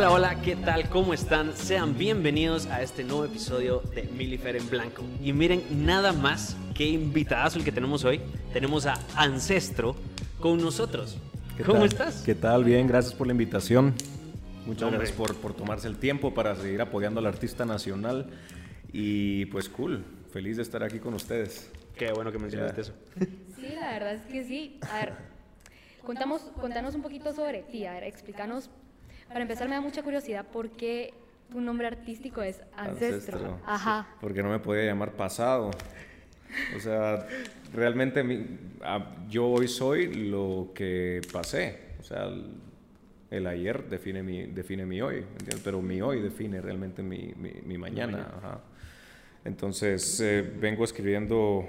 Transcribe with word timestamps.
Hola, 0.00 0.12
hola, 0.12 0.40
¿qué 0.40 0.56
tal? 0.56 0.88
¿Cómo 0.88 1.12
están? 1.12 1.54
Sean 1.54 1.98
bienvenidos 1.98 2.64
a 2.68 2.80
este 2.80 3.04
nuevo 3.04 3.26
episodio 3.26 3.82
de 3.94 4.04
Milifer 4.04 4.56
en 4.56 4.70
Blanco. 4.70 5.04
Y 5.22 5.34
miren, 5.34 5.62
nada 5.84 6.14
más 6.14 6.56
que 6.74 6.86
invitadazo 6.86 7.58
el 7.58 7.66
que 7.66 7.70
tenemos 7.70 8.02
hoy. 8.06 8.22
Tenemos 8.54 8.86
a 8.86 8.94
Ancestro 9.14 9.94
con 10.40 10.56
nosotros. 10.56 11.18
¿Cómo 11.66 11.84
estás? 11.84 12.22
¿Qué 12.22 12.34
tal? 12.34 12.64
Bien, 12.64 12.86
gracias 12.86 13.12
por 13.12 13.26
la 13.26 13.34
invitación. 13.34 13.92
Muchas 14.64 14.84
Hombre. 14.84 15.00
gracias 15.00 15.18
por, 15.18 15.36
por 15.36 15.52
tomarse 15.52 15.86
el 15.86 15.98
tiempo 15.98 16.32
para 16.32 16.56
seguir 16.56 16.80
apoyando 16.80 17.20
al 17.20 17.26
artista 17.26 17.66
nacional. 17.66 18.30
Y 18.94 19.44
pues 19.46 19.68
cool, 19.68 20.02
feliz 20.32 20.56
de 20.56 20.62
estar 20.62 20.82
aquí 20.82 20.98
con 20.98 21.12
ustedes. 21.12 21.70
Qué 21.98 22.10
bueno 22.12 22.32
que 22.32 22.38
mencionaste 22.38 22.76
Ya. 22.76 22.80
eso. 22.80 22.94
Sí, 23.54 23.66
la 23.78 23.92
verdad 23.92 24.14
es 24.14 24.22
que 24.22 24.44
sí. 24.44 24.80
A 24.90 24.94
ver, 25.00 25.12
contamos, 26.06 26.40
contanos 26.58 26.94
un 26.94 27.02
poquito 27.02 27.34
sobre 27.34 27.64
ti. 27.64 27.84
A 27.84 27.92
ver, 27.92 28.04
explícanos. 28.04 28.70
Para 29.30 29.42
empezar, 29.42 29.68
me 29.68 29.74
da 29.76 29.80
mucha 29.80 30.02
curiosidad 30.02 30.44
por 30.46 30.70
qué 30.70 31.14
tu 31.50 31.60
nombre 31.60 31.86
artístico 31.86 32.42
es 32.42 32.60
Ancestro. 32.76 33.58
Ajá. 33.64 34.08
Porque 34.20 34.42
no 34.42 34.50
me 34.50 34.58
podía 34.58 34.84
llamar 34.84 35.12
pasado. 35.12 35.70
O 36.76 36.80
sea, 36.80 37.26
realmente 37.72 38.24
mi- 38.24 38.44
a- 38.82 39.14
yo 39.28 39.46
hoy 39.46 39.68
soy 39.68 40.12
lo 40.30 40.72
que 40.74 41.20
pasé. 41.32 41.78
O 42.00 42.02
sea, 42.02 42.24
el, 42.24 42.46
el 43.30 43.46
ayer 43.46 43.88
define 43.88 44.22
mi, 44.24 44.46
define 44.46 44.84
mi 44.84 45.00
hoy, 45.00 45.18
¿entiendes? 45.18 45.60
Pero 45.62 45.80
mi 45.80 46.00
hoy 46.02 46.20
define 46.20 46.60
realmente 46.60 47.02
mi, 47.02 47.32
mi- 47.36 47.60
mi 47.64 47.78
mañana. 47.78 48.32
ajá. 48.38 48.60
Entonces, 49.44 50.20
eh, 50.20 50.42
vengo 50.42 50.84
escribiendo, 50.84 51.64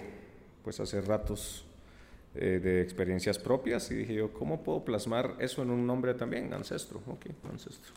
pues 0.63 0.79
hace 0.79 0.99
ratos, 0.99 1.65
eh, 2.35 2.59
de 2.63 2.81
experiencias 2.81 3.37
propias 3.39 3.89
y 3.91 3.95
dije 3.95 4.13
yo, 4.15 4.31
¿cómo 4.33 4.61
puedo 4.63 4.83
plasmar 4.85 5.35
eso 5.39 5.61
en 5.61 5.69
un 5.71 5.85
nombre 5.85 6.13
también? 6.13 6.53
Ancestro, 6.53 7.01
ok, 7.07 7.25
ancestro. 7.51 7.93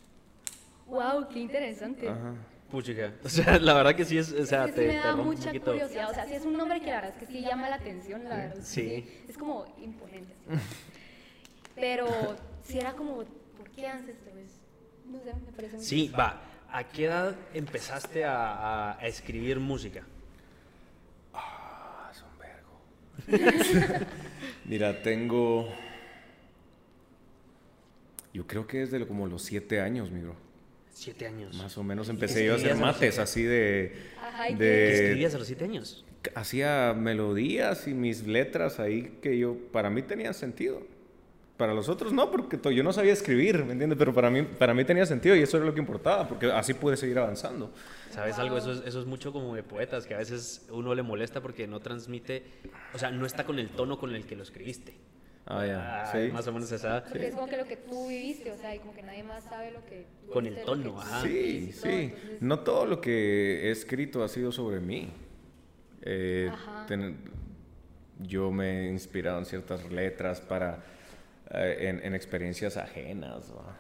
Wow, 0.86 1.28
qué 1.28 1.40
interesante. 1.40 2.08
Ajá. 2.08 2.34
Puchica. 2.70 3.12
O 3.24 3.28
sea, 3.28 3.58
la 3.58 3.74
verdad 3.74 3.94
que 3.94 4.04
sí 4.04 4.18
es, 4.18 4.32
o 4.32 4.44
sea, 4.46 4.64
es 4.64 4.70
que 4.72 4.76
te, 4.76 4.80
sí 4.82 4.86
me 4.88 5.00
te 5.00 5.06
da 5.08 5.14
un 5.14 5.24
mucha 5.26 5.46
poquito. 5.46 5.70
curiosidad. 5.72 6.10
O 6.10 6.14
sea, 6.14 6.26
sí 6.26 6.34
es 6.34 6.44
un 6.44 6.56
nombre 6.56 6.80
que 6.80 6.86
la 6.86 6.96
verdad 6.96 7.10
es 7.10 7.16
que 7.18 7.26
sí 7.32 7.40
llama 7.42 7.68
la 7.68 7.76
atención, 7.76 8.24
la 8.24 8.36
verdad. 8.36 8.56
Sí. 8.62 9.06
Es 9.28 9.38
como 9.38 9.64
imponente. 9.80 10.32
así. 10.50 10.60
Pero 11.76 12.36
si 12.64 12.78
era 12.78 12.92
como, 12.94 13.16
¿por 13.56 13.68
qué 13.74 13.86
Ancestro? 13.88 14.30
Es, 14.38 14.60
no 15.10 15.18
sé, 15.20 15.32
me 15.46 15.52
parece 15.52 15.76
muy 15.76 15.84
Sí, 15.84 16.08
va. 16.08 16.40
¿A 16.70 16.82
qué 16.84 17.04
edad 17.04 17.36
empezaste 17.52 18.24
a, 18.24 18.52
a- 18.52 18.98
a 18.98 19.06
escribir 19.06 19.60
música? 19.60 20.02
Ah, 21.32 22.10
es 22.12 22.22
un 22.22 22.38
vergo. 22.38 24.06
Mira, 24.64 25.02
tengo. 25.02 25.68
Yo 28.32 28.46
creo 28.46 28.66
que 28.66 28.78
desde 28.78 29.06
como 29.06 29.26
los 29.26 29.42
siete 29.42 29.80
años, 29.80 30.10
mi 30.10 30.20
bro. 30.20 30.36
Siete 30.92 31.26
años. 31.26 31.56
Más 31.56 31.76
o 31.76 31.82
menos 31.82 32.08
empecé 32.08 32.46
yo 32.46 32.54
a 32.54 32.56
hacer 32.56 32.76
mates 32.76 33.18
así 33.18 33.42
de. 33.42 33.94
Ajá, 34.20 34.50
¿y 34.50 34.56
¿Qué 34.56 34.64
de 34.64 34.94
escribías 34.94 35.34
a 35.34 35.38
los 35.38 35.46
siete 35.46 35.64
años? 35.64 36.04
hacía 36.34 36.94
melodías 36.96 37.86
y 37.86 37.94
mis 37.94 38.26
letras 38.26 38.80
ahí 38.80 39.18
que 39.20 39.38
yo. 39.38 39.56
Para 39.72 39.90
mí 39.90 40.02
tenían 40.02 40.34
sentido. 40.34 40.82
Para 41.56 41.72
los 41.72 41.88
otros 41.88 42.12
no, 42.12 42.32
porque 42.32 42.58
yo 42.74 42.82
no 42.82 42.92
sabía 42.92 43.12
escribir, 43.12 43.64
¿me 43.64 43.72
entiendes? 43.72 43.96
Pero 43.96 44.12
para 44.12 44.28
mí, 44.28 44.42
para 44.42 44.74
mí 44.74 44.84
tenía 44.84 45.06
sentido 45.06 45.36
y 45.36 45.40
eso 45.42 45.56
era 45.56 45.64
lo 45.66 45.72
que 45.72 45.78
importaba, 45.78 46.26
porque 46.26 46.46
así 46.50 46.74
pude 46.74 46.96
seguir 46.96 47.16
avanzando. 47.18 47.72
¿Sabes 48.10 48.38
algo? 48.38 48.58
Eso 48.58 48.72
es, 48.72 48.82
eso 48.84 48.98
es 49.00 49.06
mucho 49.06 49.32
como 49.32 49.54
de 49.54 49.62
poetas, 49.62 50.04
que 50.06 50.14
a 50.14 50.18
veces 50.18 50.66
uno 50.70 50.94
le 50.96 51.02
molesta 51.04 51.40
porque 51.40 51.68
no 51.68 51.78
transmite, 51.78 52.42
o 52.92 52.98
sea, 52.98 53.12
no 53.12 53.24
está 53.24 53.44
con 53.44 53.60
el 53.60 53.68
tono 53.68 53.98
con 53.98 54.12
el 54.16 54.26
que 54.26 54.34
lo 54.34 54.42
escribiste. 54.42 54.94
Ah, 55.46 55.64
ya. 55.64 56.02
Ah, 56.04 56.06
sí. 56.10 56.32
Más 56.32 56.46
o 56.48 56.52
menos 56.52 56.72
esa. 56.72 57.04
Porque 57.04 57.28
es 57.28 57.34
como 57.34 57.46
que 57.46 57.56
lo 57.58 57.66
que 57.66 57.76
tú 57.76 58.08
viviste, 58.08 58.50
o 58.50 58.56
sea, 58.56 58.74
y 58.74 58.78
como 58.80 58.92
que 58.94 59.02
nadie 59.02 59.22
más 59.22 59.44
sabe 59.44 59.70
lo 59.70 59.84
que... 59.84 60.06
Con 60.32 60.46
el 60.46 60.56
tono, 60.64 61.00
ajá. 61.00 61.20
Sí, 61.22 61.70
sí. 61.72 61.88
entonces- 61.88 62.40
No 62.42 62.60
todo 62.60 62.86
lo 62.86 63.00
que 63.00 63.68
he 63.68 63.70
escrito 63.70 64.24
ha 64.24 64.28
sido 64.28 64.50
sobre 64.50 64.80
mí. 64.80 65.10
Eh, 66.02 66.48
Ajá. 66.52 66.86
ten- 66.88 67.16
yo 68.20 68.50
me 68.50 68.86
he 68.88 68.90
inspirado 68.90 69.38
en 69.38 69.44
ciertas 69.44 69.84
letras 69.92 70.40
para 70.40 70.82
en, 71.58 72.00
en 72.04 72.14
experiencias 72.14 72.76
ajenas. 72.76 73.50
¿va? 73.52 73.76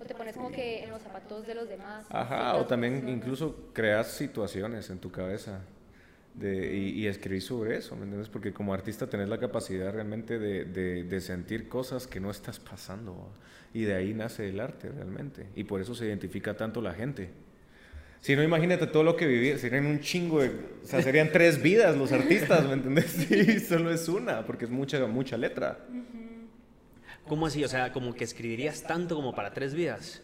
O 0.00 0.04
te 0.04 0.14
pones 0.14 0.34
como 0.36 0.50
que 0.50 0.84
en 0.84 0.90
los 0.90 1.02
zapatos 1.02 1.46
de 1.46 1.54
los 1.54 1.68
demás. 1.68 2.06
Ajá, 2.10 2.56
o 2.56 2.66
también 2.66 3.08
incluso 3.08 3.70
creas 3.72 4.08
situaciones 4.12 4.90
en 4.90 4.98
tu 4.98 5.10
cabeza 5.10 5.60
de, 6.34 6.72
y, 6.76 6.90
y 7.00 7.06
escribís 7.08 7.44
sobre 7.44 7.76
eso, 7.76 7.96
¿me 7.96 8.02
entiendes? 8.02 8.28
Porque 8.28 8.52
como 8.52 8.72
artista 8.72 9.08
tenés 9.08 9.28
la 9.28 9.38
capacidad 9.38 9.92
realmente 9.92 10.38
de, 10.38 10.64
de- 10.64 11.02
de 11.02 11.20
sentir 11.20 11.68
cosas 11.68 12.06
que 12.06 12.20
no 12.20 12.30
estás 12.30 12.60
pasando 12.60 13.28
y 13.74 13.82
de 13.84 13.94
ahí 13.94 14.14
nace 14.14 14.48
el 14.48 14.60
arte 14.60 14.88
realmente 14.88 15.46
y 15.56 15.64
por 15.64 15.80
eso 15.80 15.94
se 15.96 16.06
identifica 16.06 16.56
tanto 16.56 16.80
la 16.80 16.94
gente. 16.94 17.30
Si 18.20 18.34
no, 18.34 18.42
imagínate 18.42 18.86
todo 18.88 19.04
lo 19.04 19.16
que 19.16 19.26
viví, 19.26 19.56
serían 19.58 19.86
un 19.86 20.00
chingo 20.00 20.40
de... 20.40 20.48
O 20.48 20.86
sea, 20.86 21.00
serían 21.02 21.30
tres 21.32 21.62
vidas 21.62 21.96
los 21.96 22.10
artistas, 22.12 22.66
¿me 22.66 22.72
entiendes? 22.74 23.04
Sí, 23.28 23.60
solo 23.60 23.92
es 23.92 24.08
una, 24.08 24.44
porque 24.44 24.64
es 24.64 24.70
mucha, 24.72 25.04
mucha 25.06 25.36
letra. 25.36 25.78
¿Cómo 27.28 27.46
así? 27.46 27.62
O 27.64 27.68
sea, 27.68 27.92
como 27.92 28.14
que 28.14 28.24
escribirías 28.24 28.82
tanto 28.82 29.14
como 29.14 29.34
para 29.34 29.52
tres 29.52 29.74
vidas. 29.74 30.22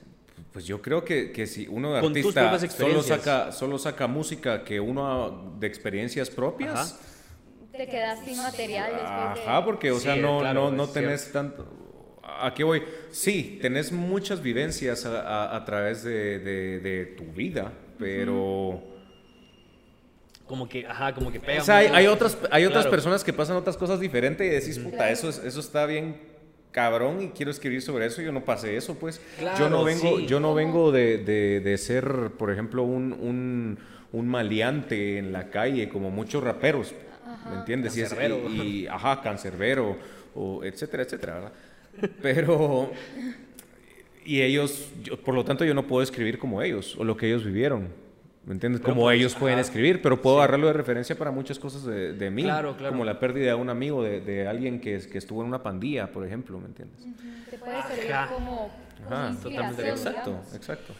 Pues 0.52 0.64
yo 0.66 0.80
creo 0.82 1.04
que, 1.04 1.32
que 1.32 1.46
si 1.46 1.66
uno 1.68 1.94
de 1.94 2.00
Con 2.00 2.10
artista 2.16 2.58
solo 2.68 3.02
saca, 3.02 3.52
solo 3.52 3.78
saca 3.78 4.06
música 4.06 4.64
que 4.64 4.80
uno 4.80 5.56
de 5.58 5.66
experiencias 5.66 6.30
propias, 6.30 6.92
Ajá. 6.92 7.10
Te 7.76 7.88
quedas 7.88 8.20
sin 8.24 8.36
material 8.36 8.92
después 8.92 9.34
de... 9.44 9.50
ajá, 9.50 9.64
porque 9.64 9.90
o 9.90 9.96
Sí, 9.96 10.02
sea, 10.04 10.14
no, 10.14 10.38
claro, 10.38 10.70
no, 10.70 10.76
no 10.76 10.88
tenés 10.88 11.32
tanto... 11.32 11.66
¿A 12.22 12.54
qué 12.54 12.62
voy? 12.62 12.84
Sí, 13.10 13.58
tenés 13.60 13.90
muchas 13.90 14.40
vivencias 14.40 15.04
a, 15.06 15.20
a- 15.22 15.56
a 15.56 15.64
través 15.64 16.04
de, 16.04 16.38
de- 16.38 16.78
de 16.78 17.06
tu 17.06 17.24
vida, 17.32 17.72
pero... 17.98 18.80
Como 20.46 20.68
que, 20.68 20.86
ajá, 20.86 21.12
como 21.14 21.32
que 21.32 21.40
pega. 21.40 21.62
O 21.62 21.64
sea, 21.64 21.78
hay, 21.78 21.88
hay 21.88 22.06
otras, 22.06 22.36
hay 22.50 22.64
otras 22.64 22.84
Claro. 22.84 22.90
personas 22.90 23.24
que 23.24 23.32
pasan 23.32 23.56
otras 23.56 23.76
cosas 23.76 23.98
diferentes 23.98 24.46
y 24.46 24.50
decís, 24.50 24.78
puta, 24.78 25.10
eso, 25.10 25.28
es- 25.28 25.38
eso 25.38 25.58
está 25.58 25.84
bien 25.86 26.20
cabrón 26.78 27.22
y 27.22 27.28
quiero 27.28 27.52
escribir 27.52 27.80
sobre 27.80 28.06
eso. 28.06 28.20
Yo 28.20 28.32
no 28.32 28.44
pasé 28.44 28.76
eso, 28.76 28.96
pues. 28.96 29.20
yo 29.38 29.38
Claro, 29.38 29.70
no 29.70 29.84
vengo, 29.84 30.18
sí. 30.18 30.26
yo 30.26 30.40
no 30.40 30.54
vengo 30.54 30.90
de, 30.90 31.18
de- 31.18 31.60
de 31.60 31.78
ser, 31.78 32.32
por 32.36 32.50
ejemplo, 32.50 32.82
un, 32.82 33.12
un, 33.12 33.78
un 34.12 34.28
maleante 34.28 35.18
en 35.18 35.32
la 35.32 35.50
calle, 35.50 35.88
como 35.88 36.10
muchos 36.10 36.42
raperos, 36.42 36.92
¿me 37.48 37.58
entiendes? 37.60 37.96
Y, 37.96 38.00
es- 38.00 38.08
Cancerbero. 38.12 38.50
y- 38.50 38.60
y, 38.60 38.86
ajá, 38.88 39.22
cancerbero, 39.22 39.96
o 40.34 40.64
etcétera, 40.64 41.04
etcétera, 41.04 41.34
¿verdad? 41.34 41.52
Pero... 42.20 42.90
Y 44.26 44.40
ellos, 44.40 44.88
yo- 45.02 45.16
por 45.20 45.34
lo 45.34 45.44
tanto, 45.44 45.64
yo 45.64 45.74
no 45.74 45.86
puedo 45.86 46.02
escribir 46.02 46.38
como 46.38 46.60
ellos, 46.62 46.96
o 46.98 47.04
lo 47.04 47.16
que 47.16 47.26
ellos 47.26 47.44
vivieron. 47.44 47.88
¿Me 48.46 48.52
entiendes? 48.52 48.82
Pero 48.82 48.92
como 48.94 49.06
pues, 49.06 49.16
ellos 49.18 49.34
pueden 49.34 49.58
ajá. 49.58 49.66
escribir, 49.66 50.02
pero 50.02 50.20
puedo 50.20 50.36
agarrarlo 50.38 50.66
de 50.66 50.74
referencia 50.74 51.16
para 51.16 51.30
muchas 51.30 51.58
cosas 51.58 51.84
de, 51.84 52.12
de 52.12 52.30
mí. 52.30 52.42
Claro, 52.42 52.76
claro. 52.76 52.92
Como 52.92 53.04
la 53.04 53.18
pérdida 53.18 53.46
de 53.48 53.54
un 53.54 53.70
amigo, 53.70 54.02
de, 54.02 54.20
de 54.20 54.46
alguien 54.46 54.80
que, 54.80 54.96
es- 54.96 55.06
que 55.06 55.16
estuvo 55.16 55.40
en 55.40 55.48
una 55.48 55.62
pandilla, 55.62 56.12
por 56.12 56.26
ejemplo, 56.26 56.58
¿me 56.60 56.66
entiendes? 56.66 57.00
Te 57.50 57.56
puede 57.58 57.82
servir 57.84 58.12
Ajá. 58.12 58.34
como, 58.34 58.70
como 59.02 59.14
Ajá, 59.16 59.30
inspiración, 59.30 59.72
totalmente. 59.72 59.90
Exacto, 60.08 60.30
digamos. 60.30 60.54
exacto. 60.54 60.94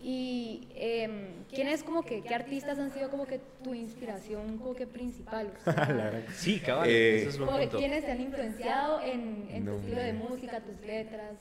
Y 0.00 0.68
em, 0.74 1.44
¿quiénes 1.52 1.82
como 1.84 2.02
que, 2.02 2.22
qué 2.22 2.34
artistas 2.34 2.78
han 2.78 2.90
sido 2.92 3.10
como 3.10 3.26
que 3.26 3.40
tu 3.62 3.74
inspiración 3.74 4.58
como 4.58 4.74
que 4.74 4.86
principal? 4.88 5.52
O 5.66 5.72
sea, 5.72 6.24
Sí, 6.34 6.58
cabal, 6.60 6.88
Eh, 6.88 7.24
es 7.28 7.36
punto. 7.36 7.78
quiénes 7.78 8.04
te 8.04 8.10
han 8.12 8.20
influenciado 8.20 9.00
en, 9.02 9.46
en 9.50 9.64
No, 9.64 9.72
tu 9.72 9.78
estilo 9.78 10.00
de 10.00 10.12
música, 10.14 10.60
tus 10.60 10.80
letras. 10.86 11.34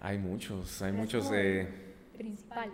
Hay 0.00 0.18
muchos, 0.18 0.82
hay 0.82 0.92
muchos 0.92 1.30
eh, 1.32 1.68
Principales. 2.16 2.72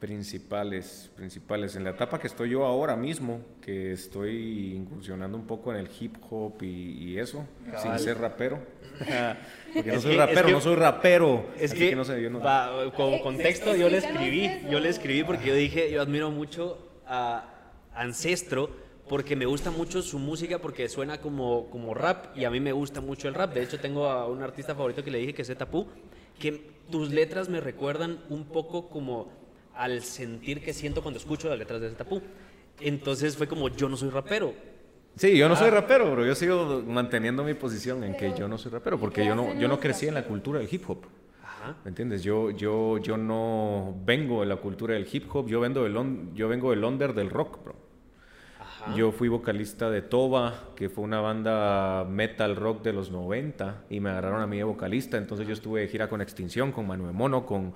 Principales, 0.00 1.10
principales. 1.16 1.76
En 1.76 1.84
la 1.84 1.90
etapa 1.90 2.18
que 2.18 2.26
estoy 2.26 2.50
yo 2.50 2.64
ahora 2.64 2.96
mismo, 2.96 3.40
que 3.60 3.92
estoy 3.92 4.74
incursionando 4.74 5.36
un 5.36 5.46
poco 5.46 5.72
en 5.72 5.78
el 5.78 5.88
hip 5.98 6.16
hop 6.30 6.62
y, 6.62 7.12
y 7.12 7.18
eso, 7.18 7.46
Cabal. 7.70 7.98
sin 7.98 7.98
ser 8.06 8.18
rapero. 8.18 8.60
Porque 9.74 9.92
no 9.92 10.00
soy 10.00 10.12
que- 10.12 10.18
rapero, 10.18 10.40
es 10.40 10.46
que- 10.46 10.52
no 10.52 10.60
soy 10.60 10.74
rapero. 10.76 11.46
Es 11.58 11.72
así 11.72 11.88
que, 11.88 11.96
no 11.96 12.04
sé, 12.04 12.22
yo 12.22 12.30
no- 12.30 12.40
va, 12.40 12.92
como 12.94 13.16
Eh, 13.16 13.20
contexto, 13.22 13.74
yo 13.74 13.88
le 13.88 13.98
escribí, 13.98 14.50
yo 14.70 14.78
le 14.80 14.88
escribí 14.88 15.24
porque 15.24 15.46
yo 15.48 15.54
dije, 15.54 15.90
yo 15.90 16.00
admiro 16.02 16.30
mucho 16.30 16.78
a 17.06 17.50
Ancestro 17.94 18.70
porque 19.08 19.36
me 19.36 19.46
gusta 19.46 19.70
mucho 19.70 20.00
su 20.02 20.18
música 20.18 20.58
porque 20.58 20.88
suena 20.88 21.20
como, 21.20 21.68
como 21.70 21.92
rap 21.94 22.36
y 22.36 22.44
a 22.44 22.50
mí 22.50 22.60
me 22.60 22.72
gusta 22.72 23.00
mucho 23.00 23.28
el 23.28 23.34
rap. 23.34 23.52
De 23.52 23.62
hecho, 23.62 23.78
tengo 23.78 24.06
a 24.06 24.28
un 24.28 24.42
artista 24.42 24.74
favorito 24.74 25.04
que 25.04 25.10
le 25.10 25.18
dije 25.18 25.34
que 25.34 25.42
es 25.42 25.56
Tapu, 25.56 25.86
que 26.38 26.72
tus 26.90 27.10
letras 27.10 27.48
me 27.48 27.60
recuerdan 27.60 28.18
un 28.30 28.44
poco 28.46 28.88
como 28.88 29.43
al 29.76 30.02
sentir 30.02 30.62
que 30.62 30.72
siento 30.72 31.02
cuando 31.02 31.18
escucho 31.18 31.48
las 31.48 31.58
letras 31.58 31.80
de 31.80 31.90
Tapu. 31.90 32.20
Entonces 32.80 33.36
fue 33.36 33.46
como, 33.46 33.68
yo 33.68 33.88
no 33.88 33.96
soy 33.96 34.10
rapero, 34.10 34.52
Sí, 35.16 35.36
yo 35.38 35.46
no 35.48 35.54
Ah. 35.54 35.58
soy 35.58 35.70
rapero, 35.70 36.10
bro. 36.10 36.26
Yo 36.26 36.34
sigo 36.34 36.82
manteniendo 36.84 37.44
mi 37.44 37.54
posición 37.54 38.02
en 38.02 38.16
que 38.16 38.34
yo 38.36 38.48
no 38.48 38.58
soy 38.58 38.72
rapero, 38.72 38.98
porque 38.98 39.20
¿qué 39.22 39.28
yo 39.28 39.36
no, 39.36 39.54
yo 39.54 39.68
no 39.68 39.78
crecí 39.78 40.08
en 40.08 40.14
la 40.14 40.24
cultura 40.24 40.58
del 40.58 40.68
hip 40.68 40.90
hop. 40.90 41.04
Ajá. 41.40 41.76
¿Me 41.84 41.90
entiendes? 41.90 42.24
Yo, 42.24 42.50
yo, 42.50 42.98
yo 42.98 43.16
no 43.16 43.94
vengo 44.04 44.40
de 44.40 44.46
la 44.46 44.56
cultura 44.56 44.94
del 44.94 45.06
hip 45.12 45.32
hop, 45.32 45.46
yo, 45.46 45.60
vengo 45.60 45.84
del 45.84 45.96
on- 45.96 46.34
yo 46.34 46.48
vengo 46.48 46.70
del 46.70 46.82
under 46.82 47.14
del 47.14 47.30
rock, 47.30 47.62
bro. 47.62 47.76
Yo 48.96 49.12
fui 49.12 49.28
vocalista 49.28 49.88
de 49.88 50.02
Toba, 50.02 50.70
que 50.76 50.90
fue 50.90 51.04
una 51.04 51.20
banda 51.20 52.04
metal 52.10 52.54
rock 52.56 52.82
de 52.82 52.92
los 52.92 53.10
90, 53.12 53.84
y 53.88 54.00
me 54.00 54.10
agarraron 54.10 54.42
a 54.42 54.46
mí 54.48 54.56
de 54.58 54.64
vocalista. 54.64 55.16
Entonces 55.16 55.46
yo 55.46 55.54
estuve 55.54 55.80
de 55.82 55.88
gira 55.88 56.08
con 56.08 56.20
Extinción, 56.20 56.70
con 56.72 56.86
Manuel 56.88 57.14
Mono, 57.14 57.46
con, 57.46 57.72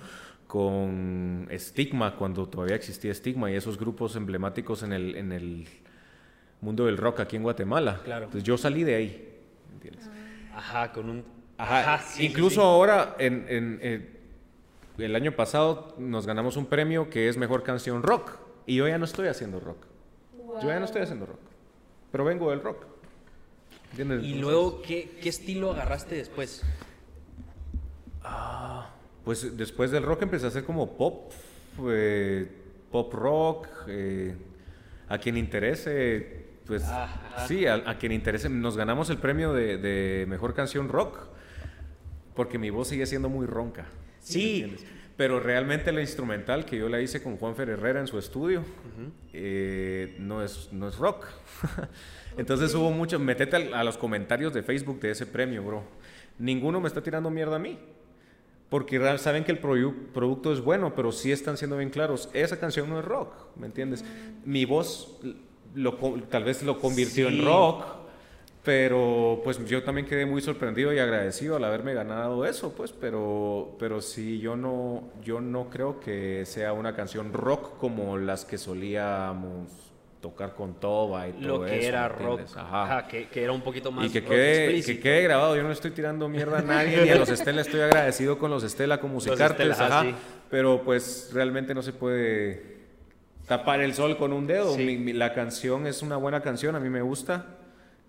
con 0.48 1.46
Stigma, 1.56 2.16
cuando 2.16 2.48
todavía 2.48 2.74
existía 2.74 3.14
Stigma, 3.14 3.50
y 3.52 3.54
esos 3.54 3.78
grupos 3.78 4.16
emblemáticos 4.16 4.82
en 4.82 4.92
el, 4.92 5.14
en 5.14 5.30
el 5.30 5.68
mundo 6.60 6.86
del 6.86 6.96
rock 6.96 7.20
aquí 7.20 7.36
en 7.36 7.42
Guatemala. 7.44 8.00
Claro. 8.02 8.24
Entonces 8.24 8.42
yo 8.44 8.58
salí 8.58 8.82
de 8.82 8.94
ahí. 8.96 9.34
¿entiendes? 9.74 10.08
Ajá, 10.54 10.90
con 10.92 11.08
un... 11.10 11.24
Ajá, 11.58 11.98
sí, 11.98 12.26
incluso 12.26 12.56
sí. 12.56 12.66
ahora, 12.66 13.14
en, 13.18 13.44
en- 13.48 13.78
en- 13.82 14.18
el 14.98 15.14
año 15.14 15.30
pasado, 15.32 15.94
nos 15.98 16.26
ganamos 16.26 16.56
un 16.56 16.66
premio 16.66 17.08
que 17.08 17.28
es 17.28 17.36
Mejor 17.36 17.62
Canción 17.62 18.02
Rock. 18.02 18.32
Y 18.66 18.74
yo 18.76 18.88
ya 18.88 18.98
no 18.98 19.04
estoy 19.04 19.28
haciendo 19.28 19.60
rock. 19.60 19.84
Yo 20.60 20.68
ya 20.68 20.78
no 20.80 20.84
estoy 20.86 21.02
haciendo 21.02 21.26
rock. 21.26 21.38
Pero 22.10 22.24
vengo 22.24 22.50
del 22.50 22.62
rock. 22.62 22.84
¿Entiendes? 23.90 24.22
Y 24.24 24.32
Entonces, 24.32 24.40
luego, 24.40 24.82
¿qué, 24.82 25.18
qué 25.22 25.28
estilo 25.28 25.70
agarraste 25.72 26.16
después? 26.16 26.64
Pues 29.28 29.58
después 29.58 29.90
del 29.90 30.04
rock 30.04 30.22
empecé 30.22 30.46
a 30.46 30.48
hacer 30.48 30.64
como 30.64 30.96
pop, 30.96 31.30
eh, 31.90 32.48
pop 32.90 33.12
rock. 33.12 33.68
eh, 33.86 34.34
a 35.06 35.18
quien 35.18 35.36
interese, 35.36 36.46
pues 36.66 36.82
ajá. 36.84 37.46
sí, 37.46 37.66
a, 37.66 37.74
a 37.74 37.98
quien 37.98 38.12
interese. 38.12 38.48
Nos 38.48 38.78
ganamos 38.78 39.10
el 39.10 39.18
premio 39.18 39.52
de, 39.52 39.76
de 39.76 40.24
Mejor 40.26 40.54
Canción 40.54 40.88
Rock. 40.88 41.18
Porque 42.34 42.56
mi 42.58 42.70
voz 42.70 42.88
sigue 42.88 43.04
siendo 43.04 43.28
muy 43.28 43.44
ronca. 43.46 43.84
Sí. 44.20 44.74
Pero 45.18 45.40
realmente 45.40 45.92
la 45.92 46.00
instrumental 46.00 46.64
que 46.64 46.78
yo 46.78 46.88
la 46.88 46.98
hice 47.02 47.22
con 47.22 47.36
Juan 47.36 47.54
Herrera 47.58 48.00
en 48.00 48.06
su 48.06 48.18
estudio 48.18 48.64
eh, 49.34 50.16
no, 50.20 50.42
es, 50.42 50.70
no 50.72 50.88
es 50.88 50.96
rock. 50.96 51.26
Entonces 52.38 52.74
hubo 52.74 52.90
mucho. 52.92 53.18
Metete 53.18 53.56
al- 53.56 53.74
a, 53.74 53.84
los 53.84 53.98
comentarios 53.98 54.54
de 54.54 54.62
Facebook 54.62 55.00
de 55.00 55.10
ese 55.10 55.26
premio, 55.26 55.62
bro. 55.62 55.82
Ninguno 56.38 56.80
me 56.80 56.88
está 56.88 57.02
tirando 57.02 57.28
mierda 57.28 57.56
a 57.56 57.58
mí. 57.58 57.78
Porque 58.68 59.00
saben 59.18 59.44
que 59.44 59.52
el 59.52 59.60
produ- 59.62 59.94
producto 60.12 60.52
es 60.52 60.60
bueno, 60.60 60.94
pero 60.94 61.10
sí 61.10 61.32
están 61.32 61.56
siendo 61.56 61.76
bien 61.78 61.88
claros. 61.90 62.28
Esa 62.34 62.58
canción 62.60 62.88
no 62.90 62.98
es 62.98 63.04
rock, 63.04 63.32
¿me 63.56 63.66
entiendes? 63.66 64.04
Mi 64.44 64.64
voz 64.66 65.18
lo 65.74 65.94
tal 66.28 66.44
vez 66.44 66.62
lo 66.62 66.78
convirtió 66.78 67.28
Sí. 67.30 67.38
en 67.38 67.44
rock, 67.46 67.84
pero 68.64 69.40
pues 69.44 69.64
yo 69.66 69.82
también 69.82 70.06
quedé 70.06 70.26
muy 70.26 70.42
sorprendido 70.42 70.92
y 70.92 70.98
agradecido 70.98 71.56
al 71.56 71.64
haberme 71.64 71.94
ganado 71.94 72.44
eso, 72.44 72.74
pues, 72.74 72.92
pero, 72.92 73.76
pero 73.78 74.02
sí, 74.02 74.38
yo 74.40 74.56
no, 74.56 75.04
yo 75.24 75.40
no 75.40 75.70
creo 75.70 76.00
que 76.00 76.44
sea 76.44 76.74
una 76.74 76.94
canción 76.94 77.32
rock 77.32 77.78
como 77.78 78.18
las 78.18 78.44
que 78.44 78.58
solíamos 78.58 79.87
tocar 80.20 80.54
con 80.54 80.80
Toba 80.80 81.28
y 81.28 81.32
todo 81.32 81.58
Lo 81.60 81.64
que 81.64 81.78
eso, 81.78 81.88
era 81.88 82.08
¿me 82.08 82.14
rock. 82.16 82.40
Ajá, 82.56 83.06
que, 83.06 83.28
que 83.28 83.42
era 83.44 83.52
un 83.52 83.60
poquito 83.62 83.92
más 83.92 84.06
y 84.06 84.10
que 84.10 84.20
rock 84.20 84.28
quede, 84.30 84.82
que 84.82 84.98
quede 85.00 85.22
grabado, 85.22 85.56
yo 85.56 85.62
no 85.62 85.70
estoy 85.72 85.92
tirando 85.92 86.28
mierda 86.28 86.58
a 86.58 86.62
nadie, 86.62 87.02
ni 87.02 87.10
a 87.10 87.16
los 87.16 87.28
Estela, 87.28 87.60
estoy 87.60 87.80
agradecido 87.80 88.38
con 88.38 88.50
los 88.50 88.64
Estela 88.64 89.00
como 89.00 89.14
musicartes, 89.14 89.68
Estela, 89.68 89.86
ajá, 89.86 90.02
sí. 90.04 90.14
pero 90.50 90.82
pues 90.82 91.30
realmente 91.32 91.74
no 91.74 91.82
se 91.82 91.92
puede 91.92 92.78
tapar 93.46 93.80
el 93.80 93.94
sol 93.94 94.16
con 94.16 94.32
un 94.32 94.46
dedo. 94.46 94.74
Sí. 94.74 94.84
Mi- 94.84 94.96
mi- 94.98 95.12
la 95.12 95.32
canción 95.34 95.86
es 95.86 96.02
una 96.02 96.16
buena 96.16 96.40
canción, 96.42 96.74
a 96.76 96.80
mí 96.80 96.90
me 96.90 97.00
gusta, 97.02 97.46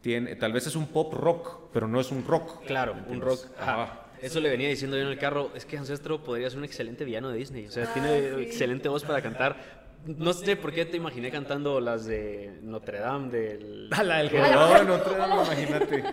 tiene, 0.01 0.35
tal 0.35 0.51
vez 0.53 0.65
es 0.67 0.75
un 0.75 0.87
pop 0.87 1.13
rock, 1.13 1.69
pero 1.73 1.87
no 1.87 1.99
es 1.99 2.11
un 2.11 2.25
rock. 2.25 2.65
Claro, 2.65 2.95
¿me 2.95 3.15
un 3.15 3.21
rock. 3.21 3.39
Ajá. 3.59 3.83
Ajá. 3.83 4.05
Eso 4.21 4.41
le 4.41 4.49
venía 4.49 4.67
diciendo 4.67 4.97
yo 4.97 5.03
en 5.03 5.09
el 5.09 5.17
carro. 5.17 5.49
Es 5.55 5.63
que 5.65 5.77
Ancestro 5.77 6.21
podría 6.23 6.49
ser 6.49 6.59
un 6.59 6.65
excelente 6.65 7.05
villano 7.05 7.29
de 7.29 7.37
Disney. 7.37 7.67
O 7.67 7.71
sea, 7.71 7.85
Ah, 7.85 7.93
tiene 7.93 8.19
sí. 8.35 8.41
excelente 8.41 8.89
voz 8.89 9.05
para 9.05 9.21
cantar. 9.21 9.55
No 10.05 10.33
sé 10.33 10.55
por 10.55 10.71
qué 10.71 10.85
te 10.85 10.97
imaginé 10.97 11.29
cantando 11.29 11.79
las 11.79 12.05
de 12.05 12.59
Notre 12.63 12.99
Dame, 12.99 13.29
del... 13.29 13.89
A 13.93 14.03
la 14.03 14.17
del 14.19 14.29
jorobado 14.29 14.73
de 14.75 14.85
Notre 14.85 15.15
Dame, 15.17 15.35
imagínate. 15.43 16.03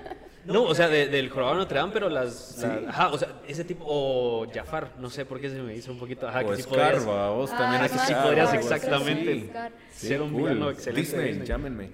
No, 0.45 0.63
o 0.65 0.75
sea, 0.75 0.89
de- 0.89 1.09
del 1.09 1.29
jorobado 1.31 1.55
de 1.57 1.61
Notre 1.63 1.79
Dame, 1.79 1.93
pero 1.93 2.09
las... 2.09 2.59
la- 2.61 2.89
ajá, 2.91 3.09
o 3.09 3.19
sea, 3.19 3.29
ese 3.49 3.65
tipo... 3.65 3.85
O 3.87 4.47
Jafar, 4.53 4.93
no 4.99 5.09
sé 5.09 5.25
por 5.25 5.41
qué 5.41 5.49
se 5.51 5.57
me 5.63 5.75
hizo 5.75 5.93
un 5.93 5.99
poquito... 5.99 6.29
Ajá, 6.29 6.41
o 6.45 6.51
que 6.51 6.57
sí 6.57 6.63
podrías 6.65 7.03
Scarva, 7.03 7.31
vos 7.31 7.51
también 7.51 7.83
Ah, 7.83 7.87
es 7.87 7.93
sí 7.93 7.99
Scar, 7.99 8.23
podrías 8.25 8.49
Scar, 8.51 8.61
exactamente 8.63 9.35
sí, 9.35 9.47
Scar. 9.49 9.73
ser 9.93 10.23
un 10.23 10.33
cool. 10.33 10.43
villano 10.51 10.71
excelente. 10.71 11.01
Disney, 11.01 11.29
Disney. 11.29 11.47
llámenme. 11.47 11.91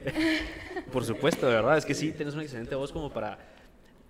Por 0.92 1.04
supuesto, 1.04 1.46
de 1.46 1.54
verdad, 1.54 1.78
es 1.78 1.84
que 1.84 1.94
sí, 1.94 2.12
tienes 2.12 2.34
una 2.34 2.42
excelente 2.42 2.74
voz 2.74 2.90
como 2.92 3.12
para... 3.12 3.38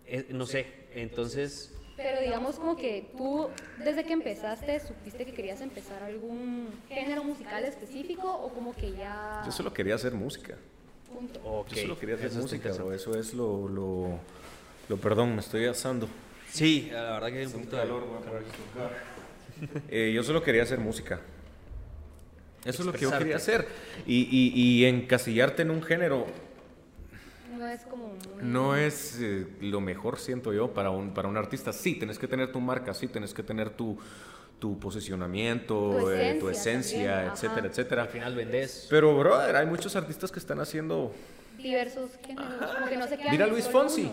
eh, 0.06 0.26
no 0.30 0.46
sé, 0.46 0.66
entonces... 0.94 1.74
Pero 2.02 2.20
digamos 2.20 2.56
como 2.56 2.76
que 2.76 3.08
tú, 3.16 3.48
desde 3.78 4.04
que 4.04 4.12
empezaste, 4.12 4.80
supiste 4.80 5.24
que 5.24 5.32
querías 5.32 5.60
empezar 5.60 6.02
algún 6.02 6.68
género 6.88 7.24
musical 7.24 7.64
específico 7.64 8.30
o 8.32 8.52
como 8.52 8.74
que 8.74 8.92
ya... 8.92 9.42
Yo 9.46 9.52
solo 9.52 9.72
quería 9.72 9.94
hacer 9.94 10.12
música. 10.12 10.56
Punto. 11.12 11.40
ok, 11.44 11.68
Yo 11.70 11.82
solo 11.82 11.98
quería 11.98 12.14
hacer 12.16 12.28
eso 12.28 12.40
música, 12.40 12.72
bro. 12.72 12.92
Eso 12.92 13.14
es 13.18 13.34
lo, 13.34 13.68
lo, 13.68 14.18
lo- 14.88 14.96
perdón, 14.96 15.34
me 15.34 15.40
estoy 15.40 15.66
asando. 15.66 16.08
Sí, 16.50 16.88
la 16.92 17.12
verdad 17.12 17.28
que 17.28 17.38
hay 17.38 17.46
un 17.46 17.52
poquito 17.52 17.76
de 17.76 17.86
Eh, 19.88 20.12
yo 20.14 20.22
solo 20.22 20.42
quería 20.42 20.64
hacer 20.64 20.78
música. 20.80 21.20
Eso 22.64 22.82
es 22.82 22.86
lo 22.86 22.92
que 22.92 23.00
yo 23.00 23.16
quería 23.16 23.36
hacer. 23.36 23.66
Y, 24.06 24.22
y, 24.30 24.52
y 24.54 24.84
encasillarte 24.86 25.62
en 25.62 25.70
un 25.70 25.82
género 25.82 26.26
No 27.62 27.68
es 27.68 27.82
como 27.84 28.08
muy... 28.08 28.42
no 28.42 28.74
es 28.74 29.18
eh, 29.20 29.46
lo 29.60 29.80
mejor, 29.80 30.18
siento 30.18 30.52
yo, 30.52 30.74
para 30.74 30.90
un, 30.90 31.14
para 31.14 31.28
un 31.28 31.36
artista. 31.36 31.72
Sí, 31.72 31.94
tenés 31.94 32.18
que 32.18 32.26
tener 32.26 32.50
tu 32.50 32.60
marca, 32.60 32.92
sí, 32.92 33.06
tenés 33.06 33.32
que 33.32 33.44
tener 33.44 33.70
tu, 33.70 33.96
tu 34.58 34.78
posicionamiento, 34.80 35.98
Tu 36.00 36.10
eh, 36.10 36.36
tu 36.40 36.48
esencia 36.48 37.14
también, 37.14 37.32
etcétera, 37.32 37.58
ajá. 37.60 37.66
etcétera. 37.68 38.02
Al 38.02 38.08
final 38.08 38.34
vendes. 38.34 38.86
Pero, 38.90 39.16
brother, 39.16 39.54
hay 39.56 39.66
muchos 39.66 39.94
artistas 39.94 40.32
que 40.32 40.40
están 40.40 40.58
haciendo 40.58 41.12
diversos 41.56 42.10
géneros, 42.26 42.74
como 42.74 42.86
que 42.88 42.96
no 42.96 43.06
se 43.06 43.16
quedan 43.16 43.30
Mira 43.30 43.46
Luis 43.46 43.68
Fonsi. 43.68 44.10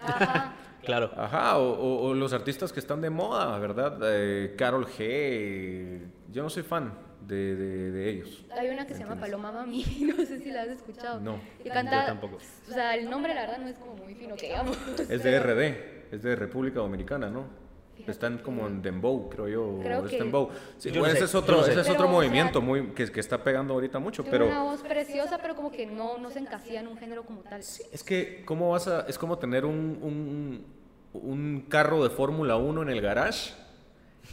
Ajá. 0.00 0.56
Claro. 0.82 1.12
Ajá, 1.16 1.58
o, 1.58 1.72
o- 1.74 2.08
o 2.08 2.14
los 2.14 2.32
artistas 2.32 2.72
que 2.72 2.80
están 2.80 3.00
de 3.00 3.08
moda, 3.08 3.56
¿verdad? 3.60 3.98
Eh, 4.02 4.54
Carol 4.58 4.84
G. 4.84 4.96
eh, 4.98 6.06
Yo 6.32 6.42
no 6.42 6.50
soy 6.50 6.64
fan 6.64 6.92
de, 7.26 7.56
de- 7.56 7.90
de 7.92 8.10
ellos. 8.10 8.44
Hay 8.56 8.68
una 8.68 8.86
que 8.86 8.94
se 8.94 9.00
llama 9.00 9.16
Paloma 9.20 9.52
Mami, 9.52 9.84
no 10.16 10.16
sé 10.24 10.38
si 10.40 10.50
la 10.50 10.62
has 10.62 10.68
escuchado. 10.68 11.20
No, 11.20 11.40
Y 11.64 11.68
canta, 11.68 12.00
yo 12.00 12.06
tampoco. 12.06 12.36
O 12.68 12.72
sea, 12.72 12.94
el 12.96 13.08
nombre 13.08 13.34
la 13.34 13.42
verdad 13.42 13.58
no 13.58 13.68
es 13.68 13.76
como 13.78 13.94
muy 13.96 14.14
fino 14.14 14.34
que 14.36 14.46
digamos. 14.48 14.76
Es 15.08 15.22
de 15.22 15.38
RD, 15.40 16.12
es 16.14 16.22
de 16.22 16.36
República 16.36 16.80
Dominicana, 16.80 17.28
¿no? 17.30 17.62
Están 18.06 18.38
como 18.38 18.66
en 18.66 18.82
Dembow, 18.82 19.28
creo 19.28 19.46
yo. 19.48 19.78
Creo 19.80 20.04
es 20.04 20.10
que- 20.10 20.18
Dembow. 20.18 20.48
Sí, 20.76 20.88
Yo 20.88 20.96
no 20.96 21.00
bueno, 21.02 21.12
sé, 21.12 21.18
ese 21.18 21.24
es 21.26 21.34
otro, 21.36 21.58
no 21.58 21.62
sé. 21.62 21.70
ese 21.70 21.80
es 21.82 21.86
Pero, 21.86 21.94
otro 21.94 22.06
o 22.06 22.10
sea, 22.10 22.16
movimiento 22.18 22.60
muy, 22.60 22.86
que, 22.94 23.12
que 23.12 23.20
está 23.20 23.44
pegando 23.44 23.74
ahorita 23.74 24.00
mucho, 24.00 24.24
Tiene 24.24 24.38
una 24.38 24.48
pero 24.54 24.64
voz 24.64 24.82
preciosa, 24.82 25.38
pero 25.40 25.54
como 25.54 25.70
que 25.70 25.86
no, 25.86 26.18
no 26.18 26.28
se 26.30 26.40
encasilla 26.40 26.80
en 26.80 26.88
un 26.88 26.96
género 26.96 27.22
como 27.24 27.42
tal. 27.42 27.60
es 27.60 28.02
que, 28.04 28.42
¿cómo 28.44 28.70
vas 28.70 28.88
a...? 28.88 29.02
Es 29.02 29.18
como 29.18 29.38
tener 29.38 29.64
un, 29.64 29.98
un, 30.02 30.64
un 31.12 31.60
carro 31.68 32.02
de 32.02 32.10
Fórmula 32.10 32.56
1 32.56 32.82
en 32.82 32.88
el 32.88 33.00
garage 33.00 33.52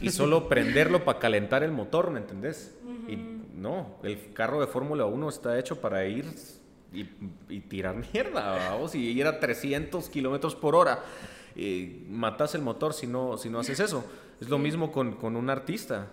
y 0.00 0.10
solo 0.10 0.48
prenderlo 0.48 1.04
para 1.04 1.18
calentar 1.18 1.62
el 1.62 1.72
motor, 1.72 2.10
¿me 2.10 2.18
entendés? 2.20 2.74
Y 3.08 3.16
no, 3.54 3.96
el 4.02 4.32
carro 4.32 4.60
de 4.60 4.66
Fórmula 4.66 5.04
1 5.06 5.28
está 5.28 5.58
hecho 5.58 5.80
para 5.80 6.04
ir 6.06 6.24
y, 6.92 7.06
y 7.48 7.60
tirar 7.60 7.96
mierda, 8.12 8.70
vamos, 8.70 8.94
y 8.94 8.98
ir 9.10 9.26
a 9.26 9.38
300 9.40 10.08
kilómetros 10.08 10.54
por 10.54 10.74
hora. 10.74 11.00
Y 11.56 12.04
matas 12.08 12.54
el 12.54 12.62
motor 12.62 12.94
si 12.94 13.06
no, 13.06 13.36
si 13.36 13.50
no 13.50 13.58
haces 13.60 13.80
eso. 13.80 14.04
Es 14.40 14.48
lo 14.48 14.58
mismo 14.58 14.90
con, 14.92 15.12
con 15.16 15.36
un 15.36 15.50
artista. 15.50 16.06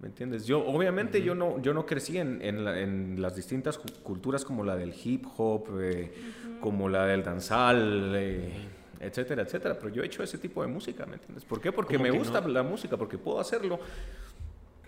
¿Me 0.00 0.08
entiendes? 0.08 0.44
Yo, 0.44 0.58
obviamente, 0.66 1.22
yo 1.22 1.34
no, 1.34 1.58
yo 1.62 1.72
no 1.72 1.86
crecí 1.86 2.18
en, 2.18 2.42
en, 2.42 2.64
la- 2.64 2.78
en 2.80 3.22
las 3.22 3.34
distintas 3.34 3.78
cu- 3.78 3.88
culturas 4.02 4.44
como 4.44 4.62
la 4.62 4.76
del 4.76 4.92
hip 5.02 5.24
hop, 5.38 5.68
eh, 5.80 6.12
como 6.60 6.88
la 6.90 7.06
del 7.06 7.22
danzal, 7.22 8.12
eh, 8.14 8.52
etcétera, 9.00 9.42
etcétera. 9.42 9.78
Pero 9.78 9.88
yo 9.94 10.02
he 10.02 10.06
hecho 10.06 10.22
ese 10.22 10.38
tipo 10.38 10.62
de 10.62 10.68
música, 10.68 11.06
¿me 11.06 11.14
entiendes? 11.14 11.44
¿Por 11.44 11.60
qué? 11.60 11.72
Porque 11.72 11.98
me 11.98 12.10
gusta 12.10 12.40
no- 12.40 12.48
la 12.48 12.62
música, 12.62 12.96
porque 12.96 13.18
puedo 13.18 13.40
hacerlo. 13.40 13.78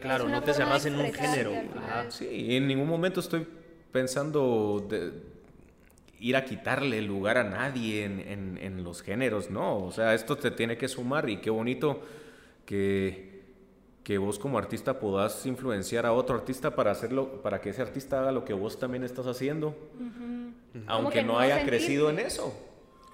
Claro, 0.00 0.28
no 0.28 0.42
te 0.42 0.54
cerras 0.54 0.86
en 0.86 0.94
un 0.98 1.12
género. 1.12 1.52
Sí, 2.10 2.26
y 2.26 2.56
en 2.56 2.66
ningún 2.68 2.88
momento 2.88 3.20
estoy 3.20 3.46
pensando 3.92 4.86
de 4.88 5.12
ir 6.20 6.36
a 6.36 6.44
quitarle 6.44 7.00
lugar 7.02 7.38
a 7.38 7.44
nadie 7.44 8.04
en, 8.04 8.20
en- 8.20 8.58
en 8.60 8.84
los 8.84 9.02
géneros, 9.02 9.50
no. 9.50 9.78
O 9.84 9.90
sea, 9.92 10.14
esto 10.14 10.36
te 10.36 10.50
tiene 10.50 10.76
que 10.76 10.88
sumar 10.88 11.28
y 11.28 11.38
qué 11.38 11.50
bonito 11.50 12.00
que, 12.64 13.42
que 14.04 14.18
vos 14.18 14.38
como 14.38 14.56
artista 14.58 14.98
puedas 15.00 15.44
influenciar 15.46 16.06
a 16.06 16.12
otro 16.12 16.36
artista 16.36 16.74
para 16.74 16.90
hacerlo, 16.92 17.42
para 17.42 17.60
que 17.60 17.70
ese 17.70 17.82
artista 17.82 18.20
haga 18.20 18.30
lo 18.32 18.44
que 18.44 18.52
vos 18.52 18.78
también 18.78 19.02
estás 19.04 19.26
haciendo, 19.26 19.76
aunque 20.86 21.18
que 21.20 21.22
no 21.24 21.34
no 21.34 21.38
haya 21.40 21.56
sentirse. 21.56 21.78
crecido 21.84 22.10
en 22.10 22.18
eso. 22.20 22.52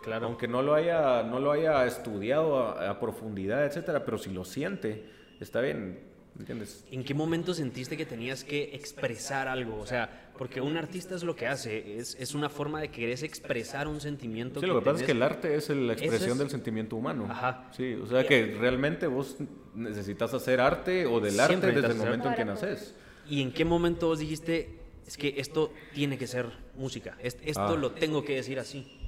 Claro. 0.04 0.26
Aunque 0.26 0.46
no 0.46 0.60
lo 0.62 0.74
haya, 0.74 1.22
no 1.22 1.40
lo 1.40 1.50
haya 1.52 1.86
estudiado 1.86 2.58
a, 2.58 2.90
a 2.90 3.00
profundidad, 3.00 3.64
etcétera, 3.64 4.04
pero 4.04 4.18
si 4.18 4.30
lo 4.30 4.44
siente, 4.44 5.04
está 5.40 5.60
bien, 5.62 5.98
¿me 6.34 6.40
¿entiendes? 6.40 6.84
¿En 6.90 7.02
qué 7.04 7.14
momento 7.14 7.54
sentiste 7.54 7.96
que 7.96 8.04
tenías 8.04 8.44
que 8.44 8.74
expresar 8.74 9.48
algo? 9.48 9.78
O 9.80 9.86
sea, 9.86 10.30
porque 10.36 10.60
un 10.60 10.76
artista 10.76 11.14
es 11.14 11.22
lo 11.22 11.34
que 11.34 11.46
hace, 11.46 11.96
es, 11.98 12.16
es 12.20 12.34
una 12.34 12.48
forma 12.50 12.80
de 12.80 12.88
querer 12.90 13.22
expresar 13.24 13.88
un 13.88 14.00
sentimiento. 14.00 14.60
Sí, 14.60 14.66
lo 14.66 14.74
que 14.80 14.84
pasa 14.84 14.90
es 14.90 14.96
tenés. 14.96 15.06
que 15.06 15.12
el 15.12 15.22
arte 15.22 15.54
es 15.54 15.68
la 15.70 15.92
expresión 15.94 16.32
es- 16.32 16.38
del 16.38 16.50
sentimiento 16.50 16.96
humano. 16.96 17.26
Ajá. 17.30 17.68
Sí, 17.74 17.94
o 17.94 18.06
sea 18.06 18.26
que 18.26 18.56
realmente 18.60 19.06
vos 19.06 19.36
necesitas 19.74 20.34
hacer 20.34 20.60
arte 20.60 21.06
o 21.06 21.18
del 21.20 21.32
Siempre 21.32 21.70
arte 21.70 21.80
desde 21.80 21.92
el 21.94 21.98
momento 21.98 22.28
en 22.28 22.34
que 22.34 22.44
naces. 22.44 22.94
¿Y 23.28 23.40
en 23.40 23.52
qué 23.52 23.64
momento 23.64 24.08
vos 24.08 24.18
dijiste, 24.18 24.80
es 25.06 25.16
que 25.16 25.34
esto 25.38 25.72
tiene 25.94 26.18
que 26.18 26.26
ser 26.26 26.46
música, 26.76 27.16
esto 27.22 27.62
Ah. 27.62 27.74
lo 27.76 27.92
tengo 27.92 28.22
que 28.24 28.34
decir 28.34 28.58
así? 28.58 29.00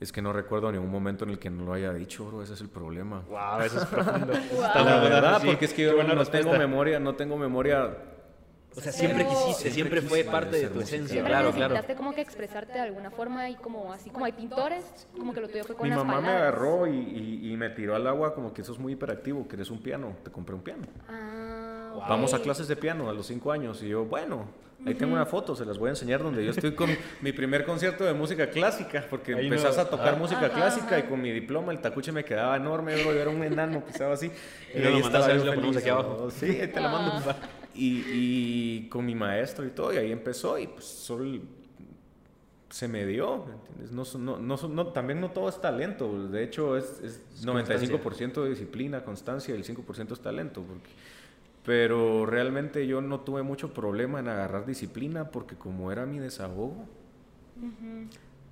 Es 0.00 0.12
que 0.12 0.20
no 0.20 0.32
recuerdo 0.32 0.70
ningún 0.72 0.90
momento 0.90 1.24
en 1.24 1.30
el 1.30 1.38
que 1.38 1.48
no 1.50 1.64
lo 1.64 1.72
haya 1.72 1.92
dicho, 1.92 2.26
bro. 2.26 2.42
Ese 2.42 2.54
es 2.54 2.60
el 2.60 2.68
problema. 2.68 3.22
Wow, 3.28 3.60
eso 3.64 3.78
es 3.78 3.86
profundo. 3.86 4.32
La 4.74 5.00
verdad, 5.00 5.42
porque 5.44 5.64
es 5.66 5.72
que 5.72 5.82
yo 5.84 6.02
no 6.02 6.24
tengo 6.26 6.52
memoria 6.58 6.98
no 6.98 7.14
tengo 7.14 7.36
memoria. 7.38 7.96
O 8.76 8.80
sea, 8.80 8.90
siempre 8.90 9.24
Pero- 9.24 9.38
quisiste, 9.38 9.70
siempre 9.70 10.02
fue 10.02 10.18
quise 10.18 10.30
parte 10.32 10.56
de 10.56 10.66
tu 10.66 10.74
música. 10.80 10.82
esencia, 10.96 11.12
Siempre 11.12 11.30
claro, 11.32 11.52
claro. 11.52 11.74
necesitaste 11.74 11.94
como 11.96 12.12
que 12.12 12.20
expresarte 12.22 12.72
de 12.72 12.80
alguna 12.80 13.12
forma 13.12 13.48
y 13.48 13.54
como 13.54 13.92
así 13.92 14.10
como 14.10 14.24
hay 14.24 14.32
pintores, 14.32 15.06
como 15.16 15.32
que 15.32 15.40
lo 15.40 15.48
tuyo 15.48 15.62
fue 15.62 15.76
con 15.76 15.84
Mi 15.84 15.90
las 15.90 15.98
mamá 15.98 16.16
me 16.20 16.26
palabras. 16.26 16.42
agarró 16.54 16.86
y, 16.88 16.96
y- 16.98 17.52
y 17.52 17.56
me 17.56 17.70
tiró 17.70 17.94
al 17.94 18.04
agua 18.08 18.34
como 18.34 18.52
que 18.52 18.62
eso 18.62 18.72
es 18.72 18.80
muy 18.80 18.94
hiperactivo, 18.94 19.46
que 19.46 19.54
eres 19.54 19.70
un 19.70 19.80
piano, 19.80 20.16
te 20.24 20.32
compré 20.32 20.56
un 20.56 20.62
piano. 20.62 20.82
Ah, 21.08 21.43
ok. 21.96 22.08
Vamos 22.08 22.34
a 22.34 22.40
clases 22.40 22.68
de 22.68 22.76
piano 22.76 23.08
a 23.08 23.12
los 23.12 23.26
cinco 23.26 23.52
años 23.52 23.82
y 23.82 23.88
yo, 23.88 24.04
bueno, 24.04 24.46
ahí 24.86 24.94
tengo 24.94 25.12
una 25.14 25.24
foto, 25.26 25.54
se 25.56 25.64
las 25.64 25.78
voy 25.78 25.88
a 25.88 25.90
enseñar 25.90 26.22
donde 26.22 26.44
yo 26.44 26.50
estoy 26.50 26.72
con 26.74 26.90
mi 27.22 27.32
primer 27.32 27.64
concierto 27.64 28.04
de 28.04 28.12
música 28.14 28.50
clásica, 28.50 29.06
porque 29.08 29.34
Ahí 29.34 29.44
empezás 29.46 29.76
no- 29.76 29.82
a 29.82 29.90
tocar 29.90 30.14
ah. 30.14 30.18
música 30.18 30.46
Ajá, 30.46 30.54
clásica 30.54 30.96
y 30.98 31.00
ajá. 31.02 31.08
con 31.10 31.20
mi 31.22 31.30
diploma 31.30 31.72
el 31.72 31.80
tacuche 31.80 32.12
me 32.12 32.24
quedaba 32.24 32.56
enorme, 32.56 32.94
bro, 33.02 33.12
yo 33.14 33.20
era 33.20 33.30
un 33.30 33.42
enano, 33.42 33.84
pisaba 33.84 34.14
así. 34.14 34.30
Y 34.74 34.78
luego 34.78 34.98
lo 34.98 35.04
mandas 35.04 35.24
a 35.24 35.28
ver 35.28 35.40
si 35.40 35.46
lo 35.46 35.52
yo 35.52 35.54
ponemos 35.60 35.74
feliz, 35.76 35.76
aquí 35.78 35.88
abajo. 35.90 36.30
Sí, 36.30 36.46
ahí 36.60 36.68
te 36.68 36.80
la 36.80 36.88
mando. 36.88 37.12
Ah. 37.30 37.36
Y, 37.74 38.02
y 38.12 38.88
con 38.88 39.04
mi 39.04 39.14
maestro 39.14 39.64
y 39.66 39.70
todo, 39.70 39.92
y 39.92 39.96
ahí 39.96 40.12
empezó 40.12 40.58
y 40.58 40.66
pues 40.68 40.84
solo 40.84 41.40
se 42.70 42.88
me 42.88 43.06
dio, 43.06 43.44
¿me 43.46 43.54
entiendes? 43.54 43.92
No, 43.92 44.18
no, 44.18 44.38
no, 44.38 44.68
no- 44.68 44.86
también 44.88 45.20
no 45.20 45.30
todo 45.30 45.48
es 45.48 45.60
talento, 45.60 46.28
de 46.28 46.42
hecho 46.42 46.76
es, 46.76 47.00
es 47.04 47.20
95% 47.46 48.42
de 48.42 48.50
disciplina, 48.50 49.04
constancia 49.04 49.54
y 49.54 49.58
el 49.58 49.64
5% 49.64 50.12
es 50.12 50.20
talento. 50.20 50.62
Porque, 50.62 50.90
pero 51.64 52.26
realmente 52.26 52.86
yo 52.86 53.00
no 53.00 53.20
tuve 53.20 53.42
mucho 53.42 53.72
problema 53.72 54.20
en 54.20 54.28
agarrar 54.28 54.66
disciplina 54.66 55.30
porque 55.30 55.56
como 55.56 55.90
era 55.90 56.06
mi 56.06 56.18
desahogo, 56.18 56.86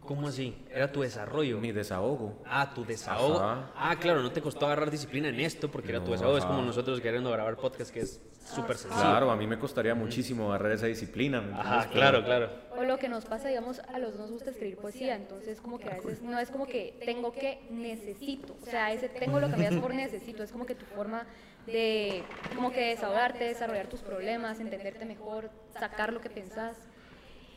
¿Cómo 0.04 0.26
así? 0.26 0.57
Era 0.71 0.90
tu 0.90 1.02
desarrollo. 1.02 1.61
mi 1.61 1.71
desahogo. 1.71 2.42
Ah, 2.45 2.75
tu 2.75 2.85
desahogo. 2.85 3.38
Ajá. 3.38 3.71
Ah, 3.76 3.97
claro, 4.00 4.21
no 4.23 4.33
te 4.33 4.42
costó 4.42 4.66
agarrar 4.66 4.90
disciplina 4.90 5.28
en 5.28 5.38
esto 5.38 5.71
porque 5.71 5.90
era 5.90 6.02
tu 6.02 6.11
desahogo. 6.11 6.38
Es 6.38 6.45
como 6.45 6.61
nosotros 6.62 7.00
queriendo 7.00 7.31
grabar 7.31 7.57
podcast 7.57 7.92
que 7.92 8.00
es 8.00 8.21
súper 8.54 8.76
sencillo. 8.76 9.02
Claro, 9.02 9.30
a 9.30 9.37
mí 9.37 9.47
me 9.47 9.59
costaría 9.59 9.94
muchísimo 9.94 10.49
agarrar 10.49 10.73
esa 10.73 10.87
disciplina. 10.87 11.40
¿me? 11.40 11.54
Ajá, 11.54 11.88
claro, 11.90 12.25
claro. 12.25 12.50
O 12.76 12.85
lo 12.85 12.99
que 12.99 13.09
nos 13.09 13.25
pasa, 13.25 13.49
digamos, 13.49 13.80
a 13.80 13.99
los 13.99 14.12
dos 14.12 14.21
nos 14.23 14.30
gusta 14.30 14.50
escribir 14.50 14.76
poesía, 14.76 15.16
entonces 15.16 15.61
como 15.61 15.78
que 15.78 15.90
a 15.90 15.97
veces 15.97 16.23
no 16.23 16.38
es 16.38 16.50
como 16.50 16.66
que 16.66 16.94
tengo 17.04 17.32
que, 17.32 17.61
necesito, 17.71 18.56
o 18.62 18.66
sea, 18.66 18.92
ese 18.92 19.09
tengo 19.09 19.40
lo 19.40 19.50
cambias 19.50 19.75
por 19.75 19.94
necesito, 19.94 20.42
es 20.42 20.52
como 20.52 20.64
que 20.64 20.75
tu 20.75 20.87
forma 20.87 21.26
de 21.66 22.23
como 22.54 22.73
que 22.73 22.88
desahogarte, 22.88 23.44
desarrollar 23.44 23.88
tus 23.88 24.00
problemas, 24.00 24.61
entenderte 24.61 25.04
mejor, 25.04 25.50
sacar 25.78 26.12
lo 26.12 26.21
que 26.21 26.30
pensás. 26.30 26.76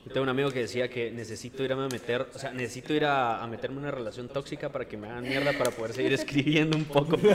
Yo 0.05 0.11
tengo 0.11 0.23
un 0.23 0.29
amigo 0.29 0.51
que 0.51 0.59
decía 0.59 0.87
que 0.87 1.09
necesito 1.11 1.63
ir 1.63 1.73
a 1.73 1.75
meter, 1.75 2.27
o 2.33 2.37
sea, 2.37 2.51
necesito 2.51 2.93
ir 2.93 3.05
a, 3.05 3.41
a 3.41 3.47
meterme 3.47 3.77
en 3.77 3.83
una 3.83 3.91
relación 3.91 4.27
tóxica 4.27 4.69
para 4.69 4.85
que 4.85 4.97
me 4.97 5.07
hagan 5.07 5.23
mierda 5.23 5.53
para 5.53 5.71
poder 5.71 5.93
seguir 5.93 6.13
escribiendo 6.19 6.77
un 6.77 6.85
poco. 6.85 7.17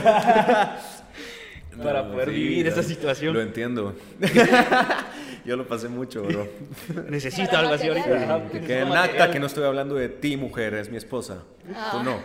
para 1.77 2.03
No, 2.03 2.11
poder 2.11 2.29
sí, 2.29 2.35
vivir 2.35 2.67
esa 2.67 2.83
situación. 2.83 3.33
Lo 3.33 3.41
entiendo. 3.41 3.95
Yo 5.45 5.57
lo 5.57 5.67
pasé 5.67 5.87
mucho, 5.89 6.23
bro. 6.23 6.47
Necesito 7.09 7.57
algo 7.57 7.73
así 7.73 7.87
ahorita. 7.87 8.49
Que 8.51 8.61
quede 8.61 8.81
en 8.81 8.91
acta 8.91 9.31
que 9.31 9.39
no 9.39 9.47
estoy 9.47 9.63
hablando 9.63 9.95
de 9.95 10.09
ti, 10.09 10.37
mujer, 10.37 10.75
es 10.75 10.89
mi 10.89 10.97
esposa. 10.97 11.43
Ah. 11.75 11.89
Tú 11.91 12.03
no. 12.03 12.19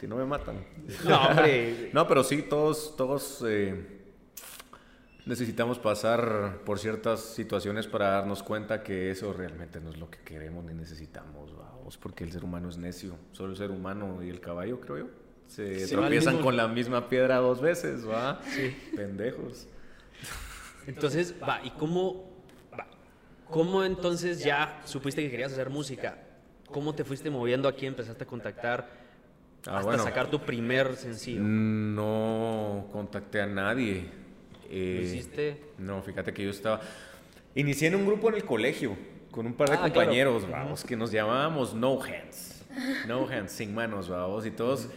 Si 0.00 0.06
no 0.06 0.16
me 0.16 0.24
matan. 0.24 0.64
No, 1.04 1.26
hombre. 1.26 1.90
No, 1.92 2.08
pero 2.08 2.24
sí, 2.24 2.42
todos, 2.42 2.96
todos 2.96 3.44
eh, 3.46 3.74
necesitamos 5.26 5.78
pasar 5.78 6.60
por 6.64 6.78
ciertas 6.78 7.20
situaciones 7.20 7.86
para 7.86 8.08
darnos 8.10 8.42
cuenta 8.42 8.82
que 8.82 9.10
eso 9.10 9.32
realmente 9.32 9.80
no 9.80 9.90
es 9.90 9.98
lo 9.98 10.10
que 10.10 10.20
queremos 10.20 10.64
ni 10.64 10.74
necesitamos, 10.74 11.56
vamos, 11.56 11.98
porque 11.98 12.24
el 12.24 12.32
ser 12.32 12.44
humano 12.44 12.68
es 12.68 12.78
necio. 12.78 13.16
Solo 13.32 13.50
el 13.50 13.56
ser 13.56 13.70
humano 13.70 14.22
y 14.22 14.30
el 14.30 14.40
caballo, 14.40 14.80
creo 14.80 14.98
yo, 14.98 15.06
se 15.46 15.82
al 15.84 15.88
tropiezan 15.90 16.34
mismo- 16.34 16.44
con 16.44 16.56
la 16.56 16.68
misma 16.68 17.08
piedra 17.08 17.36
dos 17.36 17.60
veces, 17.60 18.08
¿va? 18.08 18.40
Sí. 18.54 18.76
Pendejos. 18.96 19.66
Entonces, 20.86 21.34
va, 21.42 21.60
¿y 21.64 21.70
cómo, 21.70 22.30
va, 22.72 22.86
cómo 23.48 23.84
entonces 23.84 24.40
ya 24.44 24.80
supiste 24.84 25.22
que 25.22 25.30
querías 25.30 25.52
hacer 25.52 25.70
música? 25.70 26.18
¿Cómo 26.70 26.94
te 26.94 27.04
fuiste 27.04 27.30
moviendo 27.30 27.68
aquí? 27.68 27.86
Empezaste 27.86 28.24
a 28.24 28.26
contactar 28.26 29.04
Ah, 29.66 29.76
hasta 29.78 29.82
bueno. 29.82 30.02
sacar 30.02 30.30
tu 30.30 30.40
primer 30.40 30.94
sencillo. 30.96 31.40
No 31.40 32.86
contacté 32.92 33.40
a 33.40 33.46
nadie. 33.46 34.04
Eh, 34.68 34.96
¿Lo 35.00 35.06
hiciste? 35.06 35.62
No, 35.78 36.02
fíjate 36.02 36.34
que 36.34 36.44
yo 36.44 36.50
estaba... 36.50 36.80
Inicié 37.54 37.88
en 37.88 37.94
un 37.94 38.04
grupo 38.04 38.28
en 38.28 38.34
el 38.34 38.44
colegio 38.44 38.96
con 39.30 39.46
un 39.46 39.54
par 39.54 39.68
de 39.70 39.74
Ah, 39.76 39.78
claro. 39.78 39.94
compañeros, 39.94 40.50
vamos, 40.50 40.84
que 40.84 40.96
nos 40.96 41.10
llamábamos 41.12 41.72
No 41.74 41.98
Hands. 42.02 42.64
No 43.06 43.26
Hands, 43.28 43.50
sin 43.50 43.74
manos, 43.74 44.08
vamos, 44.08 44.44
y 44.44 44.50
todos... 44.50 44.88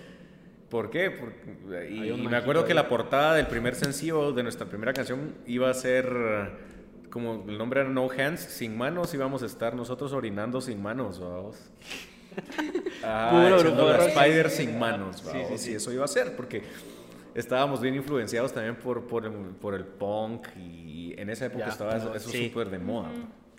¿Por 0.70 0.90
qué? 0.90 1.12
Porque- 1.12 1.90
y, 1.90 2.12
me 2.28 2.36
acuerdo 2.38 2.66
que 2.66 2.74
la 2.74 2.90
portada 2.90 3.34
del 3.36 3.48
primer 3.48 3.76
sencillo 3.76 4.32
de 4.34 4.44
nuestra 4.44 4.66
primera 4.68 4.94
canción 4.94 5.36
iba 5.46 5.70
a 5.70 5.74
ser... 5.74 6.68
Como 7.10 7.46
el 7.48 7.58
nombre 7.58 7.80
era 7.82 7.90
No 7.90 8.10
Hands, 8.12 8.40
sin 8.40 8.78
manos, 8.78 9.14
íbamos 9.14 9.42
a 9.42 9.46
estar 9.46 9.74
nosotros 9.76 10.12
orinando 10.12 10.60
sin 10.62 10.82
manos, 10.82 11.20
vamos. 11.20 11.58
Ah, 13.04 13.30
Puro 13.32 13.60
grupo. 13.60 13.92
Spider 13.94 14.50
sin 14.50 14.78
manos, 14.78 15.24
Sí, 15.32 15.40
sí, 15.50 15.58
sí. 15.58 15.72
y 15.72 15.76
eso 15.76 15.92
iba 15.92 16.04
a 16.06 16.08
ser, 16.08 16.36
porque 16.36 16.62
estábamos 17.34 17.82
bien 17.82 17.96
influenciados 17.96 18.54
también 18.54 18.76
por, 18.76 19.08
por, 19.08 19.26
el, 19.26 19.32
por 19.32 19.74
el 19.74 19.86
punk 19.86 20.48
y 20.56 21.14
en 21.18 21.30
esa 21.30 21.46
época 21.46 21.66
Ya, 21.66 21.72
estaba 21.72 21.96
eso 21.98 22.10
no, 22.10 22.16
eso 22.16 22.30
sí. 22.30 22.48
súper 22.50 22.70
de 22.70 22.78
moda, 22.80 23.10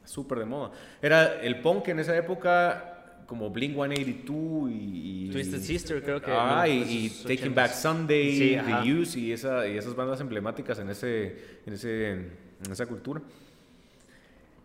súper 0.04 0.38
de 0.40 0.44
moda. 0.44 0.70
Era 1.02 1.40
el 1.40 1.60
punk 1.60 1.88
en 1.88 1.98
esa 2.00 2.16
época 2.16 2.97
como 3.28 3.50
Blink 3.50 3.74
182 3.74 4.70
y... 4.72 5.26
y 5.26 5.30
Twisted 5.30 5.60
Sister, 5.60 6.02
creo 6.02 6.20
que. 6.20 6.32
Ah, 6.32 6.64
no, 6.66 6.72
y, 6.72 7.06
esos 7.06 7.30
y 7.30 7.36
Taking. 7.36 7.54
Back 7.54 7.72
Sunday, 7.74 8.32
Sí, 8.32 8.48
The 8.54 8.58
ajá. 8.58 8.82
Use 8.84 9.20
y, 9.20 9.32
esa, 9.32 9.68
y 9.68 9.76
esas 9.78 9.94
bandas 9.94 10.20
emblemáticas 10.20 10.78
en, 10.80 10.88
ese, 10.90 11.36
en, 11.66 11.74
ese, 11.74 12.10
en 12.12 12.72
esa 12.72 12.86
cultura. 12.86 13.20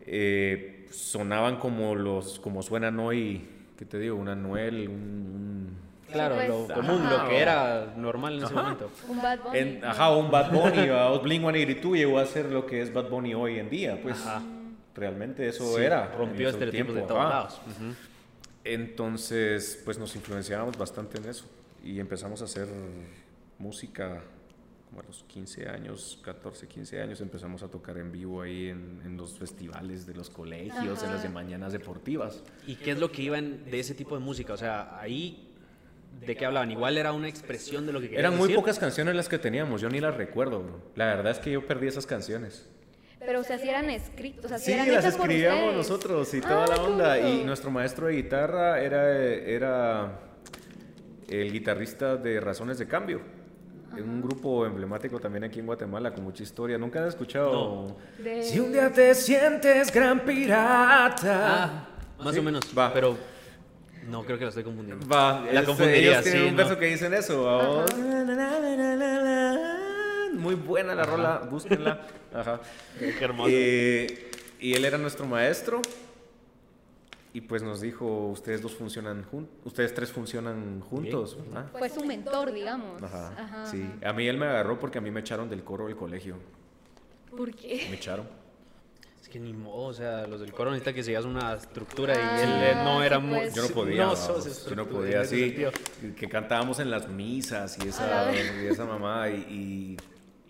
Eh, 0.05 0.87
sonaban 0.91 1.57
como 1.57 1.95
los 1.95 2.39
como 2.39 2.61
suenan 2.61 2.99
hoy, 2.99 3.45
¿qué 3.77 3.85
te 3.85 3.99
digo? 3.99 4.15
Un 4.17 4.29
Anuel, 4.29 4.87
un... 4.89 4.95
un- 4.95 5.83
Claro, 6.11 6.35
Pues, 6.35 6.47
lo 6.47 6.67
común, 6.67 7.01
ajá. 7.01 7.23
lo 7.23 7.29
que 7.29 7.39
era 7.39 7.93
normal 7.97 8.37
en 8.37 8.43
ese 8.43 8.53
momento. 8.53 8.91
Un 9.09 9.19
Bad 9.19 9.39
Bunny. 9.45 9.57
En, 9.57 9.83
ajá, 9.83 10.15
un 10.15 10.29
Bad 10.29 10.51
Bunny, 10.51 10.89
o 10.91 11.19
Blink 11.21 11.41
182 11.41 11.97
llegó 11.97 12.19
a 12.19 12.25
ser 12.27 12.45
lo 12.51 12.67
que 12.67 12.83
es 12.83 12.93
Bad 12.93 13.09
Bunny 13.09 13.33
hoy 13.33 13.57
en 13.57 13.67
día, 13.71 13.99
pues 13.99 14.19
Ajá. 14.23 14.43
realmente 14.93 15.47
eso 15.47 15.75
Sí, 15.75 15.81
era. 15.81 16.13
Rompió 16.15 16.49
estereotipos 16.49 16.87
de 16.93 17.01
tiempo, 17.01 17.07
todos 17.07 17.19
ajá. 17.25 17.29
lados. 17.33 17.61
Ujú. 17.65 17.95
Entonces, 18.63 19.81
pues 19.83 19.97
nos 19.97 20.15
influenciábamos 20.15 20.77
bastante 20.77 21.17
en 21.17 21.25
eso 21.25 21.45
y 21.83 21.99
empezamos 21.99 22.41
a 22.41 22.45
hacer 22.45 22.67
música 23.59 24.23
como 24.89 25.01
a 25.01 25.03
los 25.05 25.23
15 25.23 25.67
años, 25.69 26.19
14, 26.23 26.67
15 26.67 27.01
años, 27.01 27.19
empezamos 27.19 27.63
a 27.63 27.67
tocar 27.67 27.97
en 27.97 28.11
vivo 28.11 28.41
ahí 28.43 28.69
en, 28.69 29.01
en 29.03 29.17
los 29.17 29.37
festivales 29.39 30.05
de 30.05 30.13
los 30.13 30.29
colegios, 30.29 31.01
en 31.03 31.11
las 31.11 31.23
de 31.23 31.29
mañanas 31.29 31.73
deportivas. 31.73 32.43
¿Y 32.67 32.75
qué 32.75 32.91
es 32.91 32.99
lo 32.99 33.11
que 33.11 33.23
iban 33.23 33.65
de 33.69 33.79
ese 33.79 33.95
tipo 33.95 34.15
de 34.15 34.23
música? 34.23 34.53
O 34.53 34.57
sea, 34.57 34.99
ahí, 34.99 35.49
¿de 36.25 36.35
qué 36.35 36.45
hablaban? 36.45 36.69
Igual 36.71 36.97
era 36.99 37.11
una 37.11 37.27
expresión 37.27 37.87
de 37.87 37.91
lo 37.93 37.99
que 37.99 38.05
querían 38.05 38.19
Eran 38.27 38.37
muy 38.37 38.49
decir. 38.49 38.55
pocas 38.55 38.77
canciones 38.77 39.15
las 39.15 39.27
que 39.27 39.39
teníamos, 39.39 39.81
yo 39.81 39.89
ni 39.89 39.99
las 39.99 40.15
recuerdo, 40.15 40.61
bro. 40.61 40.79
La 40.95 41.07
verdad 41.07 41.31
es 41.31 41.39
que 41.39 41.51
yo 41.51 41.65
perdí 41.65 41.87
esas 41.87 42.05
canciones. 42.05 42.67
Pero, 43.25 43.39
o 43.39 43.43
sea, 43.43 43.57
si 43.57 43.69
eran 43.69 43.89
escritos, 43.89 44.45
o 44.45 44.47
sea, 44.49 44.57
si 44.57 44.65
Sí, 44.65 44.71
eran 44.73 44.91
las 44.93 45.05
escribíamos 45.05 45.73
nosotros 45.75 46.33
y 46.33 46.41
toda 46.41 46.65
Ah, 46.65 46.67
la 46.67 46.83
onda. 46.83 47.19
Y 47.19 47.43
nuestro 47.43 47.71
maestro 47.71 48.07
de 48.07 48.13
guitarra 48.13 48.79
era, 48.81 49.09
era 49.17 50.19
el 51.29 51.51
guitarrista 51.51 52.15
de 52.17 52.39
Razones 52.39 52.77
de 52.77 52.87
Cambio. 52.87 53.21
En 53.97 54.09
un 54.09 54.21
grupo 54.23 54.65
emblemático 54.65 55.19
también 55.19 55.43
aquí 55.43 55.59
en 55.59 55.67
Guatemala 55.67 56.11
con 56.13 56.23
mucha 56.23 56.41
historia. 56.43 56.77
¿Nunca 56.79 57.01
has 57.03 57.09
escuchado? 57.09 57.95
De- 58.17 58.43
Si 58.43 58.59
un 58.59 58.71
día 58.73 58.91
te 58.91 59.13
sientes 59.13 59.93
gran 59.93 60.21
pirata. 60.21 61.63
Ah, 61.63 61.87
más 62.23 62.33
Sí, 62.33 62.39
o 62.39 62.43
menos. 62.43 62.63
va. 62.77 62.91
Pero 62.91 63.15
no 64.09 64.23
creo 64.25 64.37
que 64.39 64.45
la 64.45 64.49
estoy 64.49 64.63
confundiendo. 64.63 65.07
Va, 65.07 65.41
La 65.41 65.51
este, 65.59 65.65
confundiría, 65.65 66.11
ellos 66.13 66.23
tienen 66.23 66.41
sí, 66.41 66.47
un 66.49 66.51
no. 66.55 66.57
verso 66.57 66.79
que 66.79 66.85
dicen 66.87 67.13
eso. 67.13 67.85
Muy 70.33 70.55
buena 70.55 70.95
la 70.95 71.03
rola, 71.03 71.39
búsquenla. 71.49 72.01
Ajá. 72.33 72.59
Qué 72.99 73.23
hermoso. 73.23 73.49
Eh, 73.51 74.31
y 74.59 74.73
él 74.73 74.85
era 74.85 74.97
nuestro 74.97 75.25
maestro. 75.25 75.81
Y 77.35 77.41
pues 77.41 77.63
nos 77.63 77.81
dijo, 77.81 78.27
ustedes 78.27 78.61
dos 78.61 78.75
funcionan 78.75 79.23
juntos, 79.23 79.55
ustedes 79.65 79.91
tres 79.95 80.11
funcionan 80.11 80.81
juntos, 80.81 81.35
¿verdad? 81.47 81.65
Fue 81.71 81.89
su 81.89 82.05
mentor, 82.05 82.51
digamos. 82.53 83.01
Ajá, 83.01 83.33
Ajá, 83.35 83.65
sí. 83.65 83.83
A 84.05 84.13
mí 84.13 84.27
él 84.27 84.37
me 84.37 84.45
agarró 84.45 84.77
porque 84.77 84.99
a 84.99 85.01
mí 85.01 85.09
me 85.09 85.21
echaron 85.21 85.49
del 85.49 85.63
coro 85.63 85.87
del 85.87 85.95
colegio. 85.95 86.35
¿Por 87.35 87.55
qué? 87.55 87.87
Me 87.89 87.95
echaron. 87.95 88.27
Es 89.19 89.27
que 89.29 89.39
ni 89.39 89.51
modo, 89.51 89.85
o 89.87 89.93
sea, 89.93 90.27
los 90.27 90.41
del 90.41 90.53
coro 90.53 90.69
necesitan 90.69 90.93
que 90.93 91.01
sigas 91.01 91.25
una 91.25 91.55
estructura 91.55 92.13
y 92.13 92.17
Ah, 92.21 92.43
él 92.43 92.49
eh, 92.51 92.75
no 92.83 93.01
era 93.01 93.17
sí, 93.19 93.23
muy... 93.23 93.39
pues. 93.39 93.55
Yo 93.55 93.61
no 93.63 93.67
podía, 93.69 93.95
No 94.03 94.11
vamos, 94.11 94.19
sos 94.19 94.69
yo 94.69 94.75
no 94.75 94.85
podía 94.85 95.25
sentido. 95.25 95.71
que 96.15 96.29
cantábamos 96.29 96.77
en 96.79 96.91
las 96.91 97.07
misas 97.09 97.79
y 97.83 97.87
esa, 97.87 98.25
vez. 98.25 98.53
y 98.61 98.67
esa 98.67 98.85
mamá 98.85 99.29
y, 99.29 99.97
y, 99.97 99.97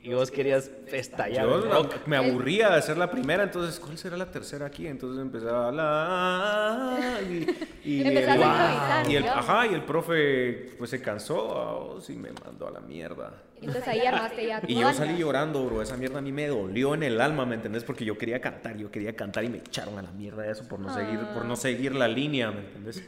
y 0.03 0.13
vos 0.13 0.29
querías 0.29 0.69
estallar. 0.87 1.45
Yo 1.45 1.63
el 1.63 1.69
la- 1.69 1.89
me 2.05 2.17
aburría 2.17 2.69
de 2.69 2.75
hacer 2.75 2.97
la 2.97 3.09
primera, 3.09 3.43
entonces, 3.43 3.79
¿cuál 3.79 3.97
será 3.97 4.17
la 4.17 4.29
tercera 4.29 4.65
aquí? 4.65 4.85
Entonces 4.85 5.21
empezaba 5.21 5.71
la... 5.71 7.21
Y, 7.21 7.47
y 7.89 8.01
el, 8.05 8.17
a 8.17 8.21
improvisar, 8.21 9.09
y 9.09 9.15
el- 9.15 9.27
ajá, 9.29 9.65
y 9.65 9.73
el 9.73 9.83
profe 9.83 10.75
pues 10.77 10.89
se 10.89 11.01
cansó 11.01 11.37
oh, 11.37 11.99
y 12.05 12.17
me 12.17 12.31
mandó 12.45 12.67
a 12.67 12.71
la 12.71 12.81
mierda. 12.81 13.31
Entonces 13.61 13.87
ahí 13.87 14.05
armaste 14.05 14.45
ya 14.45 14.61
Y 14.67 14.75
yo 14.75 14.91
salí 14.91 15.17
llorando, 15.17 15.63
bro. 15.65 15.81
Esa 15.81 15.95
mierda 15.95 16.19
a 16.19 16.21
mí 16.21 16.33
me 16.33 16.47
dolió 16.47 16.95
en 16.95 17.03
el 17.03 17.21
alma, 17.21 17.45
¿me 17.45 17.55
entendés? 17.55 17.85
Porque 17.85 18.03
yo 18.03 18.17
quería 18.17 18.41
cantar, 18.41 18.75
yo 18.75 18.91
quería 18.91 19.15
cantar 19.15 19.45
y 19.45 19.49
me 19.49 19.59
echaron 19.59 19.97
a 19.97 20.01
la 20.01 20.11
mierda 20.11 20.43
de 20.43 20.51
eso 20.51 20.67
por 20.67 20.79
no, 20.79 20.93
seguir, 20.93 21.19
por 21.33 21.45
no 21.45 21.55
seguir 21.55 21.95
la 21.95 22.09
línea, 22.09 22.51
¿me 22.51 22.59
entendés? 22.59 23.01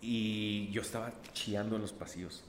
Y 0.00 0.70
yo 0.70 0.80
estaba 0.82 1.12
chillando 1.32 1.74
en 1.74 1.82
los 1.82 1.92
pasillos. 1.92 2.44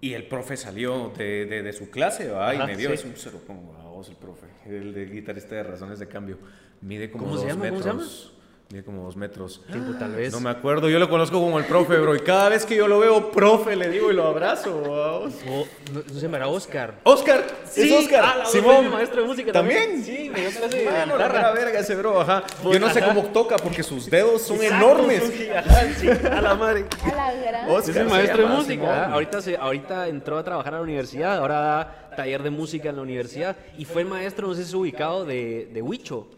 Y 0.00 0.14
el 0.14 0.26
profe 0.28 0.56
salió 0.56 1.12
de, 1.16 1.44
de- 1.46 1.62
de 1.62 1.72
su 1.72 1.90
clase, 1.90 2.28
¿va? 2.30 2.54
Y 2.54 2.58
me 2.58 2.76
vio, 2.76 2.88
sí. 2.90 2.94
es 2.94 3.04
un 3.04 3.12
cero 3.16 3.40
como 3.46 3.72
vos 3.90 4.08
el 4.08 4.16
profe, 4.16 4.46
el 4.66 4.94
de 4.94 5.06
guitarrista 5.06 5.56
de 5.56 5.64
razones 5.64 5.98
de 5.98 6.06
cambio. 6.06 6.38
Mide 6.80 7.10
como 7.10 7.24
¿Cómo 7.24 7.34
dos 7.36 7.42
se 7.44 7.48
llama? 7.48 7.68
¿Cómo 7.68 7.82
se 7.82 7.88
metros. 7.92 8.37
Mide 8.70 8.84
como 8.84 9.04
dos 9.04 9.16
metros. 9.16 9.62
Tiempo, 9.72 9.94
tal 9.98 10.14
vez. 10.14 10.30
No 10.30 10.40
me 10.40 10.50
acuerdo, 10.50 10.90
yo 10.90 10.98
lo 10.98 11.08
conozco 11.08 11.40
como 11.40 11.58
el 11.58 11.64
profe, 11.64 11.96
bro. 11.96 12.14
Y 12.14 12.20
cada 12.20 12.50
vez 12.50 12.66
que 12.66 12.76
yo 12.76 12.86
lo 12.86 12.98
veo, 12.98 13.30
profe, 13.30 13.74
le 13.76 13.88
digo 13.88 14.10
y 14.10 14.14
lo 14.14 14.26
abrazo, 14.26 14.82
vamos. 14.82 15.34
O- 15.48 15.66
no, 15.94 16.00
no 16.06 16.14
se 16.14 16.20
llamará 16.20 16.48
Oscar. 16.48 16.96
Oscar, 17.04 17.46
Sí, 17.64 17.88
es 17.90 17.92
Oscar. 18.04 18.22
ah, 18.26 18.36
la 18.40 18.44
Simón, 18.44 18.76
de 18.76 18.82
mi 18.82 18.88
maestro 18.90 19.22
de 19.22 19.26
música 19.26 19.52
¿También? 19.52 20.04
Sí, 20.04 20.28
me 20.30 20.42
dio 20.42 20.50
clase 20.50 20.76
de 20.80 20.84
Mano, 20.84 21.14
guitarra. 21.14 21.32
mera 21.38 21.52
verga 21.52 21.78
ese 21.80 21.94
bro, 21.96 22.20
ajá. 22.20 22.42
Yo 22.46 22.62
Pues, 22.64 22.78
no 22.80 22.90
sé 22.90 22.98
ajá. 22.98 23.08
cómo 23.14 23.28
toca 23.28 23.56
porque 23.56 23.82
sus 23.82 24.10
dedos 24.10 24.42
son 24.42 24.56
Exacto, 24.62 24.84
enormes. 24.86 25.22
sí, 25.34 25.48
ajá, 25.48 25.80
sí, 25.96 26.08
a 26.30 26.42
la 26.42 26.54
madre. 26.54 26.84
A 27.04 27.16
la 27.16 27.32
gran. 27.34 27.70
Oscar 27.70 27.80
Es 27.80 27.88
el 27.88 27.94
se 27.94 28.04
maestro 28.14 28.42
de 28.48 28.54
música. 28.54 29.04
¿ah? 29.06 29.12
Ahorita, 29.14 29.40
se, 29.40 29.56
ahorita 29.56 30.08
entró 30.08 30.36
a 30.36 30.44
trabajar 30.44 30.74
a 30.74 30.76
la 30.76 30.82
universidad, 30.82 31.38
ahora 31.38 31.60
da 31.60 32.10
taller 32.16 32.42
de 32.42 32.50
música 32.50 32.90
en 32.90 32.96
la 32.96 33.02
universidad. 33.02 33.56
Y 33.78 33.86
fue 33.86 34.02
el 34.02 34.08
maestro, 34.08 34.46
no 34.46 34.52
sé 34.52 34.60
si 34.64 34.68
es 34.68 34.74
ubicado, 34.74 35.24
de, 35.24 35.70
de 35.72 35.80
Huicho, 35.80 36.28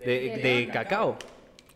de, 0.00 0.40
de 0.42 0.68
Cacao. 0.72 1.16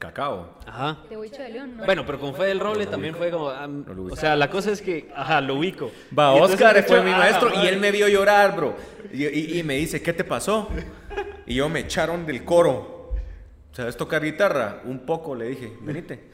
Cacao. 0.00 0.54
Ajá. 0.66 0.98
De 1.08 1.16
Huicho 1.16 1.42
de 1.42 1.50
León, 1.50 1.76
¿no? 1.76 1.84
Bueno, 1.84 2.04
pero 2.06 2.18
con 2.18 2.34
Fue 2.34 2.46
del 2.48 2.58
Roble 2.58 2.86
también 2.86 3.14
fue 3.14 3.30
como. 3.30 3.50
ah, 3.50 3.66
lo 3.68 4.02
ubico. 4.02 4.14
o 4.14 4.16
sea, 4.16 4.34
la 4.34 4.50
cosa 4.50 4.72
es 4.72 4.80
que. 4.82 5.08
Ajá, 5.14 5.40
lo 5.42 5.56
ubico. 5.56 5.92
Va, 6.18 6.30
Y 6.32 6.36
entonces 6.36 6.54
Oscar 6.60 6.82
fue 6.84 7.02
mi 7.02 7.12
ah, 7.12 7.18
maestro 7.18 7.50
y 7.62 7.66
él 7.68 7.78
me 7.78 7.92
vio 7.92 8.08
llorar, 8.08 8.56
bro. 8.56 8.74
Y, 9.12 9.26
y- 9.26 9.58
y 9.58 9.62
me 9.62 9.74
dice, 9.74 10.00
¿qué 10.02 10.12
te 10.12 10.24
pasó? 10.24 10.68
Y 11.46 11.54
yo 11.56 11.68
me 11.68 11.80
echaron 11.80 12.24
del 12.26 12.44
coro. 12.44 13.12
¿Sabes 13.72 13.96
tocar 13.96 14.22
guitarra? 14.24 14.80
Un 14.84 15.00
poco, 15.00 15.34
le 15.34 15.48
dije, 15.48 15.72
venite. 15.82 16.30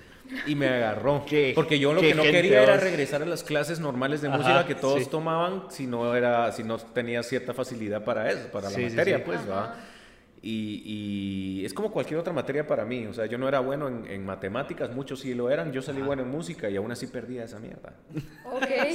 Y 0.46 0.54
me 0.54 0.68
agarró. 0.68 1.24
Qué- 1.26 1.52
Porque 1.54 1.78
yo 1.78 1.92
lo 1.92 2.00
qué 2.00 2.08
que 2.10 2.14
no 2.14 2.22
gente 2.22 2.36
quería 2.42 2.62
era 2.62 2.74
vos. 2.74 2.82
regresar 2.84 3.22
a 3.22 3.26
las 3.26 3.42
clases 3.44 3.78
normales 3.80 4.22
de 4.22 4.28
Ajá, 4.28 4.38
música 4.38 4.64
que 4.66 4.74
todos 4.76 5.02
sí. 5.04 5.10
tomaban 5.10 5.64
si 5.70 5.86
no, 5.86 6.14
era, 6.14 6.50
si 6.52 6.62
no 6.64 6.78
tenía 6.78 7.22
cierta 7.24 7.52
facilidad 7.52 8.04
para 8.04 8.30
eso, 8.30 8.48
para 8.52 8.68
Sí, 8.70 8.82
la 8.82 8.88
sí, 8.90 8.94
materia, 8.96 9.16
sí. 9.18 9.22
pues, 9.26 9.40
¿va? 9.50 9.74
Y, 10.42 11.60
y 11.60 11.64
es 11.64 11.74
como 11.74 11.90
cualquier 11.90 12.20
otra 12.20 12.32
materia 12.32 12.66
para 12.66 12.84
mí. 12.84 13.06
O 13.06 13.12
sea, 13.12 13.26
yo 13.26 13.38
no 13.38 13.48
era 13.48 13.60
bueno 13.60 13.88
en, 13.88 14.06
en 14.06 14.24
matemáticas, 14.24 14.94
muchos 14.94 15.20
sí 15.20 15.34
lo 15.34 15.50
eran. 15.50 15.72
Yo 15.72 15.82
salí 15.82 16.02
bueno 16.02 16.22
en 16.22 16.30
música 16.30 16.70
y 16.70 16.76
aún 16.76 16.92
así 16.92 17.06
perdía 17.06 17.44
esa 17.44 17.58
mierda. 17.58 17.94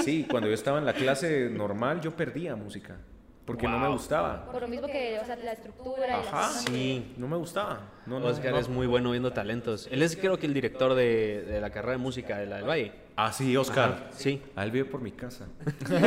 Sí, 0.04 0.26
cuando 0.30 0.48
yo 0.48 0.54
estaba 0.54 0.80
en 0.80 0.86
la 0.86 0.94
clase 0.94 1.50
normal, 1.50 2.02
yo 2.02 2.12
perdía 2.12 2.56
música. 2.56 2.98
Porque 3.46 3.68
no 3.68 3.80
me 3.80 3.90
gustaba. 3.90 4.46
Por 4.52 4.62
lo 4.62 4.68
mismo 4.68 4.88
que, 4.88 5.20
o 5.20 5.26
sea, 5.26 5.36
la 5.36 5.54
estructura 5.54 6.08
y 6.08 6.12
Ajá. 6.12 6.50
Sí. 6.50 7.14
No 7.18 7.28
me 7.28 7.36
gustaba. 7.38 7.82
No, 8.06 8.20
no, 8.20 8.28
Oscar 8.28 8.52
no. 8.52 8.60
es 8.60 8.70
muy 8.70 8.88
bueno 8.88 9.12
viendo 9.12 9.34
talentos. 9.34 9.88
Él 9.92 10.04
es, 10.04 10.16
creo 10.16 10.38
que, 10.38 10.46
el 10.46 10.54
director 10.54 10.94
de, 10.94 11.42
de 11.42 11.60
la 11.60 11.70
carrera 11.72 11.94
de 11.94 11.98
música 11.98 12.38
de 12.38 12.46
la 12.46 12.58
del 12.58 12.70
Valle. 12.70 12.92
Ah, 13.16 13.34
sí, 13.34 13.58
Oscar. 13.58 13.90
Ajá, 13.90 14.04
sí. 14.12 14.42
Ah, 14.56 14.64
él 14.64 14.72
vive 14.72 14.86
por 14.86 15.02
mi 15.02 15.12
casa. 15.12 15.48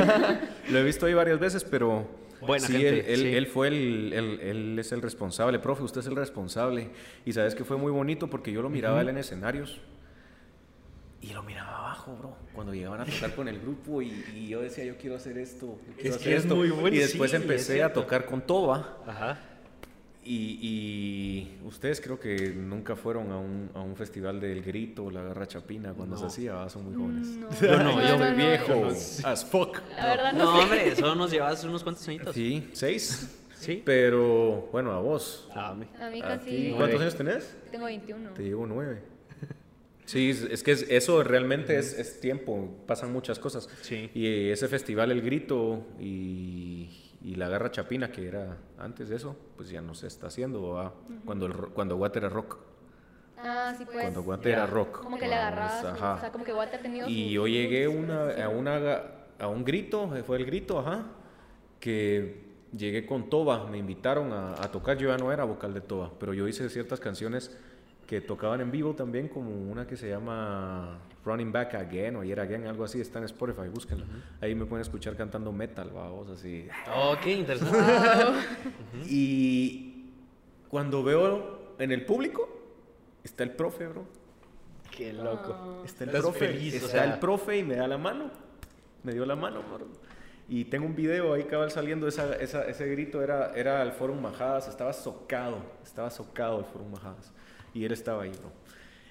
lo 0.71 0.79
he 0.79 0.83
visto 0.85 1.07
ahí 1.07 1.15
varias 1.15 1.39
veces, 1.39 1.65
pero. 1.65 2.07
Buena 2.47 2.67
sí, 2.67 2.73
gente, 2.75 2.89
él, 3.01 3.05
él- 3.07 3.21
sí. 3.21 3.35
él 3.37 3.47
fue 3.47 3.69
el, 3.69 4.13
él, 4.13 4.41
él 4.41 4.79
es 4.79 4.93
el 4.93 5.03
responsable. 5.03 5.59
Profe, 5.59 5.83
usted 5.83 6.01
es 6.01 6.07
el 6.07 6.17
responsable. 6.17 6.91
Y 7.25 7.33
sabes 7.33 7.55
que 7.55 7.65
fue 7.65 7.77
muy 7.77 7.91
bonito 7.93 8.29
porque 8.29 8.53
yo 8.53 8.63
lo 8.63 8.71
miraba 8.71 8.99
a 8.99 9.03
él 9.03 9.09
en 9.09 9.19
escenarios. 9.19 9.81
Y 11.21 11.33
lo 11.33 11.43
miraba 11.43 11.79
abajo, 11.79 12.17
bro. 12.19 12.37
Cuando 12.55 12.75
llegaban 12.75 13.01
a 13.01 13.05
tocar 13.07 13.35
con 13.35 13.49
el 13.49 13.59
grupo 13.59 14.03
y, 14.03 14.13
y 14.35 14.49
yo 14.49 14.61
decía, 14.61 14.85
yo 14.85 14.99
quiero 14.99 15.17
hacer 15.17 15.39
esto. 15.39 15.67
yo 15.67 15.95
quiero 15.97 16.11
Es 16.11 16.17
hacer 16.17 16.29
que 16.29 16.37
es 16.37 16.43
esto. 16.43 16.57
muy 16.57 16.69
bueno, 16.71 16.95
Y 16.95 16.99
después 17.01 17.31
sí, 17.31 17.37
empecé 17.39 17.83
a 17.83 17.93
tocar 17.93 18.27
con 18.27 18.43
Toba. 18.43 18.99
Ajá. 19.07 19.39
Y, 20.27 20.59
y 20.63 21.67
ustedes 21.67 22.01
creo 22.01 22.19
que 22.19 22.51
nunca 22.57 22.97
fueron 22.97 23.31
a 23.31 23.37
un, 23.39 23.71
a 23.75 23.81
un 23.83 23.95
festival 23.95 24.41
del 24.41 24.63
grito, 24.63 25.11
la 25.11 25.23
garra 25.23 25.47
chapina, 25.47 25.93
cuando 25.93 26.17
se 26.17 26.27
hacía, 26.27 26.53
¿verdad? 26.55 26.69
son 26.71 26.85
muy 26.87 26.95
jóvenes. 26.95 27.27
No. 27.29 27.49
Yo 27.61 27.79
no, 27.83 28.01
yo 28.01 28.19
soy 28.19 28.31
no, 28.31 28.37
viejo, 28.37 28.87
as 29.25 29.45
fuck. 29.45 29.79
La 29.97 30.07
verdad 30.07 30.33
no, 30.33 30.45
No, 30.45 30.57
sé. 30.57 30.63
hombre, 30.63 30.97
solo 30.97 31.15
nos 31.15 31.31
llevas 31.31 31.63
unos 31.65 31.83
cuantos 31.83 32.09
añitos. 32.09 32.35
Sí, 32.35 32.69
seis. 32.73 33.39
Sí. 33.59 33.83
Pero 33.85 34.69
bueno, 34.73 34.93
a 34.93 35.01
vos. 35.01 35.49
A 35.55 35.75
mí 35.75 35.87
¿A 35.97 36.21
casi. 36.21 36.51
ti? 36.51 36.57
Nueve. 36.71 36.77
¿Cuántos 36.77 37.01
años 37.03 37.15
tenés? 37.17 37.57
Tengo 37.71 37.85
21. 37.87 38.31
Te 38.31 38.43
llevo 38.43 38.67
nueve. 38.67 39.03
Sí, 40.07 40.31
es, 40.51 40.63
que 40.63 40.73
es- 40.73 40.87
eso 40.91 41.23
realmente 41.25 41.79
es, 41.79 41.99
es 41.99 42.21
tiempo, 42.21 42.69
pasan 42.87 43.11
muchas 43.11 43.39
cosas. 43.39 43.71
Sí. 43.81 44.11
Y 44.15 44.51
ese 44.51 44.69
festival, 44.69 45.11
El 45.11 45.23
Grito 45.23 45.87
y, 45.99 46.91
y 47.25 47.37
la 47.37 47.49
Garra 47.49 47.71
Chapina, 47.71 48.13
que 48.13 48.29
era 48.29 48.59
antes 48.79 49.09
de 49.09 49.17
eso, 49.17 49.35
pues 49.57 49.71
ya 49.71 49.81
no 49.81 49.95
se 49.95 50.07
está 50.07 50.27
haciendo, 50.27 50.69
¿va? 50.69 50.93
cuando, 51.25 51.47
el, 51.47 51.55
cuando 51.55 51.97
Water 51.97 52.25
era 52.25 52.29
rock. 52.33 52.59
Ah, 53.39 53.75
sí, 53.77 53.87
pues. 53.87 54.03
cuando 54.03 54.21
Water 54.21 54.53
era 54.53 54.67
rock. 54.67 55.01
Como 55.03 55.19
que 55.19 55.27
le 55.27 55.35
agarrabas. 55.35 55.85
ajá. 55.85 56.15
O 56.15 56.21
sea, 56.21 56.31
como 56.31 56.45
que 56.45 56.53
Water 56.53 56.79
ha 56.79 56.83
tenido. 56.83 57.09
Y 57.09 57.31
yo 57.33 57.47
llegué 57.47 57.89
una, 57.89 58.31
a, 58.45 58.49
una, 58.51 59.03
a 59.39 59.49
un 59.49 59.65
grito, 59.65 60.15
eh, 60.15 60.23
fue 60.23 60.37
el 60.37 60.45
grito, 60.45 60.79
ajá, 60.79 61.07
que 61.81 62.45
llegué 62.77 63.07
con 63.07 63.31
Toba, 63.31 63.69
me 63.71 63.79
invitaron 63.79 64.31
a, 64.33 64.63
a 64.63 64.71
tocar, 64.71 64.99
yo 64.99 65.09
ya 65.09 65.17
no 65.17 65.33
era 65.33 65.45
vocal 65.45 65.73
de 65.73 65.81
Toba, 65.81 66.13
pero 66.21 66.35
yo 66.35 66.47
hice 66.47 66.69
ciertas 66.69 67.01
canciones 67.01 67.57
que 68.07 68.21
tocaban 68.21 68.61
en 68.61 68.71
vivo 68.71 68.95
también, 68.95 69.29
como 69.29 69.51
una 69.51 69.87
que 69.87 69.97
se 69.97 70.09
llama 70.11 70.99
Running 71.25 71.51
Back 71.53 71.75
Again 71.75 72.17
o 72.17 72.21
Ayer 72.21 72.39
Again, 72.41 72.67
algo 72.67 72.85
así, 72.85 73.01
está 73.01 73.19
en 73.19 73.25
Spotify, 73.25 73.69
búsquenla. 73.73 74.05
Ahí 74.41 74.55
me 74.55 74.67
pueden 74.67 74.83
escuchar 74.83 75.17
cantando 75.17 75.51
metal, 75.53 75.91
vamos, 75.95 76.29
así. 76.29 76.69
Oh, 76.95 77.17
qué 77.23 77.33
interesante. 77.33 77.79
Y 79.09 80.11
cuando 80.69 81.03
veo 81.03 81.75
en 81.79 81.93
el 81.93 82.05
público, 82.05 82.49
está 83.23 83.43
el 83.45 83.51
profe, 83.53 83.87
bro. 83.89 84.05
Qué 84.97 85.13
loco. 85.13 85.83
Está 85.85 86.05
el 86.05 86.11
Estás 86.11 86.23
profe, 86.23 86.49
feliz, 86.49 86.75
o 86.75 86.77
está 86.77 86.89
sea. 86.89 87.05
el 87.15 87.19
profe 87.19 87.59
y 87.59 87.65
me 87.65 87.77
da 87.77 87.89
la 87.89 87.99
mano. 87.99 88.31
Me 89.03 89.13
dio 89.13 89.27
la 89.27 89.37
mano, 89.37 89.63
bro. 89.63 89.87
Y 90.49 90.67
tengo 90.67 90.87
un 90.87 90.95
video 90.95 91.33
ahí 91.33 91.45
cabal 91.45 91.71
saliendo, 91.71 92.07
esa, 92.07 92.37
esa- 92.37 92.65
ese 92.67 92.87
grito 92.89 93.23
era, 93.23 93.53
era 93.55 93.83
el 93.83 93.93
Forum 93.93 94.21
Majadas, 94.21 94.69
estaba 94.69 94.93
socado, 94.93 95.59
estaba 95.83 96.11
socado 96.11 96.59
el 96.61 96.65
Forum 96.67 96.93
Majadas. 96.93 97.33
Y 97.75 97.85
él 97.85 97.93
estaba 97.93 98.23
ahí, 98.23 98.31
bro. 98.31 98.51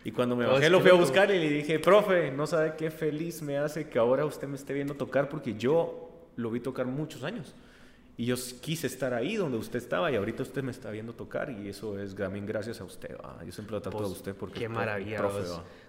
Y 0.06 0.12
cuando 0.12 0.36
me 0.36 0.46
bajé 0.46 0.70
lo 0.70 0.82
fui 0.82 0.90
a 0.90 0.96
buscar 0.96 1.32
y 1.32 1.40
le 1.40 1.50
dije, 1.50 1.80
profe, 1.80 2.32
no 2.32 2.46
sabe 2.48 2.74
qué 2.78 2.92
feliz 2.92 3.42
me 3.42 3.58
hace 3.58 3.88
que 3.88 4.00
ahora 4.00 4.26
usted 4.26 4.48
me 4.48 4.56
esté 4.56 4.74
viendo 4.74 4.96
tocar 4.96 5.30
porque 5.30 5.54
yo 5.54 6.10
lo 6.36 6.50
vi 6.52 6.60
tocar 6.60 6.86
muchos 6.88 7.24
años. 7.24 7.54
Y 8.16 8.26
yo 8.26 8.36
quise 8.62 8.86
estar 8.86 9.12
ahí 9.16 9.38
donde 9.38 9.58
usted 9.58 9.80
estaba 9.80 10.12
y 10.12 10.16
ahorita 10.16 10.44
usted 10.44 10.62
me 10.62 10.70
está 10.70 10.92
viendo 10.92 11.14
tocar 11.14 11.50
y 11.50 11.68
eso 11.70 11.98
es 12.00 12.14
también 12.16 12.46
gracias 12.46 12.80
a 12.80 12.84
usted. 12.84 13.16
va. 13.18 13.44
Yo 13.44 13.52
siempre 13.52 13.72
lo 13.76 13.82
trato 13.82 13.98
Pues, 13.98 14.10
a 14.10 14.12
usted 14.12 14.36
porque 14.36 14.60
Qué 14.60 14.70
maravilla. 14.70 15.18
profe, 15.18 15.40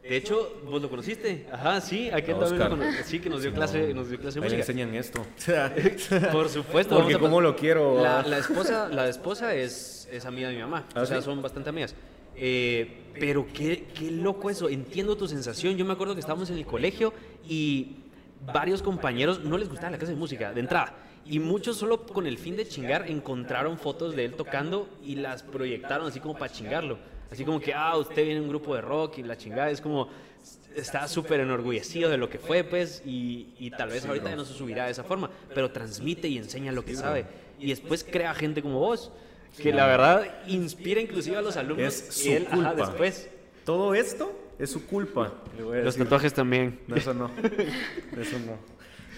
de 0.09 0.17
hecho, 0.17 0.63
vos 0.65 0.81
lo 0.81 0.89
conociste. 0.89 1.47
Ajá, 1.53 1.81
sí. 1.83 2.09
Aquí 2.11 2.33
también 2.33 2.79
lo 2.79 2.79
Sí, 3.05 3.19
que 3.21 3.29
nos 3.29 3.43
dio 3.43 3.53
clase, 3.53 3.93
nos 3.93 4.09
dio 4.09 4.19
clase 4.19 4.41
de 4.41 4.49
le 4.49 4.57
enseñan 4.57 4.95
esto. 4.95 5.27
Por 6.33 6.49
supuesto. 6.49 6.97
Porque 6.97 7.19
cómo 7.19 7.41
lo 7.43 7.57
quiero. 7.57 8.01
La, 8.03 8.23
la 8.23 8.39
esposa, 8.39 8.89
la 8.89 9.07
esposa 9.09 9.55
es, 9.55 10.09
es 10.11 10.25
amiga 10.25 10.49
de 10.49 10.55
mi 10.55 10.61
mamá. 10.63 10.87
¿Ah, 10.95 11.03
o 11.03 11.07
sea, 11.07 11.19
sí? 11.19 11.25
son 11.25 11.43
bastante 11.43 11.69
amigas. 11.69 11.95
Eh, 12.37 13.01
pero 13.19 13.47
qué, 13.53 13.87
qué 13.95 14.11
loco 14.11 14.51
eso. 14.51 14.69
Entiendo 14.69 15.17
tu 15.17 15.29
sensación. 15.29 15.77
Yo 15.77 15.85
me 15.85 15.93
acuerdo 15.93 16.15
que 16.15 16.21
estábamos 16.21 16.51
en 16.51 16.59
el 16.59 16.67
colegio 16.67 17.13
y 17.49 17.97
varios 18.53 18.83
compañeros 18.83 19.41
no 19.45 19.59
les 19.59 19.69
gustaba 19.69 19.93
la 19.93 19.99
clase 19.99 20.13
de 20.13 20.19
música 20.19 20.53
de 20.53 20.61
entrada. 20.61 20.95
Y 21.27 21.39
muchos 21.39 21.77
solo 21.77 22.05
con 22.07 22.27
el 22.27 22.37
fin 22.37 22.57
de 22.57 22.69
chingar 22.69 23.11
encontraron 23.11 23.79
fotos 23.79 24.15
de 24.15 24.27
él 24.27 24.35
tocando 24.35 24.89
y 25.03 25.17
las 25.17 25.43
proyectaron 25.43 26.09
así 26.09 26.21
como 26.21 26.35
para 26.37 26.53
chingarlo. 26.53 26.99
Así 27.31 27.45
como 27.45 27.61
que, 27.61 27.73
ah, 27.73 27.97
usted 27.97 28.25
viene 28.25 28.37
en 28.37 28.43
un 28.43 28.49
grupo 28.49 28.75
de 28.75 28.83
rock 28.83 29.19
y 29.19 29.23
la 29.23 29.37
chingada 29.37 29.71
es 29.71 29.81
como, 29.81 30.09
está 30.77 31.09
súper 31.09 31.41
enorgullecido 31.41 32.11
de 32.11 32.19
lo 32.19 32.29
que 32.29 32.39
fue, 32.39 32.63
pues, 32.63 33.03
y, 33.05 33.55
y 33.59 33.71
tal 33.71 33.89
vez 33.89 34.05
ahorita 34.05 34.31
ya 34.31 34.37
no 34.37 34.45
se 34.45 34.53
subirá 34.53 34.85
de 34.85 34.93
esa 34.93 35.03
forma, 35.03 35.31
pero 35.55 35.71
transmite 35.71 36.29
y 36.29 36.37
enseña 36.37 36.71
lo 36.71 36.85
que 36.85 36.95
sabe. 36.95 37.25
Y 37.59 37.69
después 37.69 38.05
crea 38.05 38.35
gente 38.35 38.61
como 38.61 38.79
vos, 38.79 39.11
que 39.57 39.73
la 39.73 39.87
verdad 39.87 40.25
inspira 40.47 41.01
inclusive 41.01 41.37
a 41.37 41.43
los 41.43 41.57
alumnos. 41.57 41.87
Es 41.87 42.19
y 42.21 42.31
su 42.31 42.37
él, 42.37 42.47
ajá, 42.47 42.57
culpa. 42.57 42.75
después. 42.75 43.31
Todo 43.65 43.95
esto 43.95 44.33
es 44.59 44.71
su 44.71 44.87
culpa. 44.87 45.33
Los 45.59 45.97
tatuajes 45.97 46.35
también. 46.35 46.81
No, 46.87 46.97
eso 46.97 47.15
no. 47.15 47.31
Eso 48.19 48.39
no. 48.41 48.59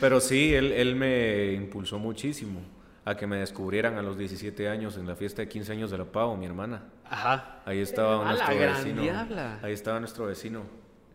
Pero 0.01 0.21
sí, 0.21 0.55
él, 0.55 0.73
él 0.73 0.95
me 0.95 1.53
impulsó 1.55 1.99
muchísimo 1.99 2.61
a 3.05 3.17
que 3.17 3.27
me 3.27 3.39
descubrieran 3.39 3.97
a 3.99 4.03
los 4.03 4.19
17 4.19 4.69
años 4.69 4.97
en 4.97 5.07
la 5.07 5.15
fiesta 5.17 5.41
de 5.43 5.49
15 5.49 5.73
años 5.73 5.91
de 5.91 5.99
la 5.99 6.05
Pau, 6.05 6.37
mi 6.37 6.45
hermana. 6.45 6.85
Ajá. 7.05 7.63
Ahí 7.65 7.79
estaba 7.81 8.17
¡A 8.29 8.35
la 8.35 8.45
nuestro 8.47 8.59
vecino. 8.59 9.03
diabla! 9.03 9.61
Ahí 9.63 9.73
estaba 9.73 10.01
nuestro 10.01 10.27
vecino, 10.27 10.63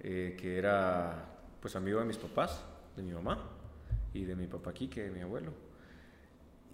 eh, 0.02 0.36
que 0.40 0.58
era 0.58 1.26
pues 1.60 1.76
amigo 1.76 2.00
de 2.00 2.06
mis 2.06 2.18
papás, 2.18 2.64
de 2.96 3.04
mi 3.04 3.12
mamá 3.14 3.40
y 4.14 4.24
de 4.24 4.36
mi 4.36 4.48
papá 4.48 4.74
Quique, 4.74 5.02
de 5.04 5.12
mi 5.12 5.20
abuelo. 5.22 5.52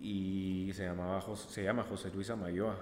Y 0.02 0.72
se, 0.74 0.86
llamaba, 0.86 1.22
se 1.36 1.64
llama 1.64 1.84
José 1.84 2.12
Luis 2.14 2.30
Amayoa. 2.30 2.78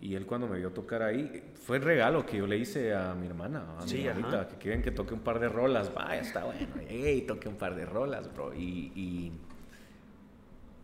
Y 0.00 0.14
él 0.14 0.26
cuando 0.26 0.46
me 0.46 0.58
vio 0.58 0.72
tocar 0.72 1.02
ahí, 1.02 1.52
fue 1.54 1.78
el 1.78 1.82
regalo 1.82 2.26
que 2.26 2.36
yo 2.36 2.46
le 2.46 2.58
hice 2.58 2.94
a 2.94 3.14
mi 3.14 3.26
hermana, 3.26 3.64
a 3.78 3.84
mi 3.86 4.06
hermanita, 4.06 4.46
que 4.46 4.56
quieren 4.56 4.82
que 4.82 4.90
toque 4.90 5.14
un 5.14 5.20
par 5.20 5.38
de 5.40 5.48
rolas. 5.48 5.92
Vaya, 5.94 6.20
está 6.20 6.44
bueno, 6.44 6.68
hey, 6.88 7.24
toque 7.26 7.48
un 7.48 7.56
par 7.56 7.74
de 7.74 7.86
rolas, 7.86 8.32
bro. 8.32 8.52
Y, 8.54 8.92
y 8.94 9.32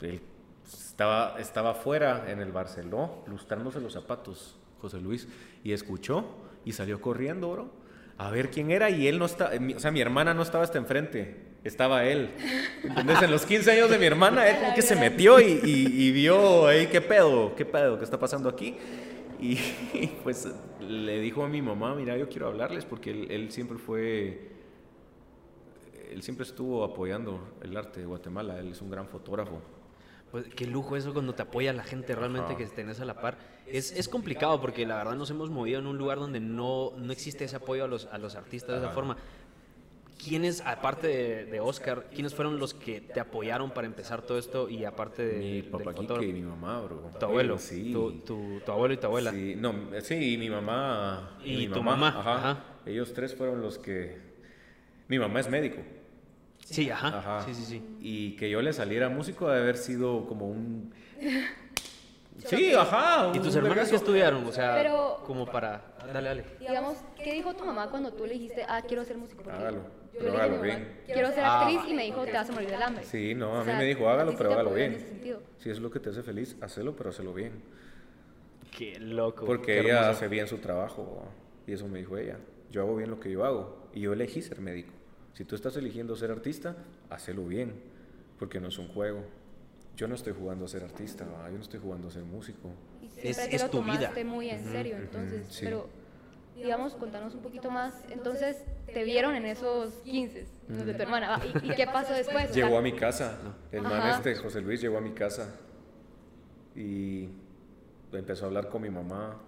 él 0.01 0.23
estaba, 0.65 1.39
estaba 1.39 1.71
afuera 1.73 2.25
en 2.31 2.41
el 2.41 2.53
Barceló, 2.53 3.23
lustrándose 3.27 3.81
los 3.81 3.93
zapatos, 3.93 4.57
José 4.81 5.01
Luis, 5.01 5.29
y 5.63 5.73
escuchó 5.73 6.25
y 6.65 6.73
salió 6.73 7.01
corriendo, 7.01 7.51
bro, 7.51 7.71
a 8.17 8.31
ver 8.31 8.51
quién 8.51 8.71
era. 8.71 8.89
Y 8.89 9.09
él 9.09 9.19
no 9.19 9.27
está, 9.27 9.51
o 9.77 9.79
sea, 9.79 9.91
mi 9.91 10.01
hermana 10.01 10.33
no 10.33 10.43
estaba 10.43 10.65
hasta 10.65 10.79
enfrente, 10.79 11.52
estaba 11.65 12.05
él. 12.05 12.31
Entonces, 12.83 13.23
en 13.23 13.31
los 13.31 13.47
15 13.47 13.71
años 13.73 13.91
de 13.91 13.99
mi 13.99 14.07
hermana, 14.07 14.49
él 14.49 14.57
como 14.61 14.75
que 14.75 14.83
se 14.83 14.97
metió 14.97 15.41
y, 15.41 15.61
y, 15.65 16.11
vio, 16.13 16.67
ahí, 16.67 16.87
¿qué 16.87 17.01
pedo? 17.01 17.55
¿Qué 17.55 17.65
pedo? 17.65 17.99
¿Qué 17.99 18.05
está 18.05 18.19
pasando 18.19 18.49
aquí? 18.49 18.77
Y, 19.41 19.57
pues 20.23 20.49
le 20.81 21.21
dijo 21.21 21.45
a 21.45 21.49
mi 21.49 21.63
mamá, 21.63 21.95
mira, 21.95 22.17
yo 22.17 22.29
quiero 22.29 22.49
hablarles 22.49 22.85
porque 22.85 23.11
él, 23.11 23.31
él 23.31 23.53
siempre 23.53 23.79
fue 23.79 24.53
él 26.13 26.23
siempre 26.23 26.45
estuvo 26.45 26.85
apoyando 26.85 27.41
el 27.63 27.77
arte 27.77 28.01
de 28.01 28.07
Guatemala, 28.07 28.59
él 28.59 28.73
es 28.73 28.83
un 28.83 28.91
gran 28.91 29.09
fotógrafo. 29.09 29.61
Pues 30.31 30.47
qué 30.55 30.67
lujo 30.67 30.97
eso 30.97 31.13
cuando 31.13 31.35
te 31.35 31.43
apoya 31.43 31.73
la 31.73 31.85
gente 31.85 32.15
realmente 32.15 32.57
que 32.57 32.65
tenés 32.67 33.01
a 33.01 33.05
la 33.05 33.21
par. 33.21 33.37
Es, 33.67 33.93
es, 33.93 34.09
complicado 34.09 34.61
porque 34.61 34.87
la 34.87 34.97
verdad 34.97 35.15
nos 35.15 35.31
hemos 35.31 35.51
movido 35.51 35.79
en 35.79 35.87
un 35.87 35.99
lugar 35.99 36.19
donde 36.19 36.41
no, 36.41 36.93
no 36.97 37.13
existe 37.13 37.45
ese 37.45 37.57
apoyo 37.57 37.85
a 37.85 37.89
los, 37.89 38.07
a 38.07 38.19
los 38.19 38.35
artistas 38.35 38.81
de 38.81 38.87
esa 38.87 38.95
forma. 38.95 39.17
¿Quiénes, 40.23 40.61
aparte 40.65 41.09
de, 41.47 41.61
Oscar, 41.61 42.07
quiénes 42.15 42.35
fueron 42.35 42.59
los 42.59 42.75
que 42.75 43.01
te 43.01 43.19
apoyaron 43.19 43.71
para 43.71 43.87
empezar 43.87 44.23
todo 44.23 44.39
esto 44.39 44.69
y 44.69 44.85
aparte 44.85 45.25
de... 45.25 45.39
Mi 45.39 45.63
papá 45.63 45.95
Quique 45.95 46.27
y 46.27 46.33
mi 46.33 46.43
mamá, 46.43 46.81
bro. 46.81 47.11
Tu 47.19 47.25
abuelo, 47.25 47.59
sí. 47.59 47.93
Tu, 47.93 48.21
tu, 48.21 48.61
abuelo 48.71 48.95
y 48.95 48.99
tu 48.99 49.07
abuela. 49.07 49.33
Sí, 49.33 49.55
no, 49.57 49.75
sí, 50.01 50.35
y 50.35 50.39
mi 50.39 50.49
mamá. 50.49 51.39
Y, 51.45 51.67
tu 51.69 51.83
mamá. 51.83 52.09
Ajá. 52.09 52.65
Ellos 52.87 53.13
tres 53.13 53.35
fueron 53.35 53.61
los 53.63 53.79
que... 53.79 54.21
Mi 55.09 55.19
mamá 55.19 55.41
es 55.41 55.49
médico. 55.49 55.83
Sí, 56.65 56.89
ajá. 56.89 57.43
Sí, 57.45 57.55
sí, 57.55 57.65
sí. 57.65 57.83
Y 58.01 58.37
que 58.37 58.49
yo 58.49 58.63
le 58.63 58.73
saliera 58.73 59.09
músico 59.09 59.51
de 59.51 59.59
haber 59.59 59.77
sido 59.77 60.27
como 60.27 60.49
un... 60.49 60.93
Sí, 62.47 62.73
ajá. 62.75 63.31
¿Y 63.35 63.39
tus 63.39 63.55
hermanas 63.55 63.91
qué 63.91 63.97
estudiaron? 63.97 64.45
O 64.47 64.53
sea, 64.53 64.85
como 65.27 65.47
para... 65.47 65.95
Dale, 66.13 66.29
dale. 66.29 66.45
Digamos, 66.59 66.97
¿qué 67.23 67.35
dijo 67.35 67.55
tu 67.55 67.65
mamá 67.65 67.89
cuando 67.89 68.13
tú 68.13 68.27
le 68.27 68.35
dijiste, 68.35 68.65
ah, 68.69 68.83
quiero 68.87 69.05
ser 69.05 69.17
músico? 69.17 69.49
hágalo, 69.49 69.83
pero 70.19 70.35
hágalo 70.35 70.61
bien. 70.61 70.89
Quiero 71.07 71.31
ser 71.33 71.45
actriz 71.45 71.81
y 71.89 71.95
me 71.95 72.05
dijo, 72.05 72.25
te 72.25 72.33
vas 72.33 72.49
a 72.49 72.53
morir 72.53 72.71
del 72.71 72.83
hambre. 72.83 73.05
Sí, 73.05 73.35
no, 73.35 73.59
a 73.59 73.65
mí 73.65 73.73
me 73.73 73.85
dijo, 73.85 74.09
hágalo, 74.09 74.37
pero 74.37 74.53
hágalo 74.53 74.73
bien. 74.73 74.99
Si 75.59 75.71
es 75.71 75.81
lo 75.81 75.91
que 75.91 76.01
te 76.01 76.11
hace 76.11 76.23
feliz, 76.23 76.57
hacelo, 76.61 76.95
pero 76.97 77.11
hacelo 77.11 77.33
bien. 77.33 77.53
Qué 78.77 78.99
loco. 78.99 79.45
Porque 79.45 79.81
ella 79.81 80.09
hace 80.11 80.29
bien 80.29 80.49
su 80.49 80.59
trabajo. 80.59 81.25
Y 81.67 81.73
eso 81.73 81.87
me 81.89 81.99
dijo 81.99 82.17
ella. 82.17 82.39
Yo 82.71 82.83
hago 82.83 82.97
bien 82.97 83.11
lo 83.11 83.21
que 83.21 83.31
yo 83.31 83.45
hago. 83.45 83.89
Y 83.95 84.01
yo 84.01 84.13
elegí 84.13 84.43
ser 84.43 84.61
médico. 84.61 84.93
Si 85.35 85.45
tú 85.45 85.55
estás 85.55 85.77
eligiendo 85.77 86.17
ser 86.17 86.31
artista, 86.31 86.77
hacelo 87.11 87.45
bien, 87.45 87.73
porque 88.39 88.61
no 88.61 88.69
es 88.69 88.79
un 88.79 88.89
juego. 88.89 89.25
Yo 89.97 90.09
no 90.09 90.15
estoy 90.15 90.33
jugando 90.33 90.65
a 90.65 90.69
ser 90.69 90.83
artista, 90.83 91.25
yo 91.25 91.57
no 91.57 91.63
estoy 91.63 91.81
jugando 91.81 92.09
a 92.09 92.11
ser 92.11 92.23
músico. 92.23 92.71
es, 93.23 93.39
es 93.39 93.63
lo 93.63 93.71
tu 93.71 93.83
vida. 93.83 94.13
muy 94.25 94.51
en 94.51 94.65
serio, 94.65 94.97
entonces, 94.97 95.61
pero 95.63 95.89
digamos, 96.57 96.95
contanos 96.95 97.35
un 97.35 97.43
poquito 97.43 97.71
más. 97.71 97.95
Entonces, 98.11 98.65
te 98.93 99.05
vieron 99.05 99.35
en 99.35 99.47
esos 99.47 99.95
15 100.05 100.47
de 100.69 100.95
tu 100.95 101.03
hermana. 101.03 101.41
¿Y, 101.63 101.71
qué 101.71 101.87
pasó 101.87 102.13
después? 102.13 102.55
Llegó 102.55 102.79
a 102.79 102.83
mi 102.83 102.93
casa. 102.93 103.39
El 103.71 103.83
man 103.83 104.11
este, 104.11 104.35
José 104.37 104.61
Luis, 104.61 104.81
llegó 104.81 104.99
a 104.99 105.01
mi 105.01 105.13
casa 105.13 105.55
y 106.75 107.29
empezó 108.13 108.45
a 108.45 108.49
hablar 108.49 108.69
con 108.69 108.83
mi 108.83 108.91
mamá 108.91 109.39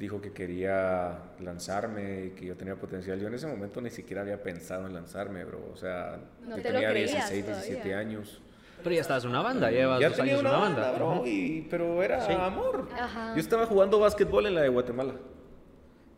dijo 0.00 0.18
que 0.22 0.32
quería 0.32 1.18
lanzarme 1.40 2.24
y 2.24 2.30
que 2.30 2.46
yo 2.46 2.56
tenía 2.56 2.74
potencial. 2.74 3.20
Yo 3.20 3.28
en 3.28 3.34
ese 3.34 3.46
momento 3.46 3.82
ni 3.82 3.90
siquiera 3.90 4.22
había 4.22 4.42
pensado 4.42 4.86
en 4.86 4.94
lanzarme, 4.94 5.44
bro. 5.44 5.60
O 5.72 5.76
sea, 5.76 6.18
yo 6.48 6.62
tenía 6.62 6.90
16, 6.90 7.46
17 7.46 7.94
años. 7.94 8.40
Pero 8.82 8.94
ya 8.94 9.02
estabas 9.02 9.24
en 9.24 9.30
una 9.30 9.42
banda, 9.42 9.70
ya 9.70 9.76
llevas 9.76 10.00
ya 10.00 10.10
tenía 10.10 10.38
una, 10.38 10.52
banda, 10.52 10.92
bro, 10.92 11.22
pero 11.68 12.02
era 12.02 12.46
amor. 12.46 12.88
Yo 13.34 13.40
estaba 13.40 13.66
jugando 13.66 14.00
básquetbol 14.00 14.46
en 14.46 14.54
la 14.54 14.62
de 14.62 14.70
Guatemala, 14.70 15.12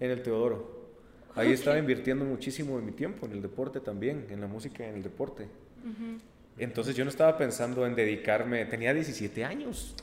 en 0.02 0.10
el 0.10 0.22
Teodoro. 0.22 0.82
Ahí 1.34 1.52
estaba 1.52 1.78
invirtiendo 1.78 2.24
muchísimo 2.24 2.76
de 2.76 2.82
mi 2.82 2.92
tiempo, 2.92 3.24
en 3.24 3.32
el 3.32 3.40
deporte 3.40 3.80
también, 3.80 4.26
en 4.30 4.40
la 4.40 4.48
música 4.48 4.84
y 4.84 4.88
en 4.88 4.96
el 4.96 5.02
deporte. 5.02 5.46
Entonces 6.58 6.94
yo 6.96 7.04
no 7.04 7.10
estaba 7.10 7.38
pensando 7.38 7.86
en 7.86 7.94
dedicarme, 7.94 8.64
tenía 8.66 8.92
17 8.92 9.44
años. 9.44 9.94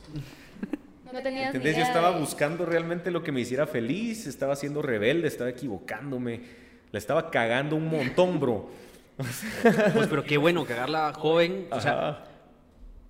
No 1.12 1.22
tenía 1.22 1.52
Yo 1.52 1.60
estaba 1.60 2.18
buscando 2.18 2.64
realmente 2.64 3.10
lo 3.10 3.22
que 3.22 3.30
me 3.30 3.40
hiciera 3.40 3.66
feliz, 3.66 4.26
estaba 4.26 4.56
siendo 4.56 4.80
rebelde, 4.80 5.28
estaba 5.28 5.50
equivocándome, 5.50 6.40
la 6.92 6.98
estaba 6.98 7.30
cagando 7.30 7.76
un 7.76 7.88
montón, 7.88 8.40
bro. 8.40 8.70
pues 9.94 10.08
pero 10.08 10.24
qué 10.24 10.38
bueno, 10.38 10.64
cagarla 10.64 11.12
joven, 11.12 11.66
o 11.70 11.80
sea, 11.80 12.24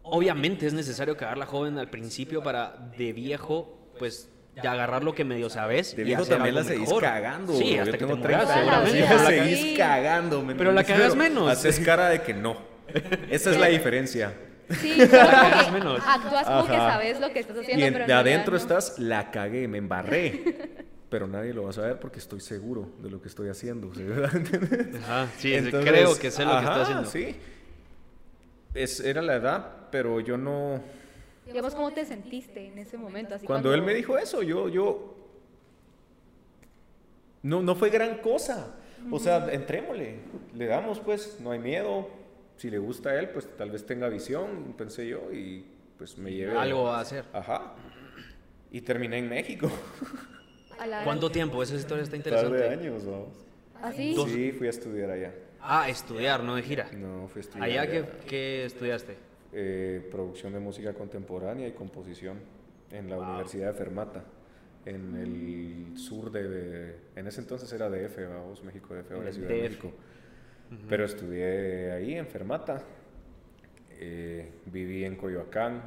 obviamente 0.03 0.67
es 0.67 0.73
necesario 0.73 1.17
cagarla 1.17 1.47
joven 1.47 1.79
al 1.79 1.89
principio 1.89 2.43
para 2.43 2.91
de 2.99 3.13
viejo, 3.13 3.79
pues 3.99 4.29
ya 4.63 4.73
agarrar 4.73 5.05
lo 5.05 5.15
que 5.15 5.25
medio 5.25 5.51
sabes. 5.51 5.97
De 5.97 6.05
viejo 6.05 6.25
también 6.25 6.55
la 6.55 6.65
seguís 6.65 6.93
cagando. 7.01 7.55
Sí, 7.55 7.79
hasta 7.79 7.85
yo 7.85 7.93
que 7.93 7.99
tengo 7.99 8.19
30 8.19 8.55
seguramente 8.55 9.01
la 9.01 9.27
seguís 9.27 9.79
cagando. 9.79 10.47
Pero 10.57 10.73
la 10.73 10.85
cagas 10.85 11.17
menos. 11.17 11.51
Haces 11.51 11.81
cara 11.81 12.09
de 12.09 12.23
que 12.23 12.35
no. 12.35 12.57
Esa 13.31 13.51
es 13.51 13.59
la 13.59 13.69
diferencia. 13.69 14.35
Sí, 14.81 14.95
pero 15.11 15.73
menos. 15.73 16.01
actúas 16.07 16.45
como 16.45 16.67
que 16.67 16.77
sabes 16.77 17.21
lo 17.21 17.33
que 17.33 17.41
estás 17.41 17.59
haciendo. 17.59 17.87
Y 17.87 18.07
de 18.07 18.13
adentro 18.13 18.57
estás, 18.57 18.99
la 18.99 19.31
cagué, 19.31 19.67
me 19.67 19.79
embarré. 19.79 20.81
pero 21.11 21.27
nadie 21.27 21.53
lo 21.53 21.65
va 21.65 21.71
a 21.71 21.73
saber 21.73 21.99
porque 21.99 22.21
estoy 22.21 22.41
seguro 22.41 22.89
de 23.03 23.11
lo 23.11 23.21
que 23.21 23.29
estoy 23.29 23.49
haciendo. 23.49 23.91
Ajá, 25.03 25.29
sí, 25.39 25.53
creo 25.61 26.17
que 26.19 26.31
sé 26.31 26.45
lo 26.45 26.59
que 26.59 26.65
estoy 26.65 26.83
haciendo. 26.83 27.05
Sí, 27.05 27.37
es, 28.73 29.01
era 29.01 29.21
la 29.21 29.35
edad, 29.35 29.67
pero 29.91 30.21
yo 30.21 30.39
no... 30.39 30.81
Digamos, 31.51 31.75
¿cómo 31.75 31.91
te 31.93 32.05
sentiste 32.05 32.69
en 32.69 32.79
ese 32.79 32.97
momento? 32.97 33.37
cuando, 33.45 33.75
él 33.75 33.83
me 33.83 33.95
dijo 33.95 34.17
eso, 34.17 34.43
yo, 34.43 34.69
yo... 34.69 35.17
No, 37.43 37.63
no 37.63 37.75
fue 37.75 37.91
gran 37.91 38.19
cosa. 38.19 38.77
O 39.11 39.19
sea, 39.19 39.49
entrémosle, 39.51 40.19
le 40.55 40.67
damos 40.67 41.01
pues, 41.01 41.39
no 41.41 41.53
hay 41.53 41.59
miedo, 41.59 42.09
si 42.57 42.71
le 42.71 42.79
gusta 42.79 43.11
a 43.11 43.19
él, 43.19 43.31
pues 43.31 43.49
tal 43.57 43.71
vez 43.71 43.87
tenga 43.87 44.09
visión, 44.09 44.75
pensé 44.77 45.09
yo, 45.09 45.33
y 45.33 45.65
pues 45.97 46.19
me 46.19 46.33
lleve... 46.33 46.57
Algo 46.57 46.85
va 46.85 46.99
a 46.99 47.01
hacer. 47.01 47.25
Ajá. 47.33 47.73
Y 48.71 48.83
terminé 48.83 49.19
en 49.19 49.29
México. 49.29 49.71
¿Cuánto 51.05 51.31
tiempo? 51.31 51.63
Esa 51.63 51.77
historia 51.77 52.05
está 52.05 52.17
interesante. 52.17 52.55
Un 52.55 52.61
par 52.61 52.69
de 52.69 52.75
años, 52.75 53.07
vamos. 53.07 53.47
¿Ah, 53.83 53.93
sí? 53.93 54.15
Sí, 54.29 54.53
fui 54.53 54.67
a 54.67 54.71
estudiar 54.71 55.11
allá. 55.11 55.35
Ah, 55.61 55.89
estudiar, 55.89 56.43
no 56.43 56.57
de 56.57 56.63
gira. 56.63 56.91
No, 56.93 57.29
fui 57.29 57.41
a 57.41 57.43
estudiar. 57.43 57.69
¿Allá, 57.69 57.83
allá. 57.83 58.07
Qué, 58.27 58.65
estudiaste? 58.65 59.30
Eh, 59.53 60.07
producción 60.13 60.53
de 60.53 60.61
música 60.61 60.95
contemporánea 60.95 61.67
y 61.67 61.73
composición 61.73 62.39
en 62.93 63.11
la 63.11 63.19
Universidad 63.19 63.69
de 63.69 63.73
Fermata, 63.73 64.23
en 64.85 65.17
el 65.17 65.99
sur 65.99 66.31
de, 66.31 66.97
En 67.17 67.27
ese 67.27 67.41
entonces 67.41 67.73
era 67.73 67.91
DF, 67.91 68.17
vamos, 68.29 68.63
México 68.63 68.95
DF, 68.95 69.11
ahora 69.11 69.33
Ciudad 69.33 69.49
de 69.49 69.63
México. 69.63 69.93
Pero 70.89 71.05
estudié 71.05 71.91
ahí 71.91 72.15
en 72.15 72.29
Fermata, 72.29 72.81
eh, 73.99 74.53
viví 74.67 75.05
en 75.05 75.17
Coyoacán. 75.17 75.83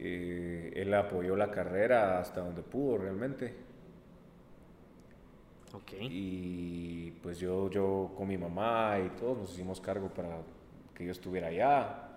Eh, 0.00 0.72
él 0.74 0.92
apoyó 0.94 1.36
la 1.36 1.52
carrera 1.52 2.18
hasta 2.18 2.40
donde 2.40 2.62
pudo 2.62 2.98
realmente. 2.98 3.54
Okay. 5.72 6.08
Y 6.10 7.10
pues 7.22 7.38
yo, 7.38 7.70
yo 7.70 8.12
con 8.16 8.26
mi 8.26 8.36
mamá 8.36 8.98
y 8.98 9.10
todos 9.10 9.38
nos 9.38 9.52
hicimos 9.54 9.80
cargo 9.80 10.08
para 10.08 10.42
que 10.96 11.04
yo 11.04 11.12
estuviera 11.12 11.48
allá. 11.48 12.08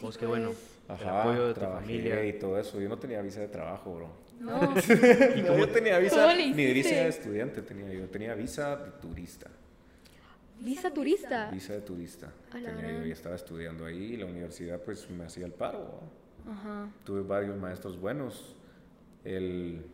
pues 0.00 0.18
qué 0.18 0.26
bueno. 0.26 0.52
Ajá, 0.86 1.22
apoyo 1.22 1.48
de 1.48 1.54
trabajé 1.54 1.86
familia. 1.86 2.24
y 2.24 2.38
todo 2.38 2.58
eso. 2.58 2.80
Yo 2.80 2.88
no 2.88 2.98
tenía 2.98 3.20
visa 3.22 3.40
de 3.40 3.48
trabajo, 3.48 3.94
bro. 3.94 4.08
No. 4.40 4.74
¿Y 5.36 5.42
cómo 5.42 5.58
yo 5.58 5.68
tenía 5.68 5.98
visa? 5.98 6.34
Ni 6.34 6.52
visa 6.52 6.94
de 6.94 7.08
estudiante 7.08 7.62
tenía 7.62 7.92
yo. 7.92 8.06
Tenía 8.08 8.34
visa 8.34 8.76
de 8.76 8.90
turista. 8.92 9.48
¿Visa 10.60 10.92
turista? 10.92 11.50
Visa 11.50 11.72
de 11.74 11.80
turista. 11.80 12.32
Tenía, 12.50 13.04
yo 13.04 13.12
estaba 13.12 13.36
estudiando 13.36 13.84
ahí 13.84 14.14
y 14.14 14.16
la 14.16 14.26
universidad 14.26 14.80
pues 14.80 15.08
me 15.10 15.24
hacía 15.24 15.46
el 15.46 15.52
paro. 15.52 16.00
Ajá. 16.50 16.88
Tuve 17.04 17.22
varios 17.22 17.56
maestros 17.56 17.98
buenos. 17.98 18.56
El, 19.24 19.84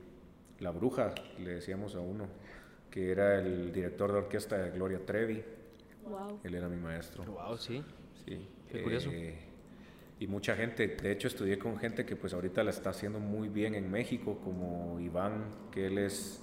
la 0.60 0.70
bruja, 0.70 1.14
le 1.38 1.56
decíamos 1.56 1.94
a 1.96 2.00
uno, 2.00 2.26
que 2.90 3.10
era 3.10 3.38
el 3.38 3.72
director 3.72 4.12
de 4.12 4.18
orquesta 4.18 4.56
de 4.58 4.70
Gloria 4.70 5.04
Trevi. 5.04 5.42
Wow. 6.04 6.40
Él 6.44 6.54
era 6.54 6.68
mi 6.68 6.76
maestro. 6.76 7.24
Wow, 7.24 7.56
sí. 7.58 7.82
Sí. 8.26 8.48
Qué 8.70 8.82
curioso. 8.82 9.10
Eh, 9.12 9.38
y 10.18 10.26
mucha 10.26 10.56
gente, 10.56 10.88
de 10.88 11.12
hecho 11.12 11.28
estudié 11.28 11.58
con 11.58 11.78
gente 11.78 12.06
que 12.06 12.16
pues 12.16 12.32
ahorita 12.34 12.62
la 12.64 12.70
está 12.70 12.90
haciendo 12.90 13.20
muy 13.20 13.48
bien 13.48 13.74
en 13.74 13.90
México, 13.90 14.40
como 14.42 14.98
Iván, 15.00 15.50
que 15.70 15.86
él 15.86 15.98
es 15.98 16.42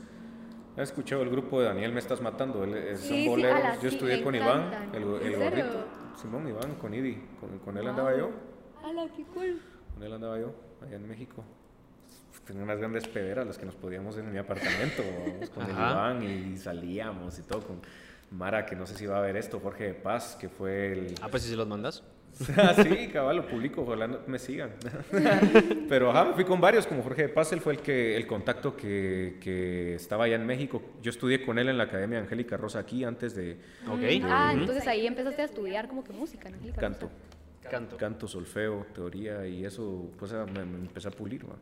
¿Has 0.78 0.89
escuchado 0.89 1.22
el 1.24 1.30
grupo 1.30 1.60
de 1.60 1.67
Daniel 1.67 1.91
Me 1.91 2.00
Estás 2.00 2.22
Matando? 2.22 2.63
Él, 2.63 2.98
son 2.98 3.26
boleros. 3.26 3.82
yo 3.82 3.89
estudié 3.89 4.24
con 4.24 4.34
Iván, 4.34 4.89
el, 4.94 5.04
el 5.04 5.36
gorrito. 5.36 5.86
Simón 6.15 6.48
Iván, 6.48 6.76
con 6.76 6.94
Ibi. 6.94 7.22
Con, 7.63 7.78
él 7.78 7.88
andaba 7.88 8.17
yo. 8.17 8.30
¡Hala, 8.82 9.08
qué 9.15 9.24
cool! 9.26 9.62
Con 9.94 10.04
él 10.04 10.13
andaba 10.13 10.39
yo, 10.39 10.56
allá 10.82 10.96
en 10.96 11.08
México. 11.08 11.44
Tenía 12.46 12.63
unas 12.63 12.80
grandes 12.80 13.08
pederas 13.08 13.46
las 13.46 13.58
que 13.58 13.65
nos 13.65 13.76
podíamos 13.76 14.17
en 14.17 14.32
mi 14.32 14.38
apartamento, 14.38 15.04
con 15.54 15.65
el 15.65 15.72
Iván 15.72 16.24
y 16.24 16.58
salíamos 16.58 17.38
y 17.38 17.44
todo 17.44 17.62
con 17.62 17.82
Mara, 18.32 18.65
que 18.65 18.76
no 18.76 18.88
sé 18.88 18.96
si 18.96 19.06
va 19.06 19.17
a 19.17 19.22
ver 19.22 19.36
esto, 19.36 19.60
Jorge 19.60 19.84
de 19.86 19.94
Paz, 19.94 20.38
que 20.39 20.48
fue 20.48 20.94
el... 20.94 21.15
Ah, 21.22 21.28
pues 21.30 21.44
si 21.44 21.50
se 21.50 21.56
los 21.56 21.67
mandas. 21.67 22.04
Ah, 22.58 22.74
sí, 22.82 23.10
cabal, 23.10 23.36
lo 23.36 23.46
publico, 23.46 23.82
ojalá 23.82 24.08
no 24.08 24.20
me 24.26 24.39
sigan. 24.39 24.72
Pero 25.89 26.12
ajá, 26.12 26.24
me 26.24 26.34
fui 26.34 26.46
con 26.46 26.62
varios, 26.62 26.88
como 26.88 27.04
Jorge 27.04 27.24
de 27.24 27.30
Paz, 27.30 27.52
él 27.52 27.60
fue 27.60 27.74
el, 27.74 27.80
que, 27.82 28.15
el 28.15 28.26
contacto 28.26 28.76
que, 28.76 29.38
que 29.41 29.96
estaba 29.96 30.24
allá 30.24 30.38
en 30.38 30.46
México. 30.46 30.82
Yo 31.02 31.10
estudié 31.10 31.46
con 31.46 31.60
él 31.60 31.67
en 31.67 31.78
la 31.78 31.84
Academia 31.84 32.20
Angélica 32.20 32.56
Rosa 32.56 32.80
aquí 32.80 33.04
antes 33.04 33.36
de... 33.36 33.58
Ok. 33.86 34.24
Ah, 34.24 34.54
entonces 34.54 34.88
ahí 34.88 35.06
empezaste 35.06 35.41
a 35.41 35.46
estudiar 35.46 35.89
como 35.89 36.06
que 36.06 36.13
música, 36.13 36.50
¿no? 36.50 36.58
Canto. 36.74 37.12
Canto. 37.70 37.98
Canto, 37.98 38.28
solfeo, 38.30 38.88
teoría 38.94 39.46
y 39.46 39.65
eso, 39.65 40.10
pues 40.17 40.32
me, 40.32 40.63
me 40.65 40.78
empecé 40.78 41.10
a 41.10 41.12
pulir. 41.12 41.46
¿va? 41.46 41.56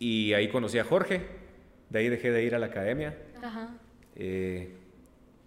Y 0.00 0.32
ahí 0.32 0.48
conocí 0.48 0.78
a 0.78 0.84
Jorge, 0.84 1.26
de 1.88 1.98
ahí 1.98 2.08
dejé 2.08 2.32
de 2.32 2.42
ir 2.42 2.54
a 2.54 2.58
la 2.58 2.66
academia. 2.66 3.16
Ajá. 3.42 3.68
Eh, 4.16 4.79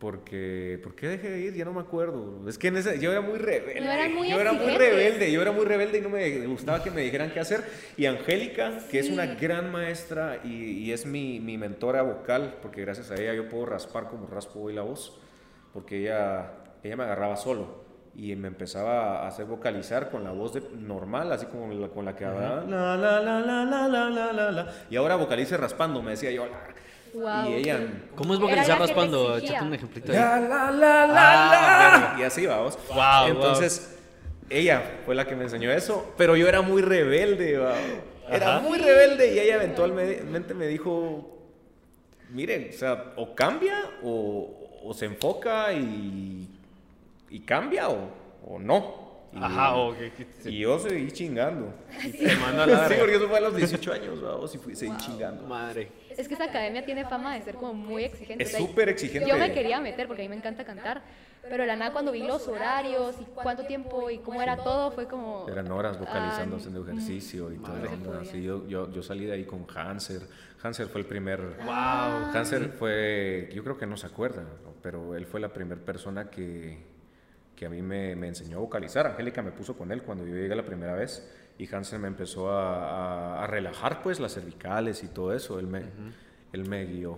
porque 0.03 0.81
¿por 0.83 0.95
qué 0.95 1.07
dejé 1.07 1.29
de 1.29 1.39
ir? 1.39 1.53
Ya 1.53 1.63
no 1.63 1.71
me 1.71 1.79
acuerdo. 1.79 2.41
Es 2.49 2.57
que 2.57 2.67
en 2.67 2.75
ese, 2.75 2.99
yo 2.99 3.09
era 3.09 3.21
muy 3.21 3.39
rebelde. 3.39 4.09
Muy 4.09 4.29
yo 4.29 4.41
era 4.41 4.51
muy 4.51 4.71
rebelde, 4.71 5.31
yo 5.31 5.41
era 5.41 5.53
muy 5.53 5.63
rebelde 5.63 5.99
y 5.99 6.01
no 6.01 6.09
me 6.09 6.45
gustaba 6.45 6.83
que 6.83 6.91
me 6.91 6.99
dijeran 6.99 7.31
qué 7.31 7.39
hacer. 7.39 7.63
Y 7.95 8.05
Angélica, 8.05 8.81
sí. 8.81 8.87
que 8.91 8.99
es 8.99 9.09
una 9.09 9.25
gran 9.25 9.71
maestra 9.71 10.41
y, 10.43 10.49
y 10.49 10.91
es 10.91 11.05
mi, 11.05 11.39
mi, 11.39 11.57
mentora 11.57 12.01
vocal, 12.01 12.57
porque 12.61 12.81
gracias 12.81 13.11
a 13.11 13.15
ella 13.15 13.33
yo 13.33 13.47
puedo 13.47 13.65
raspar 13.65 14.09
como 14.09 14.27
raspo 14.27 14.59
hoy 14.59 14.73
la 14.73 14.81
voz, 14.81 15.21
porque 15.71 15.99
ella, 15.99 16.51
ella 16.83 16.97
me 16.97 17.03
agarraba 17.03 17.37
solo 17.37 17.85
y 18.13 18.35
me 18.35 18.49
empezaba 18.49 19.23
a 19.23 19.27
hacer 19.29 19.45
vocalizar 19.45 20.11
con 20.11 20.25
la 20.25 20.31
voz 20.31 20.53
de, 20.53 20.63
normal, 20.79 21.31
así 21.31 21.45
como 21.45 21.73
la, 21.73 21.87
con 21.87 22.03
la 22.03 22.13
que 22.13 22.25
hablaba. 22.25 22.65
La, 22.65 22.97
la, 22.97 23.21
la, 23.21 23.39
la, 23.39 23.63
la, 23.63 23.87
la, 23.87 24.33
la, 24.33 24.51
la, 24.51 24.73
Y 24.89 24.97
ahora 24.97 25.15
vocalice 25.15 25.55
raspando, 25.55 26.01
me 26.01 26.11
decía 26.11 26.29
yo. 26.31 26.45
La, 26.45 26.73
Wow, 27.13 27.49
y 27.49 27.53
ella... 27.53 27.79
¿Cómo 28.15 28.33
es 28.33 28.39
vocalizar 28.39 28.79
raspando? 28.79 29.37
Échate 29.37 29.63
un 29.63 29.73
ejemplito 29.73 30.11
ahí. 30.11 30.17
La, 30.17 30.39
la, 30.39 30.71
la, 30.71 31.07
la, 31.07 31.13
Ah, 32.09 32.13
la. 32.15 32.21
Y 32.21 32.23
así 32.23 32.45
vamos. 32.45 32.77
Wow, 32.89 33.27
Entonces, 33.27 33.97
ella 34.49 34.81
fue 35.05 35.13
la 35.15 35.25
que 35.25 35.35
me 35.35 35.43
enseñó 35.43 35.71
eso, 35.71 36.13
pero 36.17 36.35
yo 36.35 36.47
era 36.47 36.61
muy 36.61 36.81
rebelde, 36.81 37.57
va. 37.57 37.75
Era 38.29 38.57
Ajá. 38.57 38.67
muy 38.67 38.77
rebelde 38.79 39.33
y 39.35 39.39
ella 39.39 39.55
eventualmente 39.55 40.53
me 40.53 40.65
dijo, 40.67 41.37
miren, 42.31 42.69
o 42.73 42.77
sea, 42.77 43.13
o 43.17 43.35
cambia 43.35 43.75
o, 44.01 44.79
o 44.83 44.93
se 44.93 45.05
enfoca 45.05 45.71
y, 45.73 46.47
y 47.29 47.39
cambia 47.41 47.89
o, 47.89 48.09
o 48.47 48.59
no. 48.59 49.03
Y, 49.33 49.37
Ajá, 49.43 49.75
o 49.75 49.95
que, 49.97 50.11
que- 50.13 50.49
y 50.49 50.59
yo 50.59 50.77
seguí 50.79 51.11
chingando. 51.11 51.73
te 52.01 52.35
mando 52.37 52.63
a 52.63 52.67
la 52.67 52.87
Sí, 52.87 52.93
porque 52.99 53.15
eso 53.15 53.27
fue 53.27 53.37
a 53.37 53.41
los 53.41 53.55
18 53.55 53.93
años, 53.93 54.21
vamos, 54.21 54.53
y 54.53 54.57
fui, 54.59 54.75
seguí 54.75 54.95
chingando. 54.97 55.43
Madre. 55.47 55.89
Es 56.17 56.27
que 56.27 56.33
esa 56.33 56.45
academia 56.45 56.85
tiene 56.85 57.05
fama 57.05 57.35
de 57.35 57.41
ser 57.41 57.55
como 57.55 57.73
muy 57.73 58.03
exigente. 58.03 58.43
Es 58.43 58.53
o 58.53 58.57
sea, 58.57 58.67
súper 58.67 58.89
exigente. 58.89 59.29
Yo 59.29 59.37
me 59.37 59.51
quería 59.51 59.79
meter 59.79 60.07
porque 60.07 60.21
a 60.21 60.25
mí 60.25 60.29
me 60.29 60.35
encanta 60.35 60.63
cantar, 60.63 61.01
pero 61.49 61.65
la 61.65 61.75
nada 61.75 61.91
cuando 61.91 62.11
vi 62.11 62.23
los 62.23 62.47
horarios 62.47 63.15
y 63.19 63.25
cuánto 63.25 63.65
tiempo 63.65 64.09
y 64.09 64.19
cómo 64.19 64.41
era 64.41 64.57
todo 64.57 64.91
fue 64.91 65.07
como... 65.07 65.47
Eran 65.49 65.71
horas 65.71 65.99
vocalizando, 65.99 66.57
haciendo 66.57 66.83
ejercicio 66.83 67.51
y 67.51 67.57
todo. 67.57 67.73
Madre. 67.73 67.89
la 67.89 67.93
onda. 67.93 68.25
Sí, 68.25 68.43
yo, 68.43 68.67
yo, 68.67 68.91
yo 68.91 69.03
salí 69.03 69.25
de 69.25 69.33
ahí 69.33 69.45
con 69.45 69.65
Hanser. 69.73 70.21
Hanser 70.61 70.87
fue 70.87 71.01
el 71.01 71.07
primer... 71.07 71.39
Wow. 71.65 72.31
Hanser 72.33 72.69
fue, 72.69 73.49
yo 73.53 73.63
creo 73.63 73.77
que 73.77 73.85
no 73.85 73.97
se 73.97 74.07
acuerda, 74.07 74.43
¿no? 74.43 74.73
pero 74.81 75.15
él 75.15 75.25
fue 75.25 75.39
la 75.39 75.51
primera 75.51 75.81
persona 75.81 76.29
que, 76.29 76.77
que 77.55 77.65
a 77.65 77.69
mí 77.69 77.81
me, 77.81 78.15
me 78.15 78.27
enseñó 78.27 78.57
a 78.57 78.59
vocalizar. 78.59 79.07
Angélica 79.07 79.41
me 79.41 79.51
puso 79.51 79.77
con 79.77 79.91
él 79.91 80.03
cuando 80.03 80.25
yo 80.25 80.35
llegué 80.35 80.55
la 80.55 80.65
primera 80.65 80.93
vez 80.93 81.27
y 81.57 81.73
Hanser 81.73 81.99
me 81.99 82.07
empezó 82.07 82.49
a, 82.51 83.37
a- 83.39 83.43
a 83.43 83.47
relajar 83.47 84.01
pues 84.01 84.19
las 84.19 84.33
cervicales 84.33 85.03
y 85.03 85.07
todo 85.07 85.33
eso. 85.33 85.59
Él 85.59 85.67
me, 85.67 85.83
él 86.51 86.67
me 86.67 86.85
guió. 86.85 87.17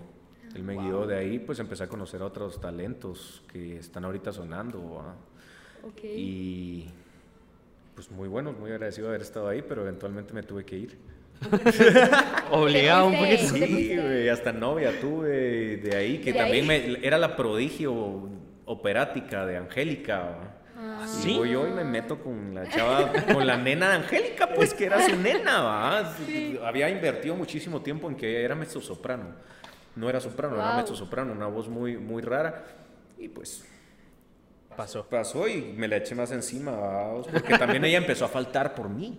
Él 0.55 0.63
me 0.63 0.73
guió 0.75 1.05
de 1.05 1.17
ahí, 1.17 1.39
pues 1.39 1.59
empecé 1.59 1.83
a 1.83 1.87
conocer 1.87 2.21
a 2.21 2.25
otros 2.25 2.61
talentos 2.61 3.43
que 3.51 3.77
están 3.77 4.05
ahorita 4.05 4.31
sonando. 4.31 5.13
Y 6.03 6.85
pues 7.93 8.09
muy 8.11 8.27
bueno, 8.27 8.53
muy 8.53 8.71
agradecido 8.71 9.07
de 9.07 9.11
haber 9.15 9.21
estado 9.21 9.47
ahí, 9.49 9.61
pero 9.67 9.81
eventualmente 9.81 10.33
me 10.33 10.43
tuve 10.43 10.63
que 10.65 10.77
ir. 10.77 10.97
Obligado 12.51 13.07
un 13.07 13.11
Te 13.13 13.17
poquito. 13.19 13.43
fuiste. 13.49 13.67
Sí, 13.67 13.97
güey, 13.97 14.29
hasta 14.29 14.51
novia 14.53 14.99
tuve 15.01 15.77
de 15.77 15.95
ahí, 15.95 16.19
que 16.19 16.31
¿De 16.33 16.39
también 16.39 16.69
ahí? 16.69 16.97
me, 17.01 17.05
era 17.07 17.17
la 17.17 17.35
prodigio 17.35 18.29
operática 18.65 19.45
de 19.45 19.57
Angélica. 19.57 20.54
Ah. 21.05 21.17
Y 21.19 21.23
¿Sí? 21.23 21.37
voy 21.37 21.51
yo 21.51 21.67
y 21.67 21.71
me 21.71 21.83
meto 21.83 22.19
con 22.21 22.53
la 22.55 22.67
chava, 22.69 23.11
con 23.33 23.45
la 23.45 23.57
nena 23.57 23.89
de 23.89 23.95
Angélica, 23.97 24.47
pues 24.53 24.73
que 24.73 24.85
era 24.85 25.01
su 25.07 25.15
nena, 25.15 25.61
¿va? 25.61 26.15
Había 26.65 26.89
invertido 26.89 27.35
muchísimo 27.35 27.81
tiempo 27.81 28.09
en 28.09 28.15
que 28.15 28.29
ella 28.29 28.39
era 28.39 28.55
mezzo 28.55 28.81
soprano. 28.81 29.35
No 29.95 30.09
era 30.09 30.19
soprano, 30.19 30.55
era 30.55 30.71
Wow. 30.71 30.81
mezzo 30.81 30.95
soprano, 30.95 31.31
una 31.31 31.47
voz 31.47 31.67
muy, 31.69 31.97
muy 31.97 32.21
rara. 32.21 32.65
Y 33.17 33.29
pues 33.29 33.63
Pasó. 34.75 35.05
pasó 35.07 35.47
y 35.47 35.61
me 35.77 35.87
la 35.87 35.97
eché 35.97 36.15
más 36.15 36.31
encima, 36.31 36.71
¿va? 36.71 37.21
porque 37.21 37.57
también 37.57 37.85
ella 37.85 37.97
empezó 37.97 38.25
a 38.25 38.27
faltar 38.27 38.75
por 38.75 38.89
mí. 38.89 39.17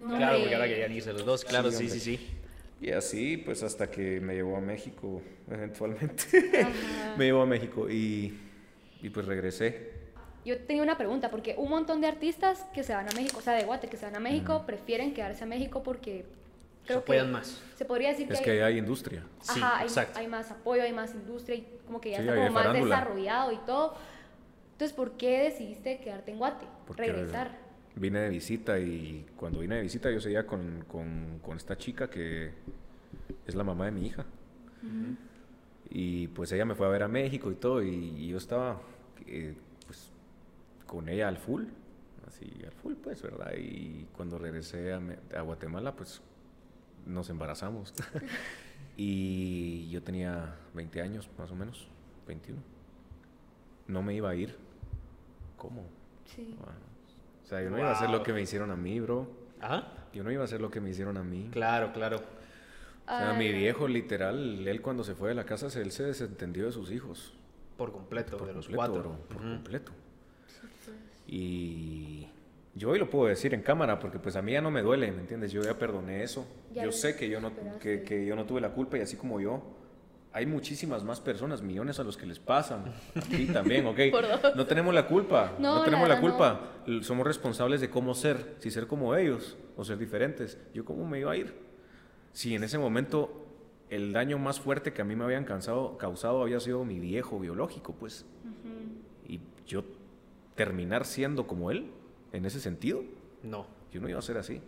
No, 0.00 0.16
Claro, 0.16 0.38
porque 0.38 0.54
ahora 0.54 0.68
querían 0.68 0.92
irse 0.92 1.12
los 1.12 1.24
dos. 1.24 1.44
Claro, 1.44 1.70
sí, 1.70 1.78
hombre. 1.84 1.90
sí, 1.98 2.00
sí. 2.00 2.30
Y 2.80 2.90
así, 2.90 3.38
pues 3.38 3.62
hasta 3.62 3.90
que 3.90 4.20
me 4.20 4.34
llevó 4.34 4.56
a 4.56 4.60
México, 4.60 5.22
eventualmente. 5.50 6.24
Me 7.16 7.24
llevó 7.24 7.42
a 7.42 7.46
México 7.46 7.88
y, 7.90 8.38
y 9.02 9.08
pues 9.10 9.24
regresé. 9.26 9.93
Yo 10.44 10.58
tenía 10.58 10.82
una 10.82 10.98
pregunta, 10.98 11.30
porque 11.30 11.54
un 11.56 11.70
montón 11.70 12.00
de 12.00 12.06
artistas 12.06 12.66
que 12.74 12.82
se 12.82 12.94
van 12.94 13.08
a 13.08 13.12
México, 13.12 13.38
o 13.38 13.40
sea, 13.40 13.54
de 13.54 13.64
Guate, 13.64 13.88
que 13.88 13.96
se 13.96 14.04
van 14.06 14.16
a 14.16 14.20
México, 14.20 14.64
prefieren 14.66 15.14
quedarse 15.14 15.44
a 15.44 15.46
México 15.46 15.82
porque 15.82 16.26
creo 16.84 16.98
que 16.98 17.12
apoyan 17.12 17.32
más. 17.32 17.62
se 17.76 17.84
podría 17.86 18.10
decir 18.10 18.30
Es 18.30 18.38
que, 18.40 18.44
que 18.44 18.50
hay, 18.50 18.58
hay 18.74 18.78
industria. 18.78 19.24
Sí, 19.40 19.58
ajá, 19.60 19.78
hay, 19.78 19.86
exacto. 19.86 20.18
hay 20.18 20.26
más 20.26 20.50
apoyo, 20.50 20.82
hay 20.82 20.92
más 20.92 21.14
industria 21.14 21.56
y 21.56 21.66
como 21.86 22.00
que 22.00 22.10
ya 22.10 22.16
Sí, 22.18 22.22
está 22.22 22.32
hay 22.34 22.38
como 22.40 22.50
más 22.52 22.64
farándula. 22.64 22.96
desarrollado 22.96 23.52
y 23.52 23.56
todo. 23.64 23.94
Entonces, 24.72 24.94
¿por 24.94 25.12
qué 25.12 25.44
decidiste 25.44 25.98
quedarte 26.00 26.32
en 26.32 26.38
Guate? 26.38 26.66
Porque 26.86 27.02
Regresar. 27.10 27.56
Vine 27.96 28.18
de 28.20 28.28
visita 28.28 28.78
y 28.80 29.24
cuando 29.36 29.60
vine 29.60 29.76
de 29.76 29.82
visita 29.82 30.10
yo 30.10 30.20
seguía 30.20 30.46
con, 30.46 30.84
con, 30.88 31.38
con 31.42 31.56
esta 31.56 31.78
chica 31.78 32.10
que 32.10 32.50
es 33.46 33.54
la 33.54 33.62
mamá 33.64 33.86
de 33.86 33.92
mi 33.92 34.06
hija. 34.08 34.26
Y 35.90 36.28
pues 36.28 36.50
ella 36.52 36.64
me 36.64 36.74
fue 36.74 36.86
a 36.86 36.90
ver 36.90 37.02
a 37.04 37.08
México 37.08 37.50
y 37.50 37.54
todo 37.54 37.82
y, 37.82 37.88
y 37.94 38.28
yo 38.28 38.38
estaba 38.38 38.80
eh, 39.26 39.54
con 40.94 41.08
ella 41.08 41.28
al 41.28 41.36
full, 41.38 41.64
así 42.26 42.46
al 42.64 42.72
full 42.72 42.94
pues, 42.94 43.20
¿verdad? 43.22 43.52
Y 43.56 44.06
cuando 44.16 44.38
regresé 44.38 44.92
a, 44.92 45.00
a 45.36 45.40
Guatemala 45.42 45.94
pues 45.96 46.22
nos 47.06 47.28
embarazamos. 47.30 47.92
y 48.96 49.88
yo 49.90 50.02
tenía 50.02 50.54
20 50.74 51.00
años 51.02 51.28
más 51.38 51.50
o 51.50 51.54
menos, 51.54 51.88
21. 52.26 52.60
No 53.88 54.02
me 54.02 54.14
iba 54.14 54.30
a 54.30 54.34
ir. 54.34 54.56
¿Cómo? 55.56 55.84
Sí. 56.24 56.56
O 57.42 57.46
sea, 57.46 57.62
yo 57.62 57.70
no 57.70 57.78
iba 57.78 57.90
a 57.90 57.92
hacer 57.92 58.10
lo 58.10 58.22
que 58.22 58.32
me 58.32 58.40
hicieron 58.40 58.70
a 58.70 58.76
mí, 58.76 59.00
bro. 59.00 59.28
Ajá. 59.60 59.88
Yo 60.12 60.22
no 60.24 60.30
iba 60.30 60.42
a 60.42 60.44
hacer 60.44 60.60
lo 60.60 60.70
que 60.70 60.80
me 60.80 60.90
hicieron 60.90 61.16
a 61.16 61.22
mí. 61.24 61.48
Claro, 61.52 61.92
claro. 61.92 62.16
O 62.16 62.20
sea, 63.06 63.32
Ah, 63.32 63.34
mi 63.34 63.52
viejo, 63.52 63.86
literal, 63.86 64.66
él 64.66 64.80
cuando 64.80 65.04
se 65.04 65.14
fue 65.14 65.28
de 65.28 65.34
la 65.34 65.44
casa, 65.44 65.66
él 65.78 65.90
se 65.92 66.04
desentendió 66.04 66.64
de 66.64 66.72
sus 66.72 66.90
hijos. 66.90 67.34
Por 67.76 67.92
completo, 67.92 68.38
Por 68.38 68.46
de 68.46 68.54
los 68.54 68.66
completo, 68.66 68.92
cuatro. 68.92 69.10
bro, 69.10 69.18
por 69.28 69.36
completo. 69.42 69.92
Y 71.36 72.28
yo 72.76 72.90
hoy 72.90 72.98
lo 73.00 73.10
puedo 73.10 73.26
decir 73.26 73.54
en 73.54 73.62
cámara 73.62 73.98
porque 73.98 74.20
pues 74.20 74.36
a 74.36 74.42
mí 74.42 74.52
ya 74.52 74.60
no 74.60 74.70
me 74.70 74.82
duele, 74.82 75.10
¿me 75.10 75.20
entiendes? 75.20 75.50
Yo 75.50 75.62
ya 75.64 75.76
perdoné 75.76 76.22
eso. 76.22 76.46
Ya 76.72 76.84
yo 76.84 76.92
sé 76.92 77.16
que 77.16 77.28
yo, 77.28 77.40
no, 77.40 77.50
que, 77.80 78.02
que 78.04 78.24
yo 78.24 78.36
no 78.36 78.44
tuve 78.46 78.60
la 78.60 78.70
culpa 78.70 78.98
y 78.98 79.00
así 79.00 79.16
como 79.16 79.40
yo, 79.40 79.60
hay 80.32 80.46
muchísimas 80.46 81.02
más 81.02 81.20
personas, 81.20 81.60
millones 81.60 81.98
a 81.98 82.04
los 82.04 82.16
que 82.16 82.24
les 82.26 82.38
pasan. 82.38 82.84
A 83.16 83.20
ti 83.20 83.46
también, 83.52 83.84
¿ok? 83.86 83.98
No 84.54 84.64
tenemos 84.66 84.94
la 84.94 85.08
culpa, 85.08 85.54
No, 85.58 85.72
no, 85.72 85.78
la 85.80 85.84
tenemos 85.84 86.08
la, 86.08 86.14
verdad, 86.14 86.28
culpa. 86.30 86.60
L- 86.86 87.02
Somos 87.02 87.26
responsables 87.26 87.80
de 87.80 87.90
cómo 87.90 88.14
ser, 88.14 88.54
si 88.60 88.70
ser 88.70 88.86
como 88.86 89.16
ellos 89.16 89.56
o 89.76 89.84
ser 89.84 89.98
diferentes. 89.98 90.56
¿Yo 90.72 90.84
cómo 90.84 91.04
me 91.04 91.18
iba 91.18 91.32
a 91.32 91.36
ir? 91.36 91.52
Si 92.32 92.54
en 92.54 92.62
ese 92.62 92.78
momento 92.78 93.44
el 93.90 94.12
daño 94.12 94.38
más 94.38 94.60
fuerte 94.60 94.92
que 94.92 95.02
a 95.02 95.04
mí 95.04 95.16
me 95.16 95.24
habían 95.24 95.44
cansado, 95.44 95.98
causado 95.98 96.42
había 96.42 96.60
sido 96.60 96.84
mi 96.84 97.00
viejo 97.00 97.40
biológico, 97.40 97.92
pues. 97.92 98.24
Y 99.26 99.40
yo 99.66 99.82
terminar 100.54 101.04
siendo 101.04 101.46
como 101.46 101.70
él, 101.70 101.90
en 102.32 102.44
ese 102.46 102.60
sentido, 102.60 103.02
No. 103.42 103.66
yo 103.92 104.00
no 104.00 104.08
iba 104.08 104.18
a 104.18 104.22
ser 104.22 104.38
así. 104.38 104.60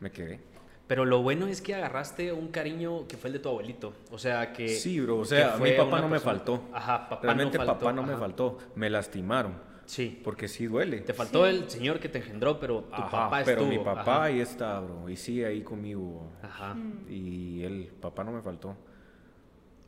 Me 0.00 0.10
quedé. 0.10 0.40
Pero 0.86 1.04
lo 1.04 1.22
bueno 1.22 1.46
es 1.46 1.60
que 1.62 1.74
agarraste 1.74 2.32
un 2.32 2.48
cariño 2.48 3.06
que 3.06 3.16
fue 3.16 3.28
el 3.28 3.34
de 3.34 3.38
tu 3.38 3.48
abuelito. 3.48 3.92
O 4.10 4.18
sea, 4.18 4.52
que. 4.52 4.68
Sí, 4.68 4.98
bro, 5.00 5.18
o 5.18 5.24
sea, 5.24 5.56
mi 5.62 5.70
papá 5.72 6.00
no 6.00 6.08
me 6.08 6.16
persona- 6.18 6.20
faltó. 6.38 6.62
Ajá, 6.72 7.08
papá 7.08 7.22
Realmente 7.22 7.58
no 7.58 7.64
faltó. 7.64 7.78
papá 7.84 7.92
no 7.92 8.02
me 8.02 8.16
faltó. 8.16 8.58
Me 8.74 8.90
lastimaron. 8.90 9.54
Sí. 9.86 10.20
Porque 10.24 10.48
sí 10.48 10.66
duele. 10.66 11.00
Te 11.00 11.14
faltó 11.14 11.44
Sí. 11.44 11.50
el 11.56 11.70
señor 11.70 12.00
que 12.00 12.08
te 12.08 12.18
engendró, 12.18 12.58
pero 12.58 12.82
tu 12.84 12.94
Ajá, 12.94 13.10
papá 13.10 13.42
pero 13.44 13.62
estuvo. 13.62 13.78
mi 13.78 13.84
papá 13.84 14.00
Ajá. 14.00 14.22
ahí 14.24 14.40
está, 14.40 14.80
bro. 14.80 15.08
Y 15.08 15.16
sigue 15.16 15.46
ahí 15.46 15.62
conmigo. 15.62 16.28
Ajá. 16.42 16.76
Y 17.08 17.62
él, 17.62 17.92
papá 18.00 18.24
no 18.24 18.32
me 18.32 18.40
faltó. 18.42 18.76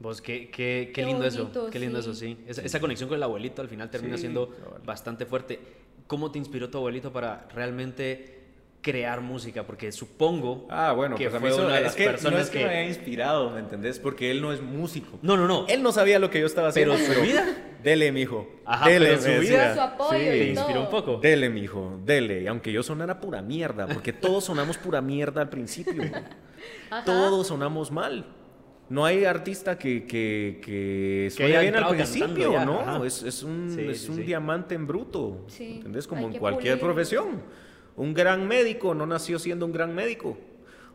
Vos, 0.02 0.20
qué, 0.20 0.50
qué, 0.50 0.86
qué 0.88 0.92
Qué 0.92 1.04
lindo 1.06 1.24
bonito, 1.24 1.60
eso. 1.62 1.70
Qué 1.70 1.78
lindo 1.78 2.02
sí. 2.02 2.10
eso, 2.10 2.18
sí. 2.18 2.36
Esa, 2.46 2.62
esa 2.62 2.80
conexión 2.80 3.08
con 3.08 3.16
el 3.16 3.22
abuelito 3.22 3.62
al 3.62 3.68
final 3.68 3.88
termina 3.88 4.16
Sí, 4.16 4.22
siendo 4.22 4.48
cabal. 4.50 4.82
bastante 4.84 5.24
fuerte. 5.26 5.60
¿cómo 6.08 6.30
te 6.30 6.38
inspiró 6.38 6.68
tu 6.68 6.76
abuelito 6.76 7.10
para 7.12 7.48
realmente 7.54 8.40
crear 8.82 9.20
música? 9.22 9.62
Porque 9.64 9.92
supongo 9.92 10.66
ah, 10.68 10.92
bueno, 10.92 11.16
que 11.16 11.30
pues 11.30 11.40
fue 11.40 11.64
una 11.64 11.76
de 11.76 11.80
las 11.82 11.94
que 11.94 12.04
personas 12.04 12.32
no 12.34 12.38
es 12.40 12.50
que, 12.50 12.58
que... 12.58 12.64
me 12.66 12.70
haya 12.70 12.88
inspirado, 12.88 13.50
¿me 13.50 13.60
entendés? 13.60 13.98
Porque 13.98 14.30
él 14.30 14.42
no 14.42 14.52
es 14.52 14.60
músico. 14.60 15.18
No, 15.22 15.36
no, 15.38 15.46
no. 15.46 15.66
Él 15.68 15.82
no 15.82 15.90
sabía 15.92 16.18
lo 16.18 16.28
que 16.30 16.40
yo 16.40 16.46
estaba 16.46 16.68
haciendo. 16.68 16.94
Pero 16.96 17.14
su 17.14 17.22
vida. 17.22 17.46
Dele, 17.82 18.12
mijo. 18.12 18.46
Ajá, 18.66 18.88
dele, 18.88 19.06
pero 19.06 19.22
su 19.22 19.28
vida- 19.28 19.68
decía. 19.68 19.74
Su 19.74 19.80
apoyo 19.80 20.18
Sí, 20.18 20.24
y 20.26 20.28
te 20.28 20.48
inspiró 20.50 20.80
un 20.82 20.90
poco. 20.90 21.16
Dele, 21.18 21.48
mijo, 21.48 21.98
dele. 22.04 22.46
Aunque 22.48 22.72
yo 22.72 22.82
sonara 22.82 23.18
pura 23.20 23.40
mierda, 23.40 23.86
porque 23.86 24.12
todos 24.12 24.44
sonamos 24.44 24.76
pura 24.76 25.00
mierda 25.00 25.40
al 25.40 25.48
principio. 25.48 26.02
Ajá. 26.90 27.04
Todos 27.04 27.46
sonamos 27.46 27.90
mal. 27.90 28.26
No 28.92 29.06
hay 29.06 29.24
artista 29.24 29.78
que, 29.78 30.04
que, 30.04 30.60
que 30.62 31.28
suene 31.30 31.60
bien 31.60 31.76
al 31.76 31.88
principio, 31.88 32.52
ya, 32.52 32.64
¿no? 32.66 32.80
ajá. 32.80 33.06
Es, 33.06 33.22
es 33.22 33.42
un, 33.42 33.72
Sí, 33.74 33.80
es 33.88 34.02
sí, 34.02 34.10
un 34.10 34.16
sí. 34.16 34.22
diamante 34.24 34.74
en 34.74 34.86
bruto. 34.86 35.44
Sí, 35.48 35.76
¿Entendés? 35.76 36.04
hay 36.04 36.08
Como 36.10 36.26
en 36.26 36.32
que 36.34 36.38
cualquier 36.38 36.74
pulir. 36.74 36.84
profesión. 36.84 37.42
Un 37.96 38.12
gran 38.12 38.46
médico 38.46 38.94
no 38.94 39.06
nació 39.06 39.38
siendo 39.38 39.64
un 39.64 39.72
gran 39.72 39.94
médico. 39.94 40.36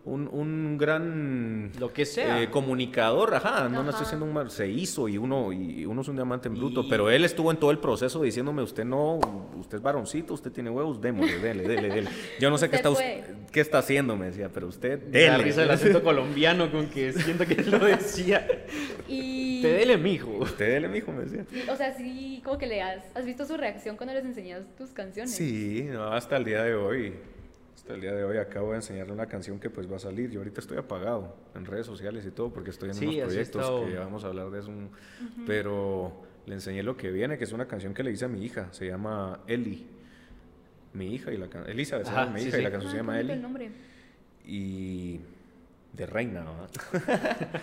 Un, 0.08 0.30
un 0.32 0.78
gran 0.78 1.70
Lo 1.80 1.92
que 1.92 2.06
sea. 2.06 2.42
eh, 2.42 2.50
comunicador, 2.50 3.36
ajá, 3.36 3.68
no 3.68 3.80
Ajá. 3.82 3.92
nació 3.92 4.06
siendo 4.06 4.26
un 4.26 4.32
mal, 4.32 4.50
se 4.50 4.70
hizo 4.70 5.10
y 5.10 5.18
uno 5.18 5.52
y 5.52 5.86
uno 5.86 6.00
es 6.02 6.08
un 6.08 6.16
diamante 6.16 6.48
en 6.48 6.56
bruto, 6.56 6.82
Y- 6.86 6.90
pero 6.90 7.10
él 7.10 7.26
estuvo 7.26 7.52
en 7.52 7.58
todo 7.58 7.72
el 7.72 7.80
proceso 7.80 8.22
diciéndome, 8.22 8.62
usted 8.62 8.86
no, 8.86 9.20
usted 9.60 9.78
es 9.80 9.84
varoncito, 9.84 10.34
usted 10.34 10.50
tiene 10.52 10.70
huevos, 10.70 11.02
démosle, 11.02 11.40
dele, 11.40 11.68
dele, 11.68 11.90
dele. 11.90 12.10
Yo 12.40 12.50
no 12.50 12.58
sé 12.58 12.70
qué 12.70 12.78
Usted 12.78 12.90
está 12.90 12.90
us- 12.90 13.52
qué 13.52 13.60
está 13.60 13.80
haciendo, 13.80 14.16
me 14.16 14.28
decía, 14.28 14.50
pero 14.54 14.68
usted 14.68 14.98
dele. 15.00 15.40
risa 15.44 15.64
el 15.64 15.72
acento 15.72 16.02
colombiano 16.04 16.72
con 16.72 16.88
que 16.90 17.12
siento 17.12 17.46
que 17.46 17.56
él 17.56 17.70
lo 17.70 17.80
decía. 17.80 18.48
Y... 19.10 19.62
Te 19.62 19.74
dele, 19.74 19.98
mijo. 19.98 20.30
Usted 20.40 20.70
dele, 20.74 20.88
mijo, 20.88 21.12
me 21.12 21.24
decía. 21.26 21.46
Sí, 21.52 21.64
o 21.70 21.76
sea, 21.76 21.94
sí, 21.98 22.42
como 22.46 22.58
que 22.58 22.68
le 22.68 22.82
has... 22.82 23.04
¿Has 23.14 23.26
visto 23.26 23.46
su 23.46 23.58
reacción 23.58 23.98
cuando 23.98 24.14
les 24.14 24.24
enseñas 24.24 24.62
tus 24.78 24.92
canciones? 24.92 25.34
Sí, 25.36 25.88
no, 25.92 26.06
hasta 26.14 26.38
el 26.38 26.46
día 26.46 26.64
de 26.64 26.76
hoy. 26.76 27.14
Hasta 27.88 27.96
el 27.96 28.02
día 28.02 28.14
de 28.14 28.26
hoy 28.26 28.36
acabo 28.38 28.72
de 28.72 28.76
enseñarle 28.76 29.14
una 29.14 29.28
canción 29.28 29.62
que 29.62 29.70
pues 29.70 29.90
va 29.90 29.96
a 29.96 30.00
salir. 30.00 30.30
Yo 30.30 30.42
ahorita 30.42 30.60
estoy 30.60 30.78
apagado 30.78 31.34
en 31.56 31.64
redes 31.66 31.86
sociales 31.86 32.26
y 32.26 32.32
todo 32.32 32.50
porque 32.50 32.70
estoy 32.72 32.90
en 32.90 32.96
Sí, 32.96 33.06
unos 33.06 33.20
proyectos 33.30 33.62
estado. 33.62 33.86
que 33.86 33.94
ya 33.94 34.00
vamos 34.02 34.26
a 34.26 34.28
hablar 34.28 34.50
de 34.52 34.60
eso. 34.60 34.68
un- 34.68 34.90
Pero 35.46 36.12
le 36.48 36.56
enseñé 36.56 36.84
lo 36.84 36.98
que 36.98 37.12
viene, 37.12 37.38
que 37.38 37.46
es 37.46 37.54
una 37.54 37.66
canción 37.66 37.94
que 37.94 38.04
le 38.04 38.12
hice 38.12 38.26
a 38.26 38.28
mi 38.28 38.44
hija. 38.44 38.68
Se 38.74 38.86
llama 38.88 39.40
Eli. 39.48 39.88
Mi 40.92 41.14
hija 41.16 41.32
y 41.32 41.38
la 41.38 41.48
canción... 41.48 41.72
Elizabeth 41.72 42.08
Ajá, 42.08 42.26
llama 42.26 42.34
mi 42.34 42.42
sí, 42.42 42.48
hija 42.50 42.58
sí. 42.58 42.62
y 42.62 42.66
la 42.66 42.72
canción 42.72 42.90
Ah, 42.90 42.92
se 42.92 42.98
llama 42.98 43.14
qué 43.14 43.18
bonito 43.20 43.32
Eli. 43.32 43.38
el 43.38 43.42
nombre. 43.42 43.72
Y 44.46 45.20
de 45.94 46.06
reina, 46.08 46.42
¿verdad? 46.44 47.48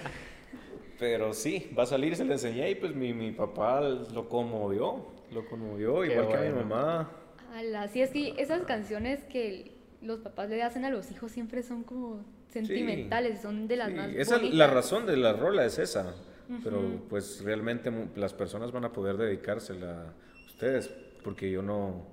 Pero 0.99 1.35
sí, 1.35 1.71
va 1.79 1.83
a 1.83 1.87
salir, 1.87 2.17
se 2.17 2.25
le 2.25 2.33
enseñé 2.33 2.71
y 2.71 2.77
pues 2.77 2.95
mi, 2.95 3.13
mi 3.13 3.31
papá 3.33 3.83
lo 3.83 4.27
conmovió. 4.31 5.05
Lo 5.35 5.45
conmovió, 5.51 6.01
Qué 6.01 6.13
igual 6.15 6.29
que 6.29 6.35
a 6.35 6.41
mi 6.41 6.49
mamá. 6.61 7.11
Ala, 7.55 7.89
sí, 7.89 8.01
es 8.01 8.09
que 8.09 8.35
esas 8.39 8.63
canciones 8.63 9.23
que 9.25 9.74
los 10.05 10.21
papás 10.21 10.49
le 10.51 10.63
hacen 10.63 10.85
a 10.85 10.91
los 10.91 11.11
hijos 11.11 11.33
siempre 11.33 11.63
son 11.63 11.83
como 11.83 12.25
sentimentales, 12.49 13.41
son 13.41 13.67
de 13.69 13.77
las 13.77 13.89
Sí, 13.89 13.95
más 13.95 14.09
esa 14.11 14.21
es 14.21 14.31
bonitas. 14.43 14.59
la 14.59 14.67
razón 14.69 15.07
de 15.07 15.17
la 15.17 15.33
rola 15.33 15.65
es 15.65 15.79
esa. 15.79 16.15
Pero 16.63 16.83
pues 17.09 17.43
realmente 17.43 17.91
las 18.17 18.35
personas 18.35 18.71
van 18.71 18.85
a 18.85 18.93
poder 18.93 19.17
dedicársela 19.17 20.03
a 20.03 20.45
ustedes. 20.47 20.91
Porque 21.23 21.51
yo 21.51 21.63
no. 21.63 22.13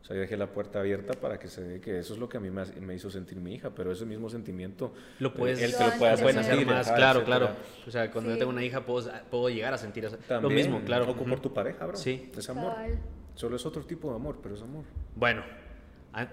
O 0.00 0.04
sea, 0.08 0.14
yo 0.14 0.20
dejé 0.20 0.36
la 0.36 0.52
puerta 0.52 0.78
abierta 0.78 1.14
para 1.14 1.36
que 1.40 1.48
se 1.48 1.62
dé 1.64 1.80
que 1.80 1.98
eso 1.98 2.14
es 2.14 2.20
lo 2.20 2.28
que 2.28 2.36
a 2.36 2.40
mí 2.40 2.48
me, 2.48 2.94
hizo 2.94 3.10
sentir 3.10 3.38
mi 3.38 3.54
hija. 3.54 3.70
Pero 3.74 3.90
ese 3.90 4.06
mismo 4.06 4.30
sentimiento. 4.30 4.94
Lo 5.18 5.34
puedes, 5.34 5.60
él 5.60 5.72
Lo 5.72 5.78
te 5.78 5.84
lo 5.84 5.98
puede 5.98 6.12
hace 6.12 6.24
hacer 6.28 6.44
sentir, 6.44 6.66
más, 6.68 6.86
ajá, 6.86 6.96
claro, 6.96 7.18
etcétera. 7.22 7.38
claro. 7.48 7.56
O 7.88 7.90
sea, 7.90 8.10
cuando 8.12 8.30
yo 8.30 8.34
Sí. 8.36 8.38
tengo 8.38 8.52
una 8.52 8.62
hija 8.64 8.86
puedo, 8.86 9.10
puedo 9.32 9.48
llegar 9.48 9.74
a 9.74 9.78
sentir 9.78 10.04
eso. 10.04 10.16
También, 10.28 10.42
lo 10.42 10.50
mismo, 10.50 10.80
claro. 10.86 11.10
O 11.10 11.16
por 11.16 11.28
Ujú. 11.28 11.40
tu 11.40 11.52
pareja, 11.52 11.86
bro. 11.86 11.96
Sí. 11.96 12.30
Es 12.38 12.48
amor. 12.48 12.72
Solo 13.34 13.56
es 13.56 13.66
otro 13.66 13.84
tipo 13.84 14.10
de 14.10 14.14
amor, 14.14 14.38
pero 14.40 14.54
es 14.54 14.62
amor. 14.62 14.84
Bueno, 15.16 15.42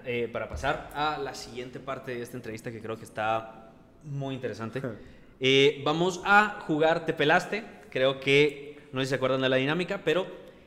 eh, 0.06 0.28
para 0.32 0.48
pasar 0.48 0.90
a 0.94 1.18
la 1.18 1.34
siguiente 1.34 1.78
parte 1.80 2.14
de 2.14 2.22
esta 2.22 2.36
entrevista 2.36 2.70
que 2.70 2.80
creo 2.80 2.96
que 2.96 3.04
está 3.04 3.70
muy 4.04 4.34
interesante, 4.34 4.82
eh, 5.40 5.82
vamos 5.84 6.20
a 6.24 6.60
jugar 6.66 7.06
Te 7.06 7.12
Pelaste. 7.12 7.64
Creo 7.90 8.18
que, 8.20 8.80
no 8.92 9.00
sé 9.00 9.06
si 9.06 9.10
se 9.10 9.14
acuerdan 9.16 9.40
de 9.42 9.48
la 9.48 9.56
dinámica, 9.56 10.00
pero 10.04 10.26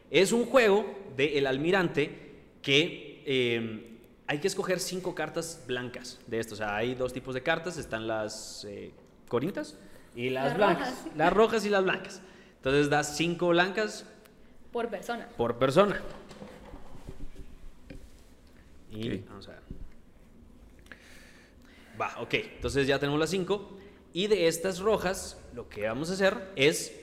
es 0.10 0.32
un 0.32 0.46
juego 0.46 0.86
de 1.18 1.38
El 1.38 1.48
Almirante 1.48 2.36
que 2.62 3.24
eh, 3.26 4.00
hay 4.28 4.40
que 4.40 4.48
escoger 4.48 4.80
cinco 4.80 5.14
cartas 5.16 5.64
blancas 5.68 6.20
de 6.28 6.40
esto. 6.40 6.54
O 6.54 6.58
sea, 6.58 6.76
hay 6.76 6.96
dos 6.96 7.12
tipos 7.14 7.34
de 7.34 7.44
cartas, 7.44 7.78
están 7.78 8.08
las 8.08 8.66
eh, 8.70 8.94
corintas 9.28 9.78
y 10.16 10.30
las, 10.30 10.46
Las 10.46 10.58
blancas. 10.58 10.90
rojas. 10.90 11.18
Las 11.18 11.34
rojas 11.34 11.66
y 11.66 11.70
las 11.70 11.84
blancas. 11.84 12.22
Entonces 12.58 12.90
das 12.90 13.16
cinco 13.18 13.50
blancas 13.50 14.06
Por 14.72 14.90
persona. 14.90 15.28
por 15.38 15.58
persona. 15.58 16.02
Y 18.98 19.18
Ok. 19.20 19.30
vamos 19.30 19.48
a 19.48 19.52
ver. 19.52 19.62
Va, 22.00 22.16
ok. 22.20 22.34
Entonces 22.34 22.88
ya 22.88 23.00
tenemos 23.00 23.20
las 23.20 23.30
cinco. 23.30 23.78
Y 24.14 24.28
de 24.28 24.48
estas 24.48 24.80
rojas, 24.80 25.38
lo 25.54 25.70
que 25.70 25.88
vamos 25.88 26.10
a 26.10 26.14
hacer 26.14 26.36
es 26.56 26.94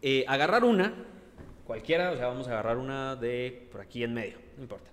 eh, 0.00 0.24
agarrar 0.28 0.64
una, 0.64 0.94
cualquiera, 1.66 2.12
o 2.12 2.16
sea, 2.16 2.28
vamos 2.28 2.48
a 2.48 2.52
agarrar 2.52 2.78
una 2.78 3.16
de 3.16 3.68
por 3.70 3.80
aquí 3.80 4.02
en 4.04 4.14
medio, 4.14 4.38
no 4.56 4.62
importa. 4.62 4.90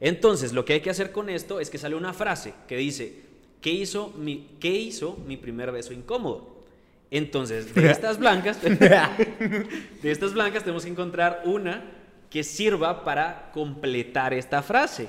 Entonces, 0.00 0.52
lo 0.52 0.64
que 0.64 0.74
hay 0.74 0.80
que 0.80 0.90
hacer 0.90 1.12
con 1.12 1.28
esto 1.28 1.60
es 1.60 1.70
que 1.70 1.78
sale 1.78 1.94
una 1.94 2.12
frase 2.12 2.54
que 2.66 2.76
dice, 2.76 3.20
¿qué 3.60 3.70
hizo 3.70 4.10
mi, 4.16 4.56
qué 4.58 4.70
hizo 4.70 5.16
mi 5.26 5.36
primer 5.36 5.70
beso 5.70 5.92
incómodo? 5.92 6.64
Entonces, 7.10 7.74
de 7.74 7.90
estas 7.90 8.18
blancas, 8.18 8.60
de 8.62 9.66
estas 10.10 10.32
blancas 10.32 10.62
tenemos 10.62 10.84
que 10.84 10.90
encontrar 10.90 11.42
una 11.44 11.84
que 12.30 12.42
sirva 12.42 13.04
para 13.04 13.50
completar 13.52 14.32
esta 14.32 14.62
frase. 14.62 15.08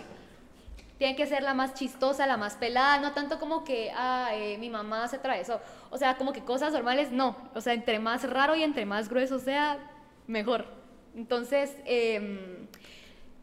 Tiene 1.04 1.18
que 1.18 1.28
ser 1.28 1.44
la 1.44 1.54
más 1.54 1.74
chistosa, 1.74 2.26
la 2.26 2.38
más 2.38 2.56
pelada, 2.56 2.98
no 2.98 3.12
tanto 3.12 3.38
como 3.38 3.66
que, 3.66 3.92
ah, 3.94 4.30
eh, 4.36 4.58
mi 4.58 4.70
mamá 4.70 5.06
se 5.10 5.18
atravesó. 5.18 5.60
O 5.90 5.98
sea, 5.98 6.16
como 6.16 6.32
que 6.32 6.46
cosas 6.46 6.72
normales, 6.72 7.12
no. 7.12 7.36
O 7.54 7.60
sea, 7.60 7.74
entre 7.74 8.00
más 8.00 8.24
raro 8.30 8.56
y 8.56 8.64
entre 8.64 8.86
más 8.86 9.10
grueso 9.10 9.38
sea, 9.38 9.80
mejor. 10.28 10.66
Entonces, 11.14 11.76
em, 11.84 12.70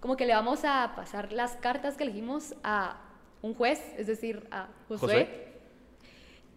como 0.01 0.16
que 0.16 0.25
le 0.25 0.33
vamos 0.33 0.64
a 0.64 0.94
pasar 0.96 1.35
las 1.35 1.57
cartas 1.57 1.99
que 1.99 2.05
elegimos 2.05 2.55
a 2.64 2.96
un 3.42 3.53
juez, 3.53 3.92
es 3.99 4.07
decir, 4.07 4.49
a 4.51 4.68
Josué. 4.88 4.99
Josué. 4.99 5.53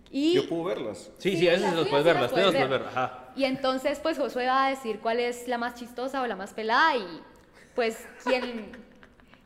Y, 0.10 0.36
Yo 0.36 0.48
puedo 0.48 0.64
verlas. 0.64 1.12
Sí, 1.18 1.32
sí, 1.32 1.38
Sí, 1.40 1.50
a 1.50 1.52
veces 1.52 1.68
las 1.68 1.76
los 1.76 1.90
puedes 1.90 2.06
ver, 2.06 2.16
las 2.16 2.32
puedes 2.32 2.54
ver. 2.54 2.82
Ajá. 2.82 3.34
y 3.36 3.44
entonces, 3.44 4.00
pues 4.00 4.18
Josué 4.18 4.46
va 4.46 4.68
a 4.68 4.70
decir 4.70 5.02
cuál 5.02 5.20
es 5.20 5.50
la 5.50 5.58
más 5.58 5.76
chistosa 5.76 6.22
o 6.22 6.28
la 6.28 6.38
más 6.38 6.54
pelada 6.54 6.96
y 6.96 7.22
pues 7.76 8.08
quien, 8.24 8.72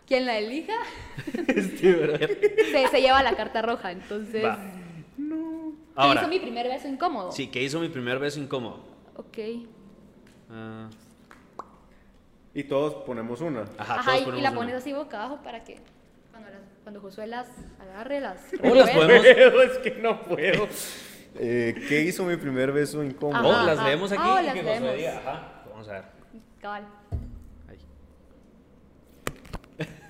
quien 0.07 0.25
la 0.25 0.37
elija 0.37 0.73
¿verdad? 1.83 2.19
se, 2.71 2.87
se 2.87 3.01
lleva 3.01 3.21
la 3.23 3.35
carta 3.35 3.61
roja. 3.61 3.91
Entonces, 3.91 4.43
Va. 4.43 4.57
¿qué 4.57 5.21
Ahora, 5.95 6.21
hizo 6.21 6.29
mi 6.29 6.39
primer 6.39 6.67
beso 6.67 6.87
incómodo? 6.87 7.31
sí, 7.31 7.47
que 7.47 7.61
hizo 7.61 7.79
mi 7.79 7.89
primer 7.89 8.19
beso 8.19 8.39
incómodo. 8.39 8.79
Ok. 9.15 9.37
Ah, 10.49 10.89
Y 12.53 12.63
todos 12.63 13.03
ponemos 13.05 13.41
una. 13.41 13.61
ajá, 13.77 13.95
Ajá, 13.99 14.17
todos 14.23 14.37
y- 14.37 14.41
la 14.41 14.49
una. 14.51 14.59
pones 14.59 14.75
así 14.75 14.93
boca 14.93 15.17
abajo 15.25 15.43
para 15.43 15.63
que 15.63 15.77
cuando, 16.31 16.49
las- 16.49 16.61
cuando 16.83 17.01
Josué 17.01 17.27
las 17.27 17.47
agarre, 17.79 18.21
las 18.21 18.39
O 18.63 18.73
las 18.75 18.89
podemos, 18.91 19.25
es 19.71 19.77
que 19.79 19.91
no 20.01 20.21
puedo. 20.23 20.67
Eh, 21.39 21.75
¿Qué 21.89 22.01
hizo 22.01 22.23
mi 22.23 22.35
primer 22.37 22.71
beso 22.71 23.03
incómodo? 23.03 23.51
Ajá, 23.51 23.63
las 23.63 23.79
ajá. 23.79 23.87
leemos 23.87 24.11
aquí 24.11 24.21
Ah, 24.23 24.35
o 24.35 24.39
y 24.41 24.45
las 24.45 24.53
que 24.53 24.61
Josué 24.61 24.79
leemos. 24.79 24.97
diga, 24.97 25.17
ajá. 25.19 25.63
Vamos 25.69 25.87
a 25.89 25.91
ver. 25.93 26.03
Cabal. 26.61 26.87
Ahí. 27.69 27.77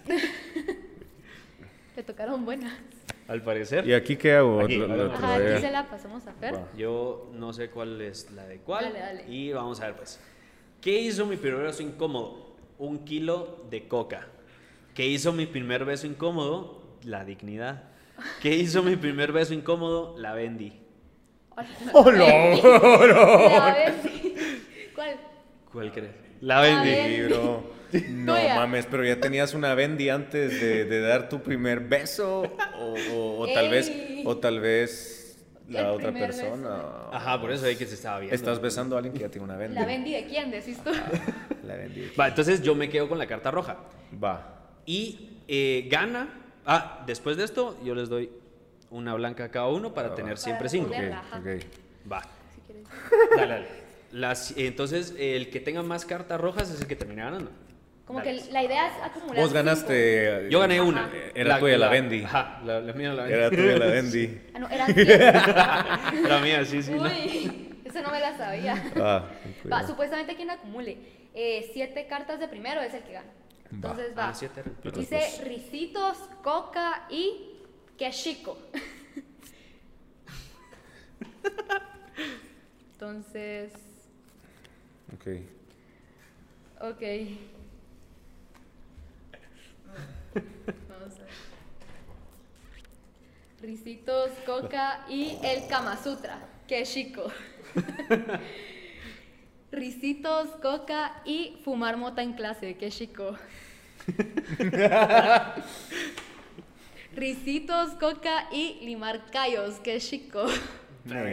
Le 1.96 2.04
tocaron 2.04 2.46
buenas. 2.46 2.74
Al 3.28 3.42
parecer. 3.42 3.86
¿Y 3.88 3.94
aquí 3.94 4.16
qué 4.16 4.34
hago? 4.34 4.62
Aquí, 4.62 4.78
Lo- 4.78 4.88
lo 4.88 4.98
vale. 5.10 5.14
Ajá, 5.14 5.36
trabé. 5.36 5.54
aquí 5.54 5.62
se 5.66 5.72
la 5.72 5.88
pasamos 5.90 6.26
a 6.28 6.34
Fer. 6.34 6.56
Yo 6.78 7.30
no 7.34 7.52
sé 7.54 7.70
cuál 7.70 8.00
es 8.02 8.32
la 8.32 8.46
de 8.48 8.60
cuál. 8.60 8.86
Dale, 8.86 9.00
dale. 9.00 9.26
Y 9.28 9.52
vamos 9.52 9.82
a 9.82 9.88
ver, 9.88 9.96
pues. 9.96 10.20
¿Qué 10.80 10.98
hizo 11.02 11.26
mi 11.26 11.36
primer 11.38 11.64
beso 11.64 11.82
incómodo? 11.84 12.56
Un 12.78 13.04
kilo 13.04 13.66
de 13.70 13.88
coca. 13.88 14.28
¿Qué 14.94 15.06
hizo 15.08 15.34
mi 15.34 15.46
primer 15.46 15.84
beso 15.86 16.08
incómodo? 16.08 16.84
La 17.04 17.26
dignidad. 17.26 17.84
¿Qué 18.42 18.56
hizo 18.56 18.82
mi 18.84 18.96
primer 18.96 19.32
beso 19.32 19.54
incómodo? 19.54 20.16
La 20.18 20.34
vendí. 20.34 20.74
¡Oh, 21.94 22.12
no! 22.12 22.28
La 22.28 23.76
vendí. 24.04 24.36
¿Cuál? 24.96 25.18
¿Cuál 25.72 25.92
crees? 25.92 26.12
La 26.42 26.62
La 26.62 26.82
vendí. 26.84 27.22
bro. 27.28 27.77
No 28.10 28.36
Tuya. 28.36 28.56
mames, 28.56 28.86
pero 28.86 29.04
ya 29.06 29.20
tenías 29.20 29.54
una 29.54 29.74
Bendy 29.76 30.10
antes 30.10 30.60
de, 30.62 30.86
de 30.86 31.02
dar 31.02 31.30
tu 31.30 31.42
primer 31.42 31.80
beso 31.82 32.42
o, 32.78 32.96
o- 33.14 33.40
o 33.40 33.54
tal 33.54 33.70
vez 33.70 33.92
o 34.26 34.38
tal 34.38 34.60
vez 34.60 35.38
la 35.70 35.80
El 35.82 35.86
otra 35.88 36.12
persona. 36.14 36.82
Ajá, 37.12 37.40
por 37.42 37.52
eso 37.52 37.66
ahí 37.66 37.76
que 37.76 37.86
se 37.86 37.96
estaba 37.96 38.20
viendo. 38.20 38.36
Estás 38.36 38.60
besando 38.62 38.96
a 38.96 39.00
alguien 39.00 39.14
que 39.14 39.22
ya 39.22 39.30
tiene 39.30 39.46
una 39.46 39.58
Bendy. 39.58 39.76
¿La 39.76 39.86
vendí 39.86 40.12
de 40.14 40.26
quién? 40.26 40.50
Decís 40.52 40.78
tú. 40.84 40.92
La 41.64 41.76
Bendy. 41.76 42.12
Va, 42.20 42.28
entonces 42.30 42.62
yo 42.62 42.74
me 42.76 42.90
quedo 42.90 43.08
con 43.10 43.18
la 43.18 43.28
carta 43.28 43.52
roja. 43.52 43.78
Va. 44.24 44.60
Y 44.86 45.40
eh, 45.48 45.88
gana. 45.92 46.30
Ah, 46.66 47.04
después 47.08 47.38
de 47.38 47.44
esto, 47.46 47.78
yo 47.84 47.96
les 47.96 48.10
doy 48.10 48.30
una 48.90 49.14
blanca 49.16 49.46
a 49.46 49.52
cada 49.52 49.68
uno 49.68 49.94
para 49.94 50.10
Ah, 50.10 50.16
tener 50.16 50.34
va. 50.34 50.38
siempre 50.38 50.68
Para 50.68 50.70
cinco. 50.70 50.92
Va. 52.12 52.22
Si 52.56 52.62
quieres. 52.62 52.84
Dale, 53.36 53.48
dale. 53.54 53.68
Las, 54.14 54.54
entonces, 54.58 55.14
el 55.18 55.50
que 55.50 55.60
tenga 55.60 55.84
más 55.84 56.06
cartas 56.06 56.40
rojas 56.40 56.70
es 56.72 56.80
el 56.80 56.88
que 56.88 56.96
termina 56.96 57.26
ganando. 57.26 57.52
Como 58.08 58.20
Dale, 58.20 58.32
que 58.32 58.38
pues. 58.40 58.52
la 58.54 58.64
idea 58.64 58.88
es 58.88 58.94
acumular. 59.04 59.36
Vos 59.36 59.46
cinco. 59.50 59.54
ganaste. 59.54 60.48
Yo 60.50 60.60
gané 60.62 60.76
Ajá. 60.76 60.84
una. 60.84 61.12
Era 61.36 61.60
tuya 61.60 61.78
la 61.78 61.90
Bendy. 61.90 62.24
Ajá, 62.24 62.62
la, 62.66 62.80
la 62.80 62.94
mía 62.94 63.14
la 63.14 63.24
Bendy. 63.24 63.38
Era 63.38 63.50
tuya 63.50 63.78
la 63.78 63.86
Bendy. 63.94 64.42
Ah, 64.54 64.60
no, 64.60 64.70
siete. 64.70 64.86
La 66.30 66.40
mía, 66.42 66.64
sí, 66.66 66.82
sí. 66.82 66.92
no. 66.92 67.04
Uy, 67.04 67.76
eso 67.84 68.02
no 68.02 68.10
me 68.12 68.20
la 68.22 68.38
sabía. 68.38 68.92
Ah, 68.96 69.26
Va, 69.72 69.86
supuestamente 69.86 70.36
quien 70.36 70.50
acumule 70.50 70.98
eh, 71.34 71.70
siete 71.74 72.08
cartas 72.08 72.40
de 72.40 72.48
primero 72.48 72.80
es 72.82 72.94
el 72.94 73.04
que 73.04 73.12
gana. 73.14 73.30
Entonces 73.72 74.18
va. 74.18 74.30
Ah, 74.30 74.34
siete. 74.34 74.64
Dice 74.96 75.44
risitos, 75.44 76.18
coca 76.42 77.08
y 77.10 77.58
chico. 78.12 78.58
Entonces, 82.94 83.72
Ok. 85.14 85.28
ok. 86.82 87.02
Vamos 90.90 91.16
a 91.16 91.24
ver. 91.24 91.30
Risitos, 93.62 94.32
coca 94.46 95.06
y 95.10 95.38
el 95.44 95.68
Kama 95.68 95.98
Sutra. 96.02 96.40
Qué 96.68 96.84
chico. 96.84 97.32
Risitos, 99.72 100.50
coca 100.62 101.22
y 101.26 101.58
fumar 101.64 101.98
mota 101.98 102.22
en 102.22 102.34
clase. 102.34 102.78
Qué 102.78 102.90
chico. 102.90 103.36
Risitos, 107.16 107.92
coca 107.96 108.48
y 108.52 108.80
limar 108.86 109.30
callos. 109.32 109.80
Qué 109.84 110.00
chico. 110.00 110.46
Nel, 111.06 111.26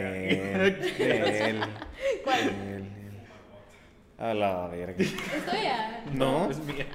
Nel, 0.97 1.61
¿Cuál? 2.23 2.45
Nel, 2.45 2.83
Nel. 2.83 3.04
A 4.17 4.33
la 4.33 4.67
verga. 4.67 5.03
Estoy 5.03 5.63
ya. 5.63 6.03
No. 6.13 6.49
Es 6.49 6.57
mía. 6.59 6.85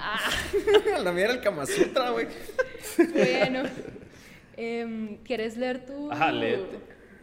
la 1.03 1.11
mía 1.11 1.25
era 1.25 1.33
el 1.33 1.41
Kama 1.41 1.65
Sutra, 1.65 2.09
güey. 2.11 2.27
Bueno. 2.97 3.63
Em, 4.57 5.17
¿Quieres 5.23 5.55
leer 5.57 5.85
tú? 5.85 6.11
Ajá, 6.11 6.31
léete. 6.31 6.79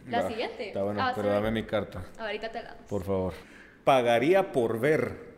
La 0.07 0.21
Va, 0.23 0.29
siguiente. 0.29 0.67
Está 0.69 0.83
bueno, 0.83 1.01
Ah, 1.01 1.11
pero 1.15 1.27
sí. 1.27 1.33
dame 1.33 1.51
mi 1.51 1.63
carta, 1.63 2.03
Ahorita 2.17 2.49
te 2.51 2.63
la 2.63 2.69
damos. 2.69 2.85
por 2.87 3.03
favor. 3.03 3.33
Pagaría 3.83 4.51
por 4.51 4.79
ver. 4.79 5.29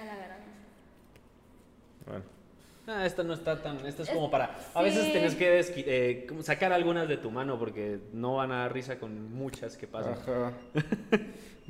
A 0.00 0.04
la 0.04 0.14
gran. 0.16 0.38
Bueno, 2.06 2.24
Ah, 2.86 3.06
esta 3.06 3.22
no 3.22 3.32
está 3.32 3.62
tan. 3.62 3.84
Esta 3.86 4.02
es 4.02 4.10
como 4.10 4.30
para. 4.30 4.58
A 4.74 4.82
veces 4.82 5.10
tienes 5.10 5.34
que 5.34 5.58
desqui- 5.60 5.84
eh, 5.86 6.26
sacar 6.42 6.72
algunas 6.72 7.08
de 7.08 7.16
tu 7.16 7.30
mano 7.30 7.58
porque 7.58 7.98
no 8.12 8.36
van 8.36 8.52
a 8.52 8.58
dar 8.58 8.72
risa 8.74 8.98
con 8.98 9.32
muchas 9.32 9.76
que 9.78 9.86
pasan. 9.86 10.12
ajá. 10.14 10.52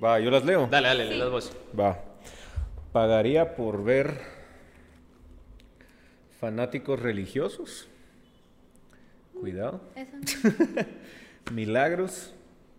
Va, 0.03 0.19
yo 0.19 0.31
las 0.31 0.45
leo. 0.45 0.67
Dale, 0.69 0.89
dale, 0.89 1.09
Sí. 1.09 1.15
las 1.17 1.31
vos. 1.31 1.53
Va. 1.79 2.01
Pagaría 2.93 3.55
por 3.55 3.85
ver 3.85 4.21
fanáticos 6.41 6.99
religiosos. 7.01 7.89
Cuidado. 9.39 9.81
Esa. 9.95 10.87
Milagros. 11.53 12.33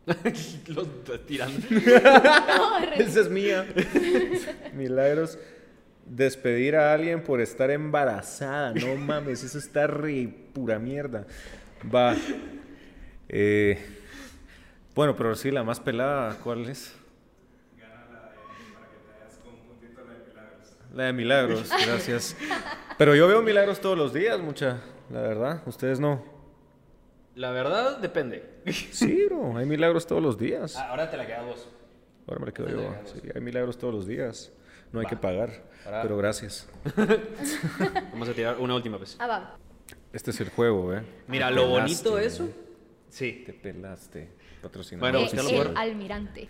los 0.68 0.88
tirando. 1.26 1.66
No, 1.70 2.80
Esa 2.96 3.22
es 3.22 3.30
mía. 3.30 3.66
Milagros. 4.74 5.38
Despedir 6.06 6.76
a 6.76 6.94
alguien 6.94 7.24
por 7.24 7.42
estar 7.42 7.72
embarazada. 7.72 8.74
No 8.74 8.96
mames, 8.96 9.44
eso 9.44 9.58
está 9.58 9.88
re 9.88 10.30
pura 10.54 10.78
mierda. 10.80 11.26
Va. 11.94 12.16
Eh, 13.28 13.84
bueno, 14.94 15.16
pero 15.16 15.36
sí, 15.36 15.52
la 15.52 15.64
más 15.64 15.80
pelada, 15.80 16.38
¿cuál 16.44 16.70
es? 16.70 16.96
La 20.94 21.06
de 21.06 21.14
milagros, 21.14 21.70
gracias. 21.86 22.38
Pero 22.98 23.16
yo 23.16 23.28
veo 23.28 23.42
milagros 23.42 23.82
todos 23.82 23.98
los 23.98 24.14
días, 24.14 24.40
mucha, 24.40 24.80
la 25.12 25.22
verdad. 25.22 25.62
Ustedes 25.66 26.00
no. 26.00 26.24
La 27.36 27.52
verdad, 27.52 27.98
depende. 27.98 28.62
Sí, 28.72 29.26
bro, 29.26 29.58
hay 29.58 29.66
milagros 29.66 30.08
todos 30.08 30.24
los 30.24 30.38
días. 30.38 30.78
Ah, 30.78 30.92
ahora 30.92 31.12
te 31.12 31.18
la 31.18 31.28
quedas 31.28 31.46
vos. 31.46 31.68
Ahora 32.28 32.40
me 32.40 32.46
la 32.46 32.52
quedo 32.54 32.70
yo. 32.70 32.96
Sí, 33.04 33.30
hay 33.36 33.42
milagros 33.42 33.78
todos 33.78 33.94
los 33.94 34.08
días. 34.08 34.54
No 34.96 35.02
hay 35.02 35.06
Va. 35.06 35.10
que 35.10 35.18
pagar, 35.18 35.50
Para- 35.84 36.02
pero 36.02 36.18
gracias. 36.18 36.68
Vamos 38.14 38.30
a 38.30 38.34
tirar 38.34 38.58
una 38.60 38.76
última 38.76 38.98
vez. 38.98 39.18
Ah, 39.20 39.28
va. 39.28 39.58
Este 40.14 40.32
es 40.32 40.40
el 40.40 40.50
juego, 40.50 40.94
¿eh? 40.94 41.04
Mira, 41.28 41.52
lo 41.52 41.64
pelaste, 41.64 41.82
bonito 41.82 42.16
de 42.16 42.26
eso. 42.26 42.50
Sí. 43.10 43.44
Te 43.46 43.54
pelaste. 43.54 44.30
Patrocinado. 44.62 45.12
Bueno, 45.12 45.28
el 45.30 45.56
por- 45.68 45.78
almirante. 45.78 46.48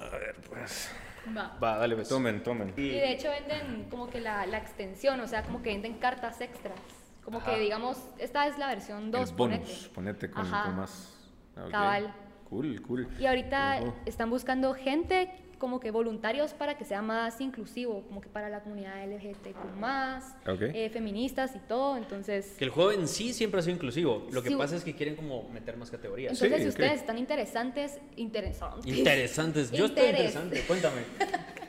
A 0.00 0.08
ver, 0.16 0.34
pues. 0.48 0.90
Va. 1.36 1.56
Va, 1.62 1.76
dale, 1.78 1.94
pues. 1.94 2.08
Tomen, 2.08 2.42
tomen. 2.42 2.74
Y 2.76 2.88
de 2.90 3.12
hecho 3.12 3.28
venden 3.30 3.84
como 3.88 4.10
que 4.10 4.20
la, 4.20 4.44
la 4.46 4.58
extensión, 4.58 5.20
o 5.20 5.28
sea, 5.28 5.44
como 5.44 5.62
que 5.62 5.70
venden 5.70 5.94
cartas 5.98 6.40
extras. 6.40 6.78
Como 7.24 7.38
Ajá. 7.38 7.54
que 7.54 7.60
digamos, 7.60 7.96
esta 8.18 8.48
es 8.48 8.58
la 8.58 8.66
versión 8.66 9.12
2, 9.12 9.30
el 9.30 9.36
bonus. 9.36 9.58
ponete. 9.60 9.88
Ponete 9.94 10.30
con, 10.30 10.50
con 10.50 10.76
más. 10.76 11.14
Ah. 11.56 11.68
Cabal. 11.70 12.12
Cool, 12.50 12.82
cool. 12.82 13.08
Y 13.20 13.26
ahorita 13.26 13.80
están 14.04 14.28
buscando 14.30 14.74
gente 14.74 15.30
como 15.62 15.78
que 15.78 15.92
voluntarios 15.92 16.54
para 16.54 16.76
que 16.76 16.84
sea 16.84 17.02
más 17.02 17.40
inclusivo, 17.40 18.02
como 18.08 18.20
que 18.20 18.28
para 18.28 18.48
la 18.48 18.64
comunidad 18.64 19.00
LGTQ+, 19.06 20.50
Ok. 20.50 20.60
eh, 20.74 20.90
feministas 20.92 21.54
y 21.54 21.60
todo, 21.60 21.96
entonces... 21.96 22.56
Que 22.58 22.64
el 22.64 22.70
juego 22.70 22.90
en 22.90 23.06
sí 23.06 23.32
siempre 23.32 23.60
ha 23.60 23.62
sido 23.62 23.76
inclusivo. 23.76 24.26
Lo 24.32 24.42
que 24.42 24.48
Sí. 24.48 24.56
pasa 24.56 24.74
es 24.74 24.82
que 24.82 24.96
quieren 24.96 25.14
como 25.14 25.48
meter 25.50 25.76
más 25.76 25.88
categorías. 25.88 26.32
Entonces, 26.32 26.56
Sí, 26.58 26.62
si 26.64 26.68
ustedes 26.70 26.94
están 27.00 27.16
interesantes, 27.16 28.00
interesantes. 28.16 28.84
Interesantes. 28.92 29.70
Yo 29.70 29.84
estoy 29.86 30.06
Interés. 30.06 30.34
interesante. 30.34 30.64
Cuéntame. 30.66 31.02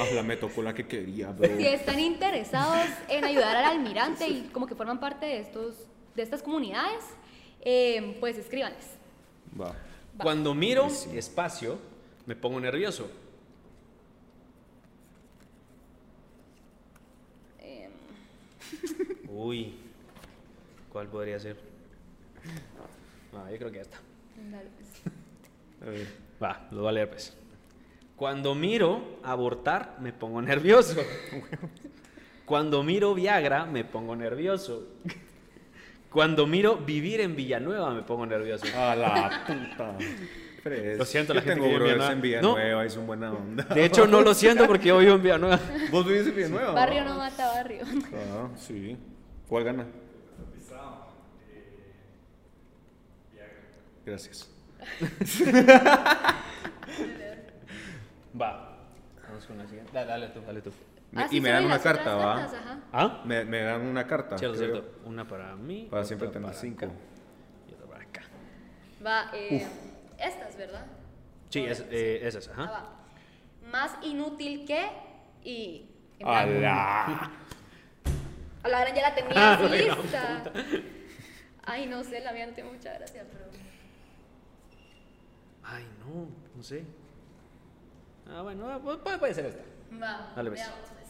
Ah, 0.00 0.06
la 0.14 0.22
me 0.22 0.36
tocó 0.36 0.62
la 0.62 0.72
que 0.72 0.86
quería, 0.86 1.32
bro. 1.32 1.56
Si 1.56 1.66
están 1.66 1.98
interesados 1.98 2.86
en 3.08 3.24
ayudar 3.24 3.56
al 3.56 3.64
almirante 3.64 4.28
y 4.28 4.42
como 4.52 4.68
que 4.68 4.76
forman 4.76 5.00
parte 5.00 5.26
de, 5.26 5.40
estos, 5.40 5.74
de 6.14 6.22
estas 6.22 6.44
comunidades, 6.44 7.02
eh, 7.62 8.16
pues 8.20 8.38
escríbanles. 8.38 8.84
Va. 9.60 9.70
Va. 9.70 9.74
Cuando 10.22 10.54
miro 10.54 10.86
espacio, 11.12 11.80
me 12.28 12.36
pongo 12.36 12.60
nervioso. 12.60 13.10
Eh, 17.58 17.88
Uy. 19.28 19.74
¿Cuál 20.90 21.08
podría 21.08 21.40
ser? 21.40 21.56
Yo 23.32 23.56
creo 23.56 23.72
que 23.72 23.80
esta. 23.80 23.98
dale, 24.50 24.68
pues. 24.76 25.14
A 25.88 25.90
ver. 25.90 26.06
Va, 26.42 26.68
lo 26.70 26.82
voy 26.82 26.88
a 26.90 26.92
leer 26.92 27.10
pues. 27.10 27.34
Cuando 28.14 28.54
miro 28.54 29.20
abortar, 29.22 29.96
me 30.00 30.12
pongo 30.12 30.42
nervioso. 30.42 31.00
Cuando 32.44 32.82
miro 32.82 33.14
Viagra, 33.14 33.64
me 33.64 33.86
pongo 33.86 34.14
nervioso. 34.14 34.86
Cuando 36.10 36.46
miro 36.46 36.76
vivir 36.76 37.22
en 37.22 37.36
Villanueva, 37.36 37.90
me 37.94 38.02
pongo 38.02 38.26
nervioso. 38.26 38.66
A 38.76 38.94
la 38.94 39.44
puta. 39.46 39.96
Fres. 40.62 40.98
Lo 40.98 41.04
siento, 41.04 41.32
Yo 41.34 41.40
la 41.40 41.42
gente 41.42 41.60
que 41.60 41.66
vive 41.68 41.76
en 41.90 42.20
Villanueva. 42.20 42.20
Villanueva 42.20 42.86
y 42.86 42.90
son 42.90 43.06
buena 43.06 43.32
onda. 43.32 43.64
De 43.64 43.84
hecho, 43.84 44.06
no 44.06 44.20
lo 44.22 44.34
siento 44.34 44.66
porque 44.66 44.88
yo 44.88 44.98
vivo 44.98 45.14
en 45.14 45.22
Villanueva. 45.22 45.58
¿Vos 45.90 46.06
vivís 46.06 46.26
en 46.26 46.34
Villanueva? 46.36 46.72
Barrio 46.72 47.04
no 47.04 47.14
mata 47.16 47.46
barrio. 47.52 47.84
Ah, 48.14 48.48
sí. 48.56 48.96
¿Cuál 49.48 49.64
gana? 49.64 49.86
Gracias. 54.04 54.50
Va. 58.40 58.78
Vamos 59.28 59.44
con 59.46 59.58
la 59.58 59.66
siguiente. 59.66 59.90
Dale, 59.92 60.06
dale 60.08 60.28
tú, 60.28 60.40
dale 60.46 60.62
tú. 60.62 60.70
Me- 61.10 61.22
Ah, 61.22 61.26
y 61.26 61.36
sí, 61.36 61.40
me 61.40 61.50
dan 61.50 61.64
una 61.64 61.78
carta, 61.78 62.14
¿va? 62.16 62.36
cartas, 62.36 62.54
ajá. 62.60 62.78
¿Ah? 62.92 63.22
Me, 63.24 63.44
me 63.44 63.62
dan 63.62 63.80
una 63.82 64.06
carta. 64.06 64.36
Cierto, 64.38 64.56
creo. 64.58 64.70
cierto. 64.72 64.98
Una 65.06 65.26
para 65.26 65.56
mí. 65.56 65.88
Para 65.90 66.04
siempre 66.04 66.28
tener 66.28 66.52
cinco. 66.54 66.84
acá, 66.86 66.94
y 67.68 67.72
otra 67.74 67.86
para 67.86 68.02
acá. 68.04 68.22
Va, 69.04 69.30
eh, 69.34 69.66
estas, 70.18 70.56
¿verdad? 70.56 70.86
Sí, 71.50 71.64
es, 71.64 71.84
eh, 71.90 72.20
esas, 72.26 72.48
Ah, 72.48 72.52
ajá. 72.62 72.84
Más 73.70 73.92
inútil 74.02 74.64
que 74.66 74.88
y... 75.44 75.86
en 76.18 76.26
A 76.28 76.44
blanco. 76.44 76.60
la. 76.60 77.30
A 78.64 78.68
la 78.68 78.80
gran 78.80 78.94
ya 78.94 79.02
la 79.02 79.08
Ah, 79.52 79.58
tenía 79.60 79.94
lista. 79.94 80.42
Ay, 81.64 81.86
no 81.86 82.02
sé, 82.02 82.20
la 82.20 82.32
mía 82.32 82.46
no 82.46 82.52
tiene 82.54 82.70
mucha 82.72 82.92
gracia, 82.94 83.24
pero... 83.30 83.44
Ay, 85.64 85.84
no, 86.00 86.28
no 86.56 86.62
sé. 86.62 86.82
Ah, 88.30 88.42
bueno, 88.42 88.68
ah, 88.70 88.78
pu- 88.78 88.98
puede, 89.02 89.18
puede 89.18 89.34
ser 89.34 89.46
esta. 89.46 89.62
Va, 90.00 90.32
Dale, 90.34 90.50
pues. 90.50 90.60
veamos, 90.60 90.88
pues. 90.90 91.08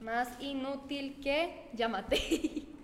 Más 0.00 0.28
inútil 0.40 1.20
que... 1.22 1.68
Llámate. 1.74 2.66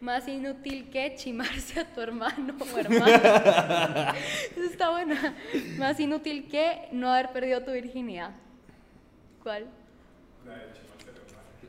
Más 0.00 0.28
inútil 0.28 0.90
que 0.90 1.14
chimarse 1.16 1.80
a 1.80 1.84
tu 1.92 2.00
hermano 2.00 2.54
o 2.60 2.78
hermana. 2.78 4.14
Esa 4.56 4.64
está 4.70 4.90
buena. 4.90 5.34
Más 5.76 5.98
inútil 5.98 6.48
que 6.48 6.88
no 6.92 7.12
haber 7.12 7.32
perdido 7.32 7.62
tu 7.64 7.72
virginidad. 7.72 8.30
¿Cuál? 9.42 9.66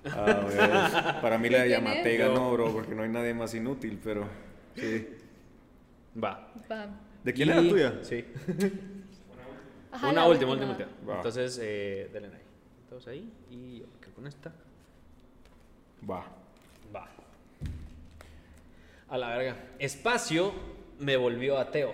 Ah, 0.05 0.41
bueno. 0.43 1.22
Para 1.22 1.38
mí 1.38 1.49
la 1.49 1.60
de 1.64 1.68
¿Quién 1.68 1.82
Yamate 1.84 2.14
es? 2.14 2.20
ganó, 2.20 2.51
bro, 2.53 2.72
porque 2.72 2.95
no 2.95 3.03
hay 3.03 3.10
nadie 3.10 3.34
más 3.34 3.53
inútil, 3.53 3.99
pero. 4.03 4.28
Sí. 4.76 5.07
Va. 6.24 6.47
Va. 6.72 6.88
¿De 7.24 7.34
quién 7.34 7.49
Y- 7.49 7.51
era 7.51 7.62
la 7.62 7.70
tuya? 7.70 7.93
Sí. 8.03 8.26
Ajá, 9.91 10.10
Una 10.10 10.22
la 10.22 10.28
última, 10.28 10.51
última. 10.51 10.72
última, 10.72 10.88
última. 10.89 11.12
Va. 11.12 11.18
Entonces, 11.18 11.60
eh, 11.62 12.10
denle 12.14 12.28
ahí. 12.30 12.41
Todos 12.89 13.07
ahí 13.07 13.28
y 13.49 13.80
yo 13.80 13.88
me 13.88 13.99
quedo 13.99 14.14
con 14.14 14.28
esta. 14.28 14.51
Va. 16.10 16.24
Va. 16.95 17.07
A 19.10 19.18
la 19.18 19.30
verga. 19.38 19.55
Espacio 19.80 20.53
me 20.99 21.18
volvió 21.18 21.57
ateo. 21.57 21.93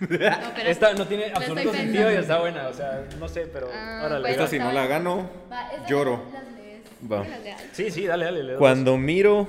No, 0.00 0.08
pero- 0.10 0.68
Esta 0.68 0.94
no 0.94 1.06
tiene 1.06 1.32
absoluto 1.34 1.72
sentido 1.72 2.12
y 2.12 2.16
está 2.16 2.38
buena. 2.40 2.68
O 2.68 2.74
sea, 2.74 3.04
no 3.18 3.28
sé, 3.28 3.46
pero. 3.46 3.68
Ah, 3.72 4.02
órale. 4.04 4.20
bueno. 4.20 4.28
Esta 4.28 4.46
si 4.46 4.58
no 4.58 4.70
la 4.72 4.86
gano, 4.86 5.28
Va, 5.50 5.86
lloro. 5.88 6.22
las 6.32 6.44
lees. 6.52 6.82
Va. 7.10 7.24
Sí, 7.72 7.90
sí, 7.90 8.06
dale, 8.06 8.26
dale. 8.26 8.42
le 8.42 8.52
doy. 8.52 8.58
Cuando 8.58 8.96
miro... 8.96 9.48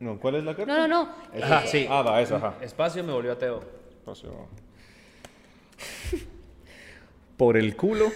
No, 0.00 0.18
¿cuál 0.18 0.36
es 0.36 0.44
la 0.44 0.54
carta? 0.54 0.72
No, 0.72 0.88
no, 0.88 1.04
no. 1.04 1.44
Ajá, 1.44 1.64
eh, 1.64 1.68
sí. 1.68 1.86
Ah, 1.88 2.02
va, 2.02 2.20
esa, 2.20 2.36
ajá. 2.36 2.54
Espacio 2.60 3.02
me 3.04 3.12
volvió 3.12 3.32
ateo. 3.32 3.62
Espacio. 3.98 4.48
Por 7.36 7.56
el 7.56 7.74
culo 7.76 8.10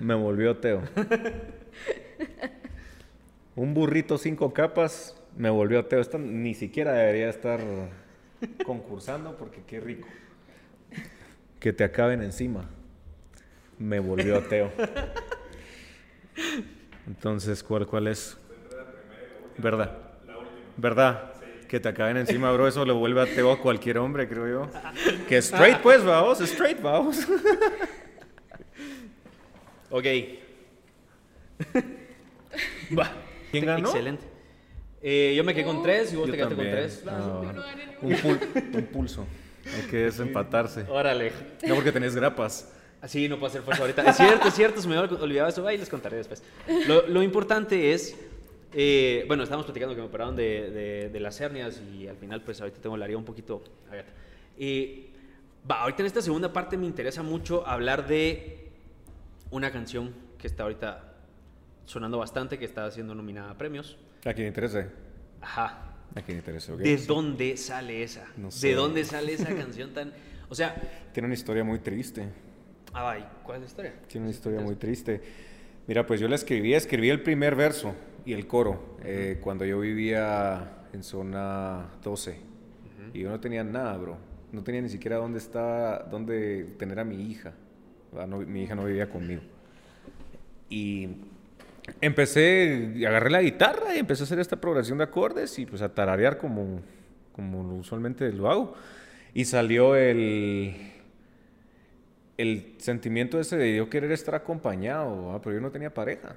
me 0.00 0.14
volvió 0.14 0.52
ateo. 0.52 0.82
Un 3.56 3.74
burrito 3.74 4.18
cinco 4.18 4.52
capas 4.52 5.16
me 5.36 5.50
volvió 5.50 5.80
ateo. 5.80 6.00
Esta 6.00 6.18
ni 6.18 6.54
siquiera 6.54 6.92
debería 6.92 7.28
estar 7.28 7.60
concursando 8.64 9.36
porque 9.36 9.62
qué 9.66 9.80
rico. 9.80 10.08
Que 11.60 11.72
te 11.72 11.84
acaben 11.84 12.22
encima. 12.22 12.68
Me 13.78 13.98
volvió 13.98 14.36
ateo. 14.36 14.70
Entonces, 17.06 17.62
¿cuál, 17.62 17.86
cuál 17.86 18.08
es? 18.08 18.36
¿Verdad? 19.58 19.96
¿Verdad? 20.76 21.32
Que 21.68 21.80
te 21.80 21.88
acaben 21.88 22.16
encima, 22.16 22.52
bro, 22.52 22.68
eso 22.68 22.84
le 22.84 22.92
vuelve 22.92 23.22
ateo 23.22 23.50
a 23.52 23.58
cualquier 23.58 23.98
hombre, 23.98 24.28
creo 24.28 24.46
yo. 24.46 24.70
Que 25.28 25.38
straight, 25.38 25.80
pues, 25.80 26.04
vamos, 26.04 26.40
straight, 26.40 26.80
vamos. 26.80 27.26
Ok. 29.88 30.04
Va. 32.98 33.12
¿Quién 33.50 33.66
ganó? 33.66 33.88
Excelente. 33.88 34.24
Eh, 35.02 35.34
yo 35.36 35.44
me 35.44 35.54
quedé 35.54 35.64
con 35.64 35.82
tres 35.82 36.12
y 36.12 36.16
vos 36.16 36.26
Yo 36.26 36.32
te 36.32 36.36
quedaste 36.38 36.56
con 36.56 36.64
tres. 36.64 37.02
No, 37.04 37.40
un, 38.02 38.12
pul- 38.14 38.74
un 38.76 38.86
pulso. 38.86 39.26
Hay 39.74 39.82
que 39.90 39.96
desempatarse. 39.98 40.82
Órale. 40.88 41.32
No 41.66 41.74
porque 41.74 41.92
tenés 41.92 42.14
grapas. 42.14 42.72
Así 43.00 43.28
no 43.28 43.36
puedo 43.38 43.48
hacer 43.50 43.62
fuerza 43.62 43.82
ahorita. 43.82 44.02
Es 44.08 44.16
cierto, 44.16 44.48
es 44.48 44.54
cierto, 44.54 44.80
se 44.80 44.88
me 44.88 44.96
había 44.96 45.14
olvidado 45.16 45.48
eso. 45.48 45.66
Ahí 45.66 45.76
les 45.78 45.88
contaré 45.88 46.16
después. 46.16 46.42
Lo, 46.88 47.06
lo 47.06 47.22
importante 47.22 47.92
es. 47.92 48.16
eh, 48.72 49.24
bueno, 49.28 49.42
estábamos 49.42 49.66
platicando 49.66 49.94
que 49.94 50.00
me 50.00 50.06
operaron 50.08 50.34
de, 50.34 50.70
de- 50.70 51.08
de 51.10 51.20
las 51.20 51.40
hernias 51.40 51.80
y 51.94 52.08
al 52.08 52.16
final, 52.16 52.42
pues 52.42 52.60
ahorita 52.60 52.80
tengo 52.80 52.96
la 52.96 53.04
herida 53.04 53.18
un 53.18 53.24
poquito 53.24 53.62
abierta. 53.88 54.12
Eh, 54.58 55.10
va, 55.70 55.82
ahorita 55.82 56.02
en 56.02 56.06
esta 56.06 56.22
segunda 56.22 56.52
parte 56.52 56.76
me 56.76 56.86
interesa 56.86 57.22
mucho 57.22 57.66
hablar 57.66 58.06
de 58.08 58.70
una 59.50 59.70
canción 59.70 60.12
que 60.38 60.46
está 60.46 60.62
ahorita 60.64 61.12
sonando 61.86 62.18
bastante, 62.18 62.58
que 62.58 62.66
está 62.66 62.90
siendo 62.90 63.14
nominada 63.14 63.52
a 63.52 63.58
premios. 63.58 63.96
A 64.24 64.34
quien 64.34 64.48
interese. 64.48 64.88
Ajá. 65.40 65.94
A 66.14 66.22
quien 66.22 66.38
interese, 66.38 66.72
ok. 66.72 66.80
¿De 66.80 66.96
dónde 66.98 67.56
sale 67.56 68.02
esa? 68.02 68.26
No 68.36 68.50
sé. 68.50 68.68
¿De 68.68 68.74
dónde 68.74 69.04
sale 69.04 69.32
esa 69.32 69.54
canción 69.56 69.94
tan.? 69.94 70.12
O 70.48 70.54
sea. 70.54 70.76
Tiene 71.12 71.26
una 71.26 71.34
historia 71.34 71.64
muy 71.64 71.78
triste. 71.78 72.28
Ah, 72.92 73.18
¿y 73.18 73.44
¿cuál 73.44 73.56
es 73.56 73.62
la 73.62 73.66
historia? 73.66 73.94
Tiene 74.08 74.26
una 74.26 74.34
historia 74.34 74.60
muy 74.60 74.76
triste. 74.76 75.20
Mira, 75.86 76.06
pues 76.06 76.20
yo 76.20 76.28
la 76.28 76.34
escribí, 76.34 76.74
escribí 76.74 77.10
el 77.10 77.22
primer 77.22 77.54
verso 77.54 77.94
y 78.24 78.32
el 78.32 78.46
coro 78.46 78.96
eh, 79.04 79.38
cuando 79.40 79.64
yo 79.64 79.78
vivía 79.80 80.82
en 80.92 81.02
zona 81.02 81.90
12. 82.02 82.40
Y 83.14 83.20
yo 83.20 83.30
no 83.30 83.38
tenía 83.38 83.62
nada, 83.62 83.96
bro. 83.96 84.18
No 84.52 84.62
tenía 84.62 84.80
ni 84.80 84.88
siquiera 84.88 85.16
dónde 85.16 85.38
estaba, 85.38 86.00
dónde 86.10 86.74
tener 86.78 86.98
a 86.98 87.04
mi 87.04 87.30
hija. 87.30 87.54
No, 88.12 88.38
mi 88.38 88.62
hija 88.62 88.74
no 88.74 88.84
vivía 88.84 89.08
conmigo. 89.08 89.42
Y 90.68 91.08
empecé, 92.00 92.92
agarré 93.06 93.30
la 93.30 93.42
guitarra 93.42 93.94
y 93.94 93.98
empecé 93.98 94.22
a 94.22 94.24
hacer 94.24 94.38
esta 94.38 94.56
progresión 94.60 94.98
de 94.98 95.04
acordes 95.04 95.58
y 95.58 95.66
pues 95.66 95.82
a 95.82 95.94
tararear 95.94 96.38
como, 96.38 96.80
como 97.32 97.76
usualmente 97.78 98.30
lo 98.32 98.50
hago. 98.50 98.74
Y 99.34 99.44
salió 99.44 99.96
el, 99.96 100.74
el 102.38 102.74
sentimiento 102.78 103.40
ese 103.40 103.56
de 103.56 103.76
yo 103.76 103.88
querer 103.90 104.12
estar 104.12 104.34
acompañado, 104.34 105.26
¿va? 105.26 105.40
pero 105.40 105.54
yo 105.56 105.60
no 105.60 105.70
tenía 105.70 105.92
pareja. 105.92 106.34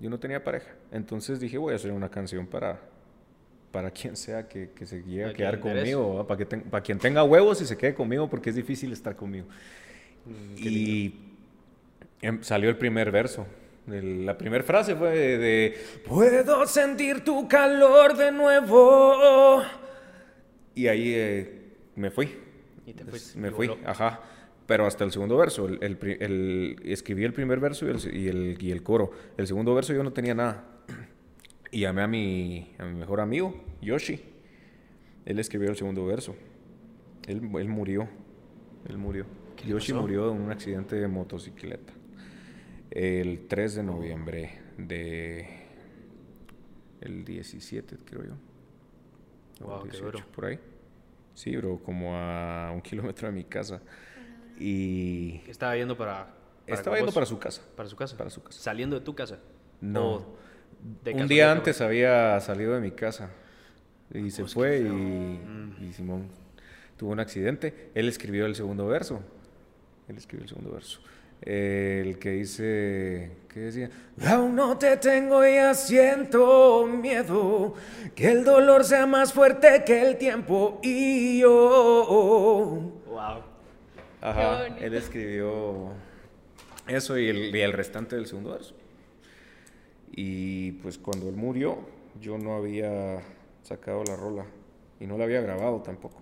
Yo 0.00 0.10
no 0.10 0.18
tenía 0.18 0.42
pareja. 0.42 0.70
Entonces 0.90 1.38
dije, 1.40 1.58
voy 1.58 1.72
a 1.72 1.76
hacer 1.76 1.92
una 1.92 2.08
canción 2.10 2.46
para, 2.46 2.80
para 3.70 3.90
quien 3.90 4.16
sea 4.16 4.48
que, 4.48 4.70
que 4.74 4.84
se 4.86 5.02
llegue 5.02 5.26
A 5.26 5.32
quedar 5.32 5.60
conmigo, 5.60 6.26
para, 6.26 6.38
que 6.38 6.44
ten- 6.46 6.62
para 6.62 6.82
quien 6.82 6.98
tenga 6.98 7.22
huevos 7.22 7.60
y 7.60 7.66
se 7.66 7.76
quede 7.76 7.94
conmigo, 7.94 8.28
porque 8.28 8.50
es 8.50 8.56
difícil 8.56 8.92
estar 8.92 9.14
conmigo. 9.14 9.46
Mm, 10.26 10.54
y 10.58 11.14
em- 12.20 12.42
salió 12.42 12.68
el 12.68 12.76
primer 12.76 13.10
verso. 13.12 13.46
La 13.86 14.38
primera 14.38 14.62
frase 14.62 14.94
fue 14.94 15.10
de, 15.10 15.38
de, 15.38 15.74
Puedo 16.06 16.66
sentir 16.66 17.24
tu 17.24 17.48
calor 17.48 18.16
de 18.16 18.30
nuevo. 18.30 19.62
Y 20.74 20.86
ahí 20.86 21.12
eh, 21.14 21.72
me 21.96 22.10
fui. 22.10 22.28
Y 22.86 22.92
te 22.94 23.04
fuiste, 23.04 23.38
me 23.38 23.50
fui, 23.50 23.66
voló. 23.68 23.80
ajá. 23.84 24.20
Pero 24.66 24.86
hasta 24.86 25.02
el 25.04 25.10
segundo 25.10 25.36
verso. 25.36 25.66
El, 25.66 25.78
el 25.82 25.98
el- 26.20 26.76
escribí 26.84 27.24
el 27.24 27.32
primer 27.32 27.58
verso 27.58 27.86
y 27.86 27.90
el, 27.90 28.16
y, 28.16 28.28
el, 28.28 28.56
y 28.60 28.70
el 28.70 28.82
coro. 28.84 29.10
El 29.36 29.46
segundo 29.48 29.74
verso 29.74 29.92
yo 29.92 30.02
no 30.04 30.12
tenía 30.12 30.34
nada. 30.34 30.64
Y 31.72 31.80
llamé 31.80 32.02
a 32.02 32.06
mi, 32.06 32.72
a 32.78 32.84
mi 32.84 32.94
mejor 32.98 33.20
amigo, 33.20 33.64
Yoshi. 33.80 34.20
Él 35.24 35.38
escribió 35.40 35.70
el 35.70 35.76
segundo 35.76 36.06
verso. 36.06 36.36
Él, 37.26 37.42
él 37.58 37.68
murió. 37.68 38.08
Él 38.88 38.96
murió. 38.98 39.26
¿Qué 39.56 39.64
le 39.64 39.70
Yoshi 39.70 39.92
pasó? 39.92 40.02
murió 40.02 40.30
en 40.32 40.40
un 40.40 40.50
accidente 40.52 40.96
de 40.96 41.08
motocicleta. 41.08 41.92
El 42.94 43.46
3 43.48 43.76
de 43.76 43.82
noviembre 43.82 44.60
de... 44.76 45.48
El 47.00 47.24
17, 47.24 47.96
creo 48.04 48.24
yo. 48.24 48.32
O 49.64 49.68
Wow, 49.68 49.88
qué 49.88 49.96
duro. 49.96 50.18
por 50.34 50.44
ahí. 50.46 50.58
Sí, 51.34 51.56
bro, 51.56 51.78
como 51.82 52.14
a 52.16 52.70
un 52.72 52.80
kilómetro 52.82 53.26
de 53.28 53.32
mi 53.34 53.44
casa. 53.44 53.80
Y 54.58 55.38
¿Qué 55.38 55.50
estaba 55.50 55.76
yendo 55.76 55.96
para.? 55.96 56.34
estaba 56.66 56.96
yendo 56.96 57.06
vos? 57.06 57.14
para 57.14 57.26
su 57.26 57.38
casa. 57.38 57.62
Para 57.74 57.88
su 57.88 57.96
casa. 57.96 58.16
Para 58.16 58.30
su 58.30 58.42
casa. 58.42 58.60
Saliendo 58.60 58.98
de 58.98 59.04
tu 59.04 59.14
casa. 59.14 59.38
No. 59.80 60.24
De 61.02 61.14
un 61.14 61.26
día 61.28 61.50
antes 61.50 61.80
había 61.80 62.38
salido 62.40 62.74
de 62.74 62.80
mi 62.80 62.90
casa 62.92 63.30
y 64.12 64.30
se 64.30 64.42
Pues, 64.42 64.54
fue. 64.54 64.80
Mm. 64.80 65.84
y 65.84 65.92
Simón 65.92 66.28
tuvo 66.96 67.12
un 67.12 67.20
accidente. 67.20 67.90
Él 67.94 68.06
escribió 68.08 68.46
el 68.46 68.54
segundo 68.54 68.86
verso. 68.86 69.22
Él 70.08 70.16
escribió 70.18 70.42
el 70.44 70.48
segundo 70.50 70.70
verso. 70.72 71.00
Eh, 71.44 72.02
el 72.06 72.18
que 72.18 72.30
dice, 72.30 73.30
¿qué 73.52 73.60
decía? 73.60 73.90
Aún 74.26 74.54
no 74.54 74.78
te 74.78 74.96
tengo 74.96 75.44
ya 75.44 75.74
siento 75.74 76.86
miedo, 76.86 77.74
que 78.14 78.30
el 78.30 78.44
dolor 78.44 78.84
sea 78.84 79.06
más 79.06 79.32
fuerte 79.32 79.82
que 79.84 80.00
el 80.02 80.18
tiempo 80.18 80.78
y 80.82 81.40
yo. 81.40 82.92
Wow. 83.06 83.42
Ajá, 84.20 84.66
él 84.78 84.94
escribió 84.94 85.88
eso 86.86 87.18
y 87.18 87.28
el, 87.28 87.54
y 87.54 87.60
el 87.60 87.72
restante 87.72 88.14
del 88.14 88.26
segundo 88.26 88.50
verso. 88.52 88.74
Y 90.12 90.72
pues 90.72 90.96
cuando 90.96 91.28
él 91.28 91.34
murió, 91.34 91.78
yo 92.20 92.38
no 92.38 92.54
había 92.54 93.20
sacado 93.64 94.04
la 94.04 94.14
rola 94.14 94.44
y 95.00 95.06
no 95.06 95.18
la 95.18 95.24
había 95.24 95.40
grabado 95.40 95.82
tampoco. 95.82 96.21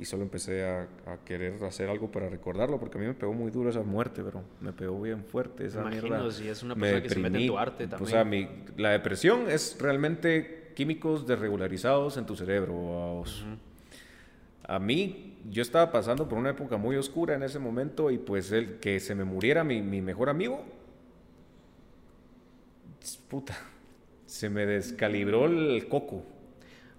Y 0.00 0.06
solo 0.06 0.22
empecé 0.22 0.64
a, 0.64 0.88
a 1.06 1.18
querer 1.26 1.62
hacer 1.62 1.90
algo 1.90 2.10
para 2.10 2.30
recordarlo, 2.30 2.80
porque 2.80 2.96
a 2.96 3.00
mí 3.02 3.06
me 3.06 3.12
pegó 3.12 3.34
muy 3.34 3.50
duro 3.50 3.68
esa 3.68 3.82
muerte, 3.82 4.22
pero 4.24 4.42
me 4.62 4.72
pegó 4.72 4.98
bien 5.02 5.22
fuerte 5.24 5.66
esa 5.66 5.82
Me 5.82 5.90
imagino, 5.92 6.16
mierda. 6.16 6.30
si 6.32 6.48
es 6.48 6.62
una 6.62 6.74
Me 6.74 6.80
persona 6.80 7.02
que 7.02 7.08
se 7.10 7.18
mete 7.20 7.38
en 7.38 7.46
tu 7.46 7.58
arte 7.58 7.84
O 7.84 7.88
también. 7.88 8.10
sea, 8.10 8.24
mi- 8.24 8.48
la 8.78 8.90
depresión 8.92 9.50
es 9.50 9.76
realmente 9.78 10.72
químicos 10.74 11.26
desregularizados 11.26 12.16
en 12.16 12.24
tu 12.24 12.34
cerebro. 12.34 12.72
vamos. 12.72 13.44
A 14.66 14.78
mí, 14.78 15.36
yo 15.50 15.60
estaba 15.60 15.92
pasando 15.92 16.26
por 16.26 16.38
una 16.38 16.50
época 16.50 16.78
muy 16.78 16.96
oscura 16.96 17.34
en 17.34 17.42
ese 17.42 17.58
momento 17.58 18.10
y 18.10 18.16
pues 18.16 18.52
el 18.52 18.78
que 18.78 19.00
se 19.00 19.14
me 19.14 19.24
muriera 19.24 19.64
mi, 19.64 19.82
mi 19.82 20.00
mejor 20.00 20.30
amigo, 20.30 20.64
puta, 23.28 23.56
se 24.26 24.48
me 24.48 24.64
descalibró 24.66 25.46
el 25.46 25.88
coco. 25.88 26.22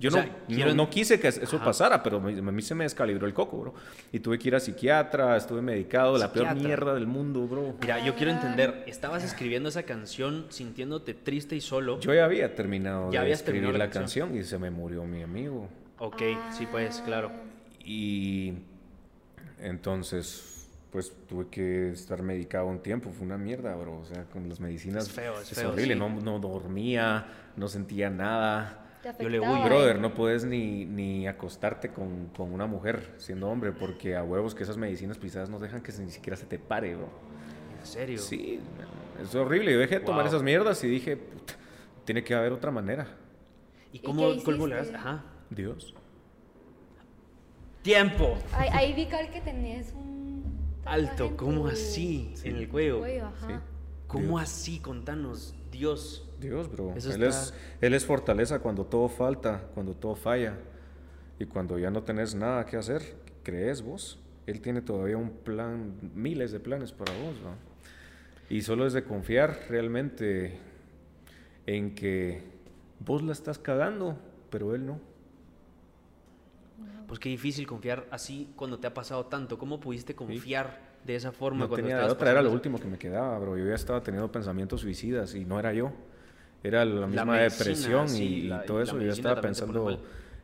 Yo 0.01 0.09
O 0.09 0.13
no, 0.13 0.17
sea, 0.23 0.25
no- 0.47 0.55
quiero- 0.55 0.73
no 0.73 0.89
quise 0.89 1.19
que 1.19 1.27
eso 1.27 1.55
Ajá. 1.57 1.63
pasara, 1.65 2.01
pero 2.01 2.19
me- 2.19 2.37
a 2.37 2.41
mí 2.51 2.61
se 2.63 2.73
me 2.73 2.85
descalibró 2.85 3.27
el 3.27 3.33
coco, 3.35 3.59
bro. 3.59 3.73
Y 4.11 4.19
tuve 4.19 4.39
que 4.39 4.47
ir 4.47 4.55
a 4.55 4.59
psiquiatra, 4.59 5.37
estuve 5.37 5.61
medicado, 5.61 6.17
la 6.17 6.33
peor 6.33 6.55
mierda 6.55 6.95
del 6.95 7.05
mundo, 7.05 7.45
bro. 7.47 7.75
Mira, 7.79 8.03
yo 8.03 8.15
quiero 8.15 8.31
entender, 8.31 8.83
estabas 8.87 9.23
escribiendo 9.23 9.69
esa 9.69 9.83
canción 9.83 10.47
sintiéndote 10.49 11.13
triste 11.13 11.55
y 11.55 11.61
solo. 11.61 11.99
Yo 11.99 12.13
ya 12.15 12.25
había 12.25 12.55
terminado 12.55 13.11
Ya 13.11 13.23
de 13.23 13.31
escribir 13.31 13.61
terminado 13.61 13.77
la 13.77 13.85
la 13.85 13.91
canción 13.91 14.35
y 14.35 14.43
se 14.43 14.57
me 14.57 14.71
murió 14.71 15.03
mi 15.05 15.21
amigo. 15.21 15.69
Ok, 15.99 16.21
sí, 16.57 16.67
pues, 16.71 16.99
claro. 17.05 17.31
Y 17.85 18.53
entonces, 19.59 20.67
pues 20.91 21.13
tuve 21.29 21.47
que 21.49 21.91
estar 21.91 22.21
medicado 22.21 22.65
un 22.65 22.79
tiempo. 22.79 23.11
Fue 23.11 23.25
una 23.25 23.37
mierda, 23.37 23.75
bro. 23.75 23.99
O 23.99 24.05
sea, 24.05 24.23
con 24.25 24.49
las 24.49 24.59
medicinas. 24.59 25.05
Es 25.07 25.11
feo, 25.11 25.39
es 25.39 25.49
feo, 25.49 25.69
horrible. 25.71 25.93
sí. 25.93 25.99
No, 25.99 26.09
no 26.09 26.39
dormía, 26.39 27.25
no 27.55 27.67
sentía 27.67 28.09
nada. 28.09 28.80
Yo 29.19 29.29
le 29.29 29.39
huyo. 29.39 29.63
Brother, 29.65 29.99
no 29.99 30.13
puedes 30.13 30.45
ni, 30.45 30.85
ni 30.85 31.27
acostarte 31.27 31.89
con, 31.89 32.27
con 32.35 32.53
una 32.53 32.65
mujer 32.67 33.13
siendo 33.17 33.49
hombre 33.49 33.71
porque 33.71 34.15
a 34.15 34.23
huevos 34.23 34.55
que 34.55 34.63
esas 34.63 34.77
medicinas 34.77 35.17
pisadas 35.17 35.49
no 35.49 35.59
dejan 35.59 35.81
que 35.81 35.91
ni 35.93 36.11
siquiera 36.11 36.37
se 36.37 36.45
te 36.45 36.59
pare, 36.59 36.95
bro. 36.95 37.09
¿En 37.79 37.85
serio? 37.85 38.19
Sí, 38.19 38.59
es 39.21 39.33
horrible. 39.35 39.73
Yo 39.73 39.79
dejé 39.79 39.99
de 39.99 40.05
tomar 40.05 40.25
esas 40.27 40.43
mierdas 40.43 40.83
y 40.83 40.87
dije, 40.87 41.17
"Puta, 41.17 41.53
tiene 42.05 42.23
que 42.23 42.35
haber 42.35 42.51
otra 42.51 42.71
manera. 42.71 43.07
¿Y 43.93 43.97
¿Y 43.97 43.99
cómo, 44.01 44.31
cómo 44.43 44.67
le 44.67 44.75
das? 44.75 44.93
Ajá. 44.93 45.23
Dios. 45.49 45.93
¡Tiempo! 47.81 48.37
Ahí, 48.53 48.69
ahí 48.71 48.93
vi 48.93 49.05
que 49.07 49.41
tenés 49.41 49.93
un... 49.93 50.43
Alto, 50.85 51.25
en 51.25 51.37
¿cómo 51.37 51.67
así? 51.67 52.33
En 52.43 52.55
el 52.57 52.69
cuello. 52.69 53.03
ajá. 53.03 53.47
Sí. 53.47 53.53
¿Cómo 54.07 54.37
Dios. 54.37 54.41
así? 54.41 54.79
Contanos. 54.79 55.55
Dios. 55.71 56.27
Dios, 56.41 56.69
bro. 56.71 56.93
Eso 56.95 57.13
Él, 57.13 57.23
está- 57.23 57.41
es, 57.43 57.53
él 57.79 57.93
es 57.93 58.05
fortaleza 58.05 58.59
cuando 58.59 58.85
todo 58.85 59.07
falta, 59.07 59.69
cuando 59.73 59.93
todo 59.93 60.15
falla. 60.15 60.57
Y 61.39 61.45
cuando 61.45 61.79
ya 61.79 61.89
no 61.89 62.03
tenés 62.03 62.35
nada 62.35 62.65
que 62.65 62.77
hacer, 62.77 63.01
crees 63.43 63.81
vos. 63.81 64.19
Él 64.45 64.59
tiene 64.61 64.81
todavía 64.81 65.17
un 65.17 65.29
plan, 65.29 65.93
miles 66.13 66.51
de 66.51 66.59
planes 66.59 66.91
para 66.91 67.13
vos, 67.13 67.35
¿no? 67.41 67.55
Y 68.49 68.61
solo 68.63 68.85
es 68.85 68.93
de 68.93 69.03
confiar 69.03 69.57
realmente 69.69 70.59
en 71.65 71.95
que 71.95 72.43
vos 72.99 73.23
la 73.23 73.31
estás 73.31 73.57
cagando, 73.57 74.17
pero 74.49 74.75
él 74.75 74.85
no. 74.85 74.99
Pues 77.07 77.19
qué 77.19 77.29
difícil 77.29 77.67
confiar 77.67 78.05
así 78.11 78.51
cuando 78.55 78.79
te 78.79 78.87
ha 78.87 78.93
pasado 78.93 79.25
tanto. 79.25 79.57
¿Cómo 79.57 79.79
pudiste 79.79 80.15
confiar 80.15 80.79
de 81.05 81.15
esa 81.15 81.31
forma 81.31 81.61
No 81.65 81.69
cuando 81.69 81.87
tenía 81.87 82.05
otra, 82.05 82.31
era 82.31 82.41
lo 82.41 82.51
último 82.51 82.79
que 82.79 82.87
me 82.87 82.97
quedaba, 82.97 83.37
bro. 83.39 83.57
Yo 83.57 83.65
ya 83.65 83.75
estaba 83.75 84.01
teniendo 84.01 84.31
pensamientos 84.31 84.81
suicidas 84.81 85.35
y 85.35 85.43
no 85.45 85.59
era 85.59 85.73
yo. 85.73 85.91
Era 86.63 86.85
la 86.85 87.07
misma 87.07 87.25
medicina, 87.25 87.41
depresión 87.65 88.05
y, 88.05 88.09
sí, 88.09 88.23
y 88.23 88.47
la- 88.47 88.63
todo 88.65 88.81
eso. 88.81 88.99
Yo 88.99 89.11
estaba 89.11 89.41
pensando 89.41 89.99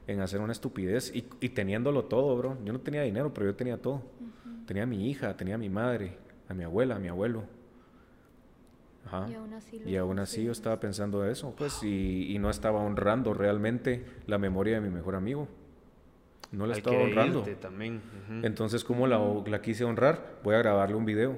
en 0.08 0.22
hacer 0.22 0.40
una 0.42 0.52
estupidez 0.54 1.12
y, 1.16 1.28
y 1.42 1.50
teniéndolo 1.50 2.06
todo, 2.06 2.36
bro. 2.38 2.58
Yo 2.64 2.74
no 2.74 2.80
tenía 2.80 3.02
dinero, 3.04 3.34
pero 3.34 3.46
yo 3.48 3.56
tenía 3.56 3.78
todo. 3.78 4.02
Tenía 4.66 4.84
a 4.84 4.86
mi 4.88 5.10
hija, 5.10 5.36
tenía 5.38 5.56
a 5.56 5.58
mi 5.58 5.70
madre, 5.70 6.18
a 6.50 6.54
mi 6.54 6.64
abuela, 6.64 6.96
a 6.96 7.00
mi 7.00 7.08
abuelo. 7.08 7.44
Ajá. 9.06 9.28
Y 9.30 9.36
aún 9.36 9.54
así 9.54 9.80
lo 9.80 9.90
Y 9.90 9.96
aún 9.96 10.20
así 10.20 10.44
yo 10.44 10.52
estaba 10.52 10.80
pensando 10.80 11.26
eso, 11.26 11.54
pues, 11.58 11.82
y, 11.84 12.34
y 12.34 12.40
no 12.40 12.50
estaba 12.50 12.82
honrando 12.82 13.34
realmente 13.34 14.06
la 14.26 14.38
memoria 14.38 14.76
de 14.76 14.82
mi 14.82 14.90
mejor 14.94 15.16
amigo. 15.16 15.48
No 16.52 16.66
la 16.66 16.76
estaba 16.78 16.98
honrando. 16.98 17.44
también. 17.62 18.02
Entonces, 18.44 18.84
¿cómo 18.84 19.08
la, 19.08 19.20
la 19.46 19.62
quise 19.62 19.84
honrar? 19.84 20.40
Voy 20.44 20.56
a 20.56 20.60
grabarle 20.60 20.96
un 20.96 21.06
video. 21.06 21.38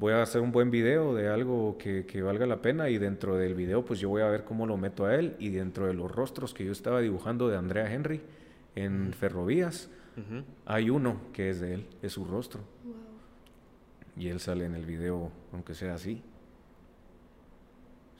Voy 0.00 0.14
a 0.14 0.22
hacer 0.22 0.40
un 0.40 0.50
buen 0.50 0.70
video 0.70 1.14
de 1.14 1.28
algo 1.28 1.76
que, 1.76 2.06
que 2.06 2.22
valga 2.22 2.46
la 2.46 2.62
pena 2.62 2.88
y 2.88 2.96
dentro 2.96 3.36
del 3.36 3.54
video 3.54 3.84
pues 3.84 4.00
yo 4.00 4.08
voy 4.08 4.22
a 4.22 4.28
ver 4.28 4.44
cómo 4.44 4.66
lo 4.66 4.78
meto 4.78 5.04
a 5.04 5.14
él 5.14 5.36
y 5.38 5.50
dentro 5.50 5.86
de 5.88 5.92
los 5.92 6.10
rostros 6.10 6.54
que 6.54 6.64
yo 6.64 6.72
estaba 6.72 7.02
dibujando 7.02 7.48
de 7.48 7.58
Andrea 7.58 7.92
Henry 7.92 8.22
en 8.76 9.12
Ferrovías, 9.12 9.90
hay 10.64 10.88
uno 10.88 11.20
que 11.34 11.50
es 11.50 11.60
de 11.60 11.74
él, 11.74 11.86
es 12.00 12.14
su 12.14 12.24
rostro. 12.24 12.62
Wow. 12.82 12.94
Y 14.16 14.28
él 14.28 14.40
sale 14.40 14.64
en 14.64 14.74
el 14.74 14.86
video, 14.86 15.30
aunque 15.52 15.74
sea 15.74 15.92
así. 15.92 16.22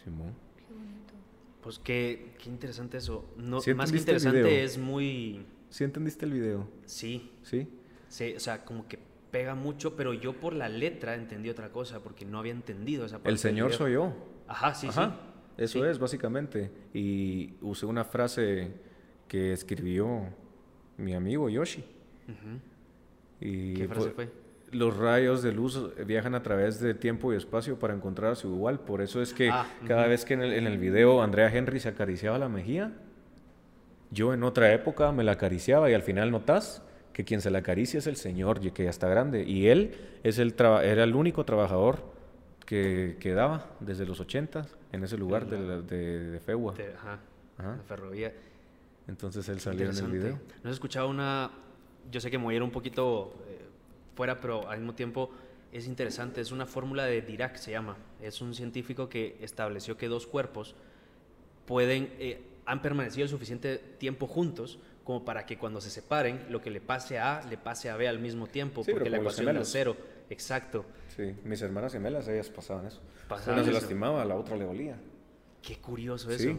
Simón. 0.04 0.34
Qué 0.58 0.74
bonito. 0.74 1.14
Pues 1.62 1.78
qué, 1.78 2.34
qué 2.42 2.50
interesante 2.50 2.98
eso. 2.98 3.24
No, 3.38 3.62
¿Sí 3.62 3.72
más 3.72 3.90
que 3.90 3.96
interesante 3.96 4.64
es 4.64 4.76
muy... 4.76 5.46
¿Sí 5.70 5.84
entendiste 5.84 6.26
el 6.26 6.32
video? 6.34 6.68
Sí, 6.84 7.32
¿Sí? 7.42 7.66
sí, 8.10 8.34
o 8.36 8.40
sea, 8.40 8.66
como 8.66 8.86
que 8.86 8.98
pega 9.30 9.54
mucho, 9.54 9.96
pero 9.96 10.12
yo 10.14 10.32
por 10.34 10.52
la 10.54 10.68
letra 10.68 11.14
entendí 11.14 11.48
otra 11.50 11.70
cosa, 11.70 12.00
porque 12.00 12.24
no 12.24 12.38
había 12.38 12.52
entendido 12.52 13.04
esa 13.06 13.16
parte. 13.18 13.30
El 13.30 13.38
señor 13.38 13.72
soy 13.72 13.92
yo. 13.94 14.12
Ajá, 14.48 14.74
sí, 14.74 14.88
Ajá, 14.88 15.16
sí. 15.56 15.62
Eso 15.64 15.78
Sí. 15.80 15.84
es, 15.90 15.98
básicamente. 15.98 16.70
Y 16.94 17.54
usé 17.60 17.86
una 17.86 18.04
frase 18.04 18.72
que 19.28 19.52
escribió 19.52 20.22
mi 20.96 21.14
amigo 21.14 21.48
Yoshi. 21.48 21.84
Y 23.40 23.74
¿Qué 23.74 23.88
frase 23.88 24.10
fue? 24.10 24.28
Los 24.72 24.96
rayos 24.96 25.42
de 25.42 25.52
luz 25.52 25.90
viajan 26.06 26.34
a 26.36 26.42
través 26.42 26.78
de 26.80 26.94
tiempo 26.94 27.32
y 27.32 27.36
espacio 27.36 27.78
para 27.78 27.92
encontrar 27.94 28.32
a 28.32 28.34
su 28.36 28.48
igual. 28.48 28.78
Por 28.80 29.02
eso 29.02 29.20
es 29.20 29.34
que 29.34 29.50
Ah, 29.50 29.66
cada 29.86 30.06
vez 30.06 30.24
que 30.24 30.34
en 30.34 30.42
el, 30.42 30.52
en 30.52 30.66
el 30.66 30.78
video 30.78 31.22
Andrea 31.22 31.52
Henry 31.52 31.80
se 31.80 31.88
acariciaba 31.88 32.38
la 32.38 32.48
mejilla, 32.48 32.92
yo 34.12 34.32
en 34.32 34.44
otra 34.44 34.72
época 34.72 35.10
me 35.12 35.24
la 35.24 35.32
acariciaba 35.32 35.90
y 35.90 35.94
al 35.94 36.02
final 36.02 36.30
notas 36.30 36.82
que 37.12 37.24
quien 37.24 37.40
se 37.40 37.50
la 37.50 37.58
acaricia 37.58 37.98
es 37.98 38.06
el 38.06 38.16
Señor, 38.16 38.60
y 38.64 38.70
que 38.70 38.84
ya 38.84 38.90
está 38.90 39.08
grande. 39.08 39.42
Y 39.44 39.66
él 39.68 39.94
es 40.22 40.38
el 40.38 40.54
era 40.58 41.04
el 41.04 41.14
único 41.14 41.44
trabajador 41.44 42.02
que 42.66 43.16
quedaba 43.20 43.66
desde 43.80 44.06
los 44.06 44.20
80 44.20 44.66
en 44.92 45.02
ese 45.04 45.16
lugar 45.18 45.46
de, 45.46 45.58
la- 45.60 45.80
de, 45.80 46.30
de 46.30 46.40
Fegua. 46.40 46.74
Te- 46.74 46.94
ajá, 46.94 47.18
Ajá. 47.58 47.76
la 47.76 47.82
ferrovía. 47.82 48.32
Entonces 49.08 49.48
él 49.48 49.60
salió 49.60 49.90
en 49.90 49.96
el 49.96 50.06
video. 50.10 50.38
¿No 50.62 50.70
has 50.70 50.74
escuchado 50.74 51.08
una.? 51.08 51.50
Yo 52.12 52.20
sé 52.20 52.30
que 52.30 52.38
me 52.38 52.44
voy 52.44 52.54
a 52.54 52.56
ir 52.58 52.62
un 52.62 52.70
poquito 52.70 53.34
eh, 53.48 53.58
fuera, 54.14 54.40
pero 54.40 54.68
al 54.68 54.78
mismo 54.78 54.94
tiempo 54.94 55.30
es 55.72 55.86
interesante. 55.86 56.40
Es 56.40 56.52
una 56.52 56.64
fórmula 56.66 57.04
de 57.06 57.20
Dirac, 57.22 57.56
se 57.56 57.72
llama. 57.72 57.96
Es 58.22 58.40
un 58.40 58.54
científico 58.54 59.08
que 59.08 59.36
estableció 59.40 59.96
que 59.96 60.06
dos 60.08 60.26
cuerpos 60.26 60.74
pueden. 61.66 62.10
eh, 62.18 62.42
han 62.66 62.82
permanecido 62.82 63.24
el 63.24 63.30
suficiente 63.30 63.78
tiempo 63.98 64.28
juntos 64.28 64.78
como 65.10 65.24
para 65.24 65.44
que 65.44 65.58
cuando 65.58 65.80
se 65.80 65.90
separen, 65.90 66.46
lo 66.50 66.60
que 66.60 66.70
le 66.70 66.80
pase 66.80 67.18
a 67.18 67.38
A 67.38 67.42
le 67.48 67.58
pase 67.58 67.90
a 67.90 67.96
B 67.96 68.06
al 68.06 68.20
mismo 68.20 68.46
tiempo, 68.46 68.84
Sí, 68.84 68.92
porque 68.92 69.10
pero 69.10 69.16
la 69.16 69.20
ecuación 69.20 69.56
es 69.56 69.68
cero. 69.68 69.96
Exacto. 70.28 70.84
Sí, 71.16 71.34
mis 71.42 71.60
hermanas 71.62 71.92
gemelas, 71.92 72.28
ellas 72.28 72.48
pasaban 72.48 72.86
eso. 72.86 73.00
Pasaban 73.28 73.58
Una 73.58 73.66
se 73.66 73.72
lastimaba, 73.72 74.24
la 74.24 74.36
otra 74.36 74.54
le 74.56 74.64
dolía. 74.66 74.96
Qué 75.62 75.78
curioso 75.78 76.30
eso. 76.30 76.44
Sí, 76.44 76.56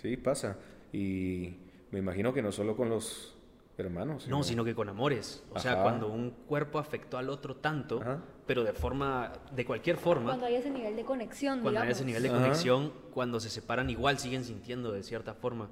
sí, 0.00 0.16
pasa. 0.16 0.56
Y 0.94 1.56
me 1.90 1.98
imagino 1.98 2.32
que 2.32 2.40
no 2.40 2.52
solo 2.52 2.74
con 2.74 2.88
los 2.88 3.34
hermanos. 3.76 4.26
No, 4.28 4.42
sino 4.42 4.64
que 4.64 4.74
con 4.74 4.88
amores. 4.88 5.44
O 5.52 5.58
sea, 5.58 5.82
cuando 5.82 6.08
un 6.08 6.30
cuerpo 6.30 6.78
afectó 6.78 7.18
al 7.18 7.28
otro 7.28 7.56
tanto, 7.56 8.00
Ajá. 8.00 8.22
pero 8.46 8.64
de 8.64 8.72
forma, 8.72 9.30
de 9.54 9.66
cualquier 9.66 9.98
forma, 9.98 10.30
Cuando 10.30 10.46
hay 10.46 10.54
ese 10.54 10.70
nivel 10.70 10.96
de 10.96 11.04
conexión, 11.04 11.60
cuando 11.60 11.80
hay 11.80 11.88
digamos. 11.88 11.98
ese 11.98 12.06
nivel 12.06 12.22
de 12.22 12.28
Ajá. 12.30 12.38
conexión, 12.40 12.92
cuando 13.12 13.40
se 13.40 13.50
separan 13.50 13.90
igual 13.90 14.18
siguen 14.18 14.44
sintiendo 14.44 14.90
de 14.90 15.02
cierta 15.02 15.34
forma. 15.34 15.68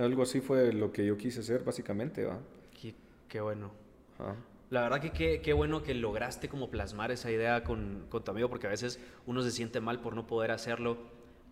Algo 0.00 0.22
así 0.22 0.40
fue 0.40 0.72
lo 0.72 0.92
que 0.92 1.04
yo 1.04 1.16
quise 1.16 1.40
hacer, 1.40 1.62
básicamente, 1.62 2.24
¿va? 2.24 2.38
Qué, 2.80 2.94
qué 3.28 3.40
bueno. 3.40 3.70
Ajá. 4.18 4.34
La 4.70 4.82
verdad 4.82 5.00
que 5.00 5.10
qué, 5.10 5.40
qué 5.42 5.52
bueno 5.52 5.82
que 5.82 5.94
lograste 5.94 6.48
como 6.48 6.70
plasmar 6.70 7.10
esa 7.10 7.30
idea 7.30 7.64
con, 7.64 8.06
con 8.08 8.22
tu 8.22 8.30
amigo, 8.30 8.48
porque 8.48 8.68
a 8.68 8.70
veces 8.70 9.00
uno 9.26 9.42
se 9.42 9.50
siente 9.50 9.80
mal 9.80 10.00
por 10.00 10.14
no 10.14 10.28
poder 10.28 10.52
hacerlo, 10.52 10.96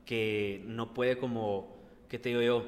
que 0.06 0.62
no 0.66 0.94
puede 0.94 1.18
como, 1.18 1.76
¿qué 2.08 2.18
te 2.18 2.30
digo 2.30 2.42
yo? 2.42 2.64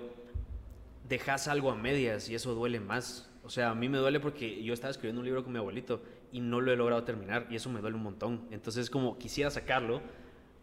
Dejas 1.09 1.47
algo 1.47 1.71
a 1.71 1.77
medias 1.77 2.29
y 2.29 2.35
eso 2.35 2.55
duele 2.55 2.81
más. 2.81 3.31
O 3.45 3.49
sea, 3.49 3.71
a 3.71 3.75
mí 3.77 3.89
me 3.89 3.99
duele 3.99 4.19
porque 4.19 4.63
yo 4.63 4.75
estaba 4.75 4.91
escribiendo 4.91 5.21
un 5.21 5.27
libro 5.27 5.45
con 5.45 5.53
mi 5.53 5.61
abuelito 5.61 6.03
y 6.33 6.41
no 6.41 6.61
lo 6.61 6.73
he 6.73 6.77
logrado 6.77 7.05
terminar 7.05 7.47
y 7.49 7.55
eso 7.55 7.71
me 7.71 7.81
duele 7.81 7.97
un 7.97 8.03
montón. 8.03 8.49
Entonces 8.51 8.91
como 8.91 9.19
quisiera 9.19 9.51
sacarlo, 9.51 10.03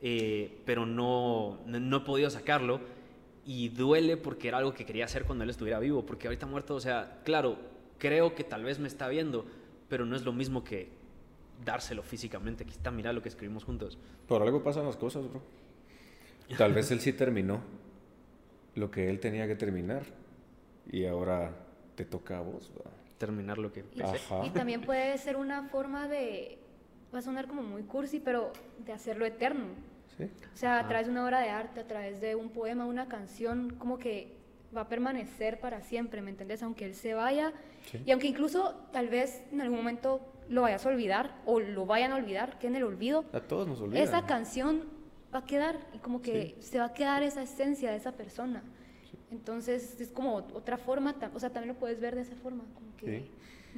eh, 0.01 0.61
pero 0.65 0.86
no, 0.86 1.59
no, 1.65 1.80
no 1.80 1.97
he 1.97 2.01
podido 2.01 2.30
sacarlo 2.30 2.82
y 3.48 3.70
duele 3.70 4.18
porque 4.18 4.50
era 4.50 4.58
algo 4.58 4.74
que 4.74 4.86
quería 4.86 5.06
hacer 5.06 5.24
cuando 5.24 5.45
él 5.45 5.50
estuviera 5.50 5.80
vivo, 5.80 6.06
porque 6.06 6.28
ahorita 6.28 6.45
muerto, 6.45 6.76
o 6.76 6.82
sea, 6.82 7.22
claro, 7.24 7.58
creo 7.98 8.36
que 8.36 8.43
tal 8.43 8.66
vez 8.66 8.78
me 8.78 8.89
está 8.89 9.08
viendo, 9.08 9.45
pero 9.88 10.06
no 10.06 10.18
es 10.18 10.24
lo 10.24 10.34
mismo 10.34 10.66
que 10.66 10.89
dárselo 11.64 12.04
físicamente. 12.04 12.66
Aquí 12.66 12.74
está, 12.74 12.91
mira 12.91 13.14
lo 13.14 13.22
que 13.22 13.30
escribimos 13.30 13.64
juntos. 13.64 13.98
Por 14.28 14.41
algo 14.41 14.62
pasan 14.62 14.86
las 14.86 14.98
cosas, 14.98 15.30
bro. 15.30 15.41
Tal 16.58 16.74
vez 16.74 16.91
él 16.91 17.00
sí 17.00 17.14
terminó 17.14 17.62
lo 18.76 18.91
que 18.91 19.10
él 19.10 19.22
tenía 19.22 19.48
que 19.48 19.56
terminar. 19.56 20.04
Y 20.91 21.06
ahora 21.06 21.54
te 21.95 22.04
toca 22.04 22.39
a 22.39 22.41
vos. 22.41 22.70
Terminar 23.18 23.58
lo 23.60 23.72
que. 23.72 23.86
Ajá. 24.04 24.45
y 24.45 24.50
también 24.50 24.82
puede 24.82 25.18
ser 25.18 25.38
una 25.38 25.70
forma 25.70 26.10
de, 26.10 26.60
va 27.14 27.20
a 27.20 27.22
sonar 27.22 27.48
como 27.48 27.64
muy 27.64 27.84
cursi, 27.84 28.20
pero 28.20 28.52
de 28.86 28.91
hacerlo 28.91 29.26
eterno. 29.26 29.68
¿Sí? 30.18 30.24
O 30.53 30.57
sea, 30.57 30.80
a 30.80 30.88
través 30.88 31.07
de 31.07 31.11
una 31.11 31.26
obra 31.26 31.39
de 31.41 31.49
arte, 31.49 31.80
a 31.82 31.88
través 31.88 32.20
de 32.22 32.36
un 32.36 32.49
poema, 32.49 32.86
una 32.86 33.07
canción, 33.07 33.72
como 33.78 33.97
que 33.99 34.36
va 34.76 34.82
a 34.82 34.88
permanecer 34.89 35.59
para 35.59 35.82
siempre, 35.82 36.22
¿me 36.22 36.30
entendés? 36.32 36.61
Aunque 36.63 36.86
él 36.86 36.95
se 36.95 37.13
vaya 37.13 37.53
Sí. 37.86 38.01
y 38.05 38.11
aunque 38.11 38.28
incluso 38.28 38.74
tal 38.91 39.07
vez 39.07 39.43
en 39.51 39.61
algún 39.61 39.78
momento 39.78 40.20
lo 40.49 40.63
vayas 40.63 40.86
a 40.86 40.89
olvidar 40.89 41.36
o 41.45 41.59
lo 41.59 41.86
vayan 41.86 42.11
a 42.11 42.15
olvidar, 42.15 42.57
que 42.59 42.68
en 42.68 42.76
el 42.76 42.84
olvido, 42.84 43.24
A 43.32 43.39
todos 43.39 43.68
nos 43.68 43.80
olvidan. 43.80 44.03
esa 44.03 44.26
canción 44.26 44.84
va 45.34 45.39
a 45.39 45.45
quedar 45.45 45.78
y 45.93 45.99
como 45.99 46.22
que 46.22 46.55
se 46.59 46.80
va 46.80 46.86
a 46.86 46.93
quedar 46.93 47.24
esa 47.24 47.41
esencia 47.43 47.91
de 47.91 47.97
esa 47.97 48.11
persona. 48.13 48.63
Entonces 49.32 49.99
es 49.99 50.09
como 50.09 50.36
otra 50.36 50.78
forma, 50.78 51.15
o 51.34 51.39
sea, 51.39 51.49
también 51.49 51.74
lo 51.74 51.80
puedes 51.80 51.99
ver 51.99 52.15
de 52.15 52.22
esa 52.22 52.36
forma, 52.36 52.63
como 52.74 52.95
que 52.97 53.30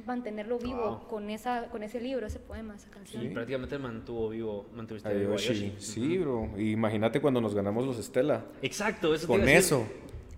mantenerlo 0.06 0.58
vivo 0.58 0.98
Wow. 1.00 1.08
con, 1.08 1.30
esa, 1.30 1.68
con 1.70 1.82
ese 1.82 2.00
libro, 2.00 2.26
ese 2.26 2.38
poema, 2.38 2.74
esa 2.76 2.88
canción. 2.90 3.24
Y 3.24 3.28
prácticamente 3.28 3.78
mantuvo 3.78 4.28
vivo, 4.30 4.66
mantuviste 4.74 5.08
A 5.08 5.12
vivo 5.12 5.34
a 5.34 5.36
Yoshi. 5.36 5.72
Yoshi. 5.72 5.74
Sí, 5.80 6.18
bro. 6.18 6.50
Imagínate 6.58 7.20
cuando 7.20 7.40
nos 7.40 7.54
ganamos 7.54 7.86
los 7.86 7.98
Estela. 7.98 8.44
Exacto, 8.62 9.14
eso 9.14 9.26
Con 9.26 9.48
eso. 9.48 9.86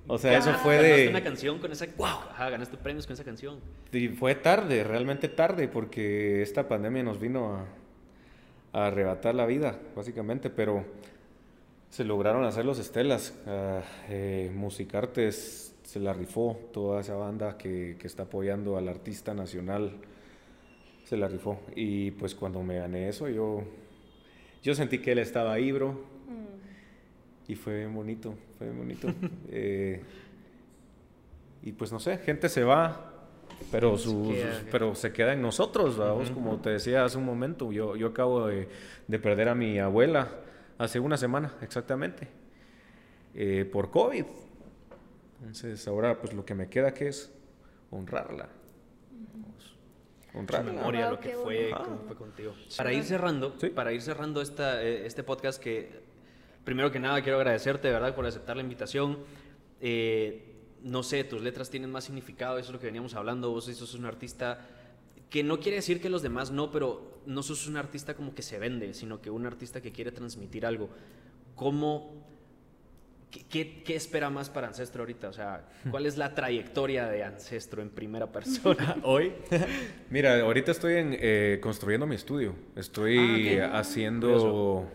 O 0.08 0.18
sea, 0.18 0.36
eso 0.36 0.50
Ganaste- 0.50 0.62
fue 0.62 0.76
ganaste 0.76 1.08
una 1.08 1.18
de... 1.20 1.24
canción 1.24 1.58
con 1.60 1.70
esa... 1.72 1.86
¡Wow! 1.96 2.06
Ajá, 2.06 2.50
ganaste 2.50 2.76
premios 2.76 3.06
con 3.06 3.14
esa 3.14 3.22
canción. 3.24 3.60
Y 3.92 4.08
fue 4.08 4.34
tarde, 4.34 4.82
realmente 4.82 5.28
tarde, 5.28 5.68
porque 5.68 6.42
esta 6.42 6.66
pandemia 6.66 7.04
nos 7.04 7.20
vino 7.20 7.54
a, 7.54 7.66
a 8.80 8.86
arrebatar 8.88 9.34
la 9.36 9.46
vida, 9.46 9.78
básicamente. 9.94 10.50
Pero 10.50 10.84
Se 11.88 12.04
lograron 12.04 12.44
hacer 12.44 12.64
los 12.64 12.78
estelas. 12.80 13.32
Uh, 13.46 13.80
eh, 14.08 14.50
Musicartes 14.54 15.71
se 15.92 16.00
la 16.00 16.14
rifó, 16.14 16.58
toda 16.72 17.02
esa 17.02 17.16
banda 17.16 17.58
que, 17.58 17.96
que, 17.98 18.06
está 18.06 18.22
apoyando 18.22 18.78
al 18.78 18.88
artista 18.88 19.34
nacional 19.34 19.92
se 21.04 21.18
la 21.18 21.28
rifó. 21.28 21.60
Y 21.76 22.12
pues 22.12 22.34
cuando 22.34 22.62
me 22.62 22.78
gané 22.78 23.10
eso, 23.10 23.28
yo, 23.28 23.62
yo 24.62 24.74
sentí 24.74 25.00
que 25.00 25.12
él 25.12 25.18
estaba 25.18 25.52
ahí, 25.52 25.70
bro. 25.70 25.92
Mm. 25.92 27.50
Y 27.52 27.54
fue 27.56 27.84
bonito, 27.88 28.34
fue 28.56 28.70
bonito. 28.70 29.12
eh, 29.50 30.00
y 31.62 31.72
pues 31.72 31.92
no 31.92 32.00
sé, 32.00 32.16
gente 32.16 32.48
se 32.48 32.64
va, 32.64 33.28
pero, 33.70 33.98
sus, 33.98 34.34
pero 34.70 34.94
se 34.94 35.12
queda 35.12 35.34
en 35.34 35.42
nosotros, 35.42 35.98
vamos, 35.98 36.30
como 36.30 36.56
te 36.56 36.70
decía 36.70 37.04
hace 37.04 37.18
un 37.18 37.26
momento, 37.26 37.70
yo, 37.70 37.96
yo 37.96 38.06
acabo 38.06 38.46
de, 38.46 38.66
de 39.08 39.18
perder 39.18 39.50
a 39.50 39.54
mi 39.54 39.78
abuela 39.78 40.40
hace 40.78 40.98
una 41.00 41.18
semana 41.18 41.52
exactamente, 41.60 42.28
eh, 43.34 43.68
por 43.70 43.90
COVID. 43.90 44.24
Entonces 45.42 45.86
ahora 45.88 46.20
pues 46.20 46.32
lo 46.32 46.44
que 46.44 46.54
me 46.54 46.68
queda 46.68 46.94
que 46.94 47.08
es 47.08 47.32
honrarla. 47.90 48.48
honrarla. 50.32 50.72
memoria, 50.72 51.10
lo 51.10 51.18
que 51.20 51.34
fue, 51.34 51.74
fue 52.06 52.16
contigo. 52.16 52.54
Para 52.76 52.92
ir 52.92 53.02
cerrando, 53.02 53.54
para 53.74 53.92
ir 53.92 54.00
cerrando 54.00 54.40
esta, 54.40 54.82
eh, 54.82 55.04
este 55.04 55.24
podcast 55.24 55.60
que 55.60 56.00
primero 56.64 56.92
que 56.92 57.00
nada 57.00 57.20
quiero 57.22 57.38
agradecerte, 57.38 57.90
¿verdad? 57.90 58.14
Por 58.14 58.24
aceptar 58.24 58.56
la 58.56 58.62
invitación. 58.62 59.18
Eh, 59.80 60.48
no 60.82 61.02
sé, 61.02 61.24
tus 61.24 61.42
letras 61.42 61.70
tienen 61.70 61.90
más 61.90 62.04
significado, 62.04 62.58
eso 62.58 62.68
es 62.68 62.72
lo 62.72 62.78
que 62.78 62.86
veníamos 62.86 63.14
hablando, 63.14 63.50
vos 63.50 63.64
sos 63.64 63.94
un 63.94 64.04
artista 64.04 64.60
que 65.28 65.42
no 65.42 65.60
quiere 65.60 65.76
decir 65.76 66.00
que 66.00 66.08
los 66.08 66.22
demás 66.22 66.50
no, 66.50 66.70
pero 66.70 67.20
no 67.26 67.42
sos 67.42 67.66
un 67.66 67.76
artista 67.76 68.14
como 68.14 68.34
que 68.34 68.42
se 68.42 68.58
vende, 68.58 68.94
sino 68.94 69.20
que 69.20 69.30
un 69.30 69.46
artista 69.46 69.80
que 69.80 69.92
quiere 69.92 70.12
transmitir 70.12 70.66
algo. 70.66 70.88
¿Cómo, 71.54 72.31
qué, 73.40 73.82
qué, 73.82 73.96
espera 73.96 74.30
más 74.30 74.50
para 74.50 74.68
Ancestro 74.68 75.02
ahorita? 75.02 75.28
O 75.28 75.32
sea, 75.32 75.64
¿cuál 75.90 76.06
es 76.06 76.16
la 76.16 76.34
trayectoria 76.34 77.06
de 77.06 77.24
Ancestro 77.24 77.82
en 77.82 77.90
primera 77.90 78.30
persona 78.30 78.96
hoy? 79.02 79.32
Mira, 80.10 80.40
ahorita 80.40 80.70
estoy 80.70 80.94
en, 80.94 81.16
eh, 81.18 81.58
construyendo 81.62 82.06
mi 82.06 82.14
estudio. 82.14 82.54
Estoy 82.76 83.58
ah, 83.58 83.78
haciendo, 83.78 84.88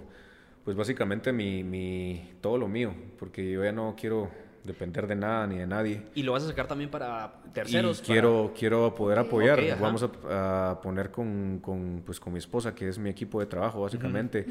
pues 0.64 0.78
básicamente 0.78 1.34
mi, 1.34 1.64
mi, 1.64 2.34
todo 2.42 2.58
lo 2.58 2.68
mío, 2.68 2.94
porque 3.18 3.52
yo 3.52 3.64
ya 3.64 3.72
no 3.72 3.96
quiero 4.00 4.30
depender 4.64 5.08
de 5.08 5.16
nada 5.16 5.48
ni 5.48 5.58
de 5.58 5.66
nadie. 5.66 6.04
¿Y 6.14 6.24
lo 6.24 6.34
vas 6.34 6.44
a 6.44 6.48
sacar 6.48 6.68
también 6.68 6.92
para 6.92 7.42
terceros? 7.54 8.02
quiero, 8.02 8.54
quiero 8.56 8.94
poder 8.94 9.18
apoyar. 9.18 9.80
Vamos 9.80 10.04
a, 10.04 10.80
poner 10.84 11.10
con, 11.10 11.60
con, 11.60 12.04
pues, 12.06 12.20
con 12.20 12.34
mi 12.34 12.40
esposa, 12.40 12.76
que 12.76 12.88
es 12.88 13.00
mi 13.00 13.10
equipo 13.10 13.40
de 13.40 13.48
trabajo, 13.48 13.82
básicamente. 13.82 14.46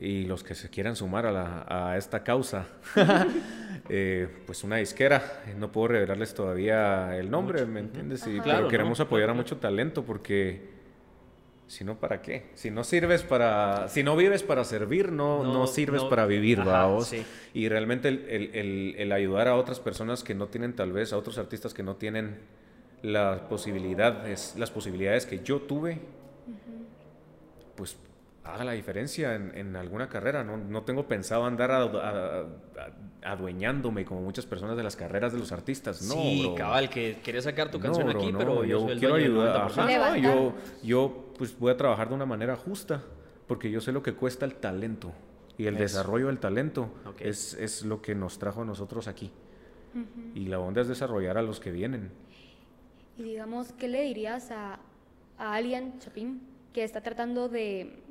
Y 0.00 0.24
los 0.24 0.42
que 0.42 0.54
se 0.54 0.70
quieran 0.70 0.96
sumar 0.96 1.26
a, 1.26 1.32
la, 1.32 1.66
a 1.68 1.96
esta 1.96 2.24
causa, 2.24 2.66
eh, 3.88 4.28
pues 4.44 4.64
una 4.64 4.76
disquera. 4.76 5.42
No 5.56 5.70
puedo 5.70 5.88
revelarles 5.88 6.34
todavía 6.34 7.16
el 7.16 7.30
nombre, 7.30 7.64
¿me 7.64 7.80
entiendes? 7.80 8.26
Y, 8.26 8.40
claro, 8.40 8.58
pero 8.58 8.68
queremos 8.68 8.98
apoyar 8.98 9.30
a 9.30 9.34
mucho 9.34 9.58
talento 9.58 10.04
porque 10.04 10.74
si 11.66 11.82
no, 11.82 11.98
¿para 11.98 12.20
qué? 12.20 12.50
Si 12.54 12.70
no 12.70 12.84
sirves 12.84 13.22
para, 13.22 13.88
si 13.88 14.02
no 14.02 14.16
vives 14.16 14.42
para 14.42 14.64
servir, 14.64 15.10
no, 15.10 15.42
no, 15.44 15.66
sirves 15.66 16.04
para 16.04 16.26
vivir, 16.26 16.62
vamos. 16.62 17.12
Y 17.54 17.68
realmente 17.68 18.08
el, 18.08 18.94
el, 18.96 19.12
ayudar 19.12 19.48
a 19.48 19.56
otras 19.56 19.80
personas 19.80 20.22
que 20.22 20.34
no 20.34 20.48
tienen, 20.48 20.74
tal 20.74 20.92
vez, 20.92 21.12
a 21.12 21.16
otros 21.16 21.38
artistas 21.38 21.72
que 21.72 21.82
no 21.82 21.96
tienen 21.96 22.38
las 23.02 23.40
posibilidades, 23.42 24.54
las 24.58 24.70
posibilidades 24.70 25.26
que 25.26 25.42
yo 25.42 25.62
tuve, 25.62 26.00
pues 27.76 27.96
haga 28.44 28.64
la 28.64 28.72
diferencia 28.72 29.34
en, 29.34 29.74
alguna 29.74 30.08
carrera. 30.08 30.44
No, 30.44 30.56
no, 30.56 30.82
tengo 30.82 31.08
pensado 31.08 31.44
andar 31.44 31.70
adueñándome 33.22 34.04
como 34.04 34.20
muchas 34.20 34.46
personas 34.46 34.76
de 34.76 34.82
las 34.82 34.96
carreras 34.96 35.32
de 35.32 35.38
los 35.38 35.50
artistas. 35.50 36.02
No, 36.02 36.14
sí, 36.14 36.52
cabal, 36.56 36.90
que 36.90 37.18
quieres 37.24 37.44
sacar 37.44 37.70
tu 37.70 37.80
canción 37.80 38.08
aquí, 38.10 38.32
pero 38.36 38.64
yo, 38.64 38.86
quiero 38.98 39.14
ayudar. 39.14 40.20
yo, 40.20 40.54
yo 40.82 41.32
pues 41.36 41.58
voy 41.58 41.72
a 41.72 41.76
trabajar 41.76 42.08
de 42.08 42.14
una 42.14 42.26
manera 42.26 42.54
justa 42.54 43.02
porque 43.46 43.70
yo 43.70 43.80
sé 43.80 43.92
lo 43.92 44.02
que 44.02 44.14
cuesta 44.14 44.44
el 44.44 44.54
talento 44.54 45.12
y 45.56 45.66
el 45.66 45.76
desarrollo 45.76 46.26
del 46.26 46.38
talento 46.38 46.90
es, 47.18 47.54
es, 47.54 47.84
lo 47.84 48.02
que 48.02 48.14
nos 48.14 48.38
trajo 48.38 48.62
a 48.62 48.64
nosotros 48.64 49.08
aquí. 49.08 49.30
Y 50.34 50.46
la 50.46 50.58
onda 50.58 50.80
es 50.80 50.88
desarrollar 50.88 51.38
a 51.38 51.42
los 51.42 51.60
que 51.60 51.70
vienen. 51.70 52.10
Y 53.16 53.22
digamos, 53.22 53.72
¿qué 53.72 53.86
le 53.86 54.02
dirías 54.02 54.50
a, 54.50 54.80
a 55.38 55.54
alguien, 55.54 56.00
Chapín, 56.00 56.42
que 56.72 56.82
está 56.82 57.00
tratando 57.00 57.48
de 57.48 58.02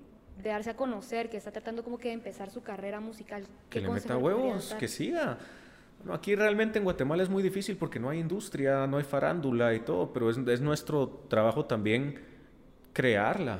de 0.42 0.50
darse 0.50 0.70
a 0.70 0.76
conocer, 0.76 1.30
que 1.30 1.38
está 1.38 1.52
tratando 1.52 1.84
como 1.84 1.98
que 1.98 2.10
de 2.10 2.16
empezar 2.16 2.50
su 2.50 2.64
carrera 2.64 3.00
musical. 3.00 3.46
Que 3.70 3.82
le 3.82 3.90
meta 3.90 4.18
huevos, 4.18 4.76
que 4.80 4.88
siga. 4.88 5.38
Aquí 6.12 6.36
realmente 6.36 6.80
en 6.80 6.84
Guatemala 6.84 7.24
es 7.24 7.30
muy 7.30 7.42
difícil 7.42 7.78
porque 7.78 8.00
no 8.00 8.10
hay 8.10 8.20
industria, 8.20 8.88
no 8.88 8.98
hay 8.98 9.04
farándula 9.04 9.74
y 9.74 9.80
todo, 9.80 10.12
pero 10.12 10.30
es, 10.30 10.38
es 10.38 10.62
nuestro 10.62 11.08
trabajo 11.30 11.66
también 11.66 12.20
crearla, 12.92 13.60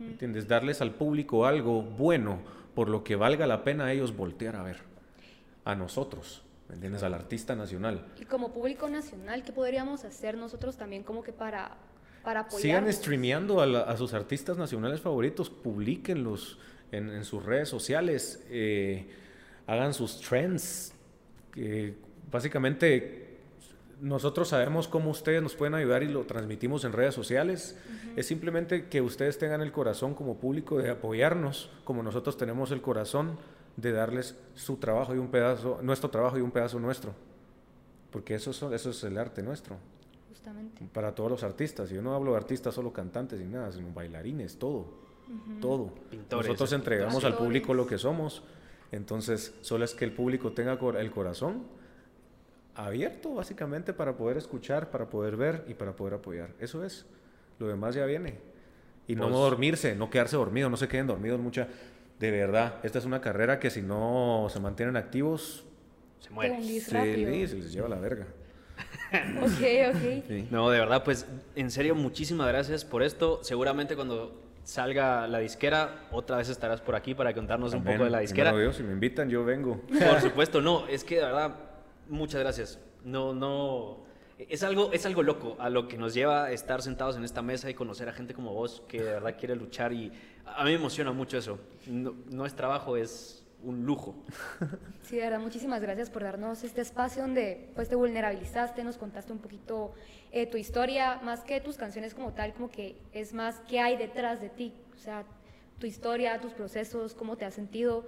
¿entiendes? 0.00 0.48
Darles 0.48 0.80
al 0.80 0.92
público 0.92 1.44
algo 1.44 1.82
bueno 1.82 2.38
por 2.74 2.88
lo 2.88 3.04
que 3.04 3.16
valga 3.16 3.46
la 3.46 3.64
pena 3.64 3.86
a 3.86 3.92
ellos 3.92 4.16
voltear 4.16 4.56
a 4.56 4.62
ver, 4.62 4.78
a 5.64 5.74
nosotros. 5.74 6.42
¿Me 6.68 6.76
entiendes? 6.76 7.02
Al 7.02 7.12
artista 7.12 7.54
nacional. 7.54 8.06
Y 8.18 8.24
como 8.24 8.52
público 8.52 8.88
nacional, 8.88 9.42
¿qué 9.42 9.52
podríamos 9.52 10.04
hacer 10.04 10.36
nosotros 10.36 10.76
también 10.78 11.02
como 11.02 11.22
que 11.22 11.32
para 11.32 11.76
para 12.24 12.50
Sigan 12.50 12.90
streameando 12.92 13.60
a, 13.60 13.96
sus 13.96 14.14
artistas 14.14 14.56
nacionales 14.56 15.00
favoritos, 15.00 15.50
publiquenlos 15.50 16.58
en, 16.90 17.10
en 17.10 17.24
sus 17.24 17.44
redes 17.44 17.68
sociales, 17.68 18.44
eh, 18.50 19.06
hagan 19.66 19.94
sus 19.94 20.20
trends. 20.20 20.94
básicamente, 22.30 23.38
nosotros 24.00 24.48
sabemos 24.48 24.88
cómo 24.88 25.10
ustedes 25.10 25.42
nos 25.42 25.54
pueden 25.54 25.74
ayudar 25.74 26.02
y 26.02 26.08
lo 26.08 26.24
transmitimos 26.24 26.84
en 26.84 26.92
redes 26.92 27.14
sociales. 27.14 27.76
Es 28.16 28.26
simplemente 28.26 28.88
que 28.88 29.00
ustedes 29.00 29.38
tengan 29.38 29.60
el 29.60 29.72
corazón 29.72 30.14
como 30.14 30.38
público 30.38 30.78
de 30.78 30.90
apoyarnos, 30.90 31.70
como 31.84 32.02
nosotros 32.02 32.36
tenemos 32.36 32.70
el 32.70 32.80
corazón 32.80 33.38
de 33.76 33.92
darles 33.92 34.36
su 34.54 34.76
trabajo 34.76 35.14
y 35.14 35.18
un 35.18 35.28
pedazo, 35.28 35.80
nuestro 35.82 36.10
trabajo 36.10 36.38
y 36.38 36.40
un 36.40 36.50
pedazo 36.50 36.78
nuestro. 36.78 37.14
Porque 38.10 38.34
eso, 38.34 38.50
eso 38.50 38.90
es 38.90 39.04
el 39.04 39.18
arte 39.18 39.42
nuestro. 39.42 39.76
Para 40.92 41.14
todos 41.14 41.30
los 41.30 41.42
artistas. 41.42 41.90
Yo 41.90 42.02
no 42.02 42.14
hablo 42.14 42.32
de 42.32 42.36
artistas 42.38 42.74
solo 42.74 42.92
cantantes 42.92 43.40
y 43.40 43.44
nada, 43.44 43.72
sino 43.72 43.92
bailarines, 43.92 44.58
todo. 44.58 44.86
Todo. 45.60 45.92
Nosotros 46.30 46.72
entregamos 46.72 47.24
al 47.24 47.36
público 47.36 47.74
lo 47.74 47.86
que 47.86 47.98
somos. 47.98 48.42
Entonces, 48.92 49.54
solo 49.62 49.84
es 49.84 49.94
que 49.94 50.04
el 50.04 50.12
público 50.12 50.52
tenga 50.52 50.78
el 50.98 51.10
corazón 51.10 51.62
abierto, 52.74 53.34
básicamente, 53.34 53.92
para 53.92 54.16
poder 54.16 54.36
escuchar, 54.36 54.90
para 54.90 55.08
poder 55.08 55.36
ver 55.36 55.64
y 55.68 55.74
para 55.74 55.96
poder 55.96 56.14
apoyar. 56.14 56.50
Eso 56.60 56.84
es. 56.84 57.06
Lo 57.58 57.68
demás 57.68 57.94
ya 57.94 58.04
viene. 58.04 58.38
Y 59.06 59.16
no 59.16 59.28
pues 59.28 59.34
dormirse, 59.34 59.94
no 59.94 60.10
quedarse 60.10 60.36
dormido, 60.36 60.70
no 60.70 60.76
se 60.76 60.88
queden 60.88 61.06
dormidos 61.06 61.40
mucha. 61.40 61.68
De 62.18 62.30
verdad, 62.30 62.80
esta 62.82 62.98
es 62.98 63.04
una 63.04 63.20
carrera 63.20 63.58
que 63.58 63.70
si 63.70 63.82
no 63.82 64.46
se 64.50 64.60
mantienen 64.60 64.96
activos, 64.96 65.64
se 66.20 66.30
mueren. 66.30 66.62
se 66.80 67.56
les 67.56 67.72
lleva 67.72 67.88
la 67.88 67.98
verga. 67.98 68.26
Ok, 69.42 69.94
ok. 69.94 70.50
No, 70.50 70.70
de 70.70 70.78
verdad, 70.78 71.04
pues 71.04 71.26
en 71.54 71.70
serio, 71.70 71.94
muchísimas 71.94 72.48
gracias 72.48 72.84
por 72.84 73.02
esto. 73.02 73.40
Seguramente 73.42 73.96
cuando 73.96 74.42
salga 74.64 75.28
la 75.28 75.38
disquera, 75.38 76.06
otra 76.10 76.38
vez 76.38 76.48
estarás 76.48 76.80
por 76.80 76.96
aquí 76.96 77.14
para 77.14 77.34
contarnos 77.34 77.74
un 77.74 77.84
poco 77.84 78.04
de 78.04 78.10
la 78.10 78.20
disquera. 78.20 78.52
No, 78.52 78.72
si 78.72 78.82
me 78.82 78.92
invitan, 78.92 79.28
yo 79.28 79.44
vengo. 79.44 79.80
Por 79.88 80.20
supuesto, 80.22 80.60
no, 80.60 80.86
es 80.88 81.04
que 81.04 81.16
de 81.16 81.22
verdad, 81.22 81.54
muchas 82.08 82.40
gracias. 82.40 82.78
No, 83.04 83.34
no, 83.34 84.04
es 84.38 84.62
algo, 84.62 84.90
es 84.92 85.04
algo 85.06 85.22
loco 85.22 85.56
a 85.58 85.68
lo 85.68 85.86
que 85.86 85.98
nos 85.98 86.14
lleva 86.14 86.46
a 86.46 86.52
estar 86.52 86.82
sentados 86.82 87.16
en 87.16 87.24
esta 87.24 87.42
mesa 87.42 87.68
y 87.70 87.74
conocer 87.74 88.08
a 88.08 88.12
gente 88.12 88.34
como 88.34 88.52
vos 88.52 88.82
que 88.88 89.02
de 89.02 89.12
verdad 89.12 89.36
quiere 89.38 89.54
luchar 89.54 89.92
y 89.92 90.10
a 90.46 90.64
mí 90.64 90.70
me 90.70 90.76
emociona 90.76 91.12
mucho 91.12 91.36
eso. 91.36 91.58
No, 91.86 92.14
no 92.30 92.46
es 92.46 92.54
trabajo, 92.54 92.96
es 92.96 93.43
un 93.64 93.84
lujo. 93.84 94.14
Sí, 95.02 95.16
de 95.16 95.22
verdad, 95.22 95.40
muchísimas 95.40 95.82
gracias 95.82 96.10
por 96.10 96.22
darnos 96.22 96.64
este 96.64 96.80
espacio 96.80 97.22
donde 97.22 97.70
pues 97.74 97.88
te 97.88 97.94
vulnerabilizaste, 97.94 98.84
nos 98.84 98.96
contaste 98.96 99.32
un 99.32 99.38
poquito 99.38 99.92
eh, 100.32 100.46
tu 100.46 100.56
historia, 100.56 101.20
más 101.22 101.40
que 101.40 101.60
tus 101.60 101.76
canciones 101.76 102.14
como 102.14 102.32
tal, 102.32 102.54
como 102.54 102.70
que 102.70 102.96
es 103.12 103.34
más 103.34 103.60
qué 103.68 103.80
hay 103.80 103.96
detrás 103.96 104.40
de 104.40 104.48
ti, 104.48 104.72
o 104.94 104.98
sea, 104.98 105.24
tu 105.78 105.86
historia, 105.86 106.40
tus 106.40 106.52
procesos, 106.52 107.14
cómo 107.14 107.36
te 107.36 107.44
has 107.44 107.54
sentido, 107.54 108.06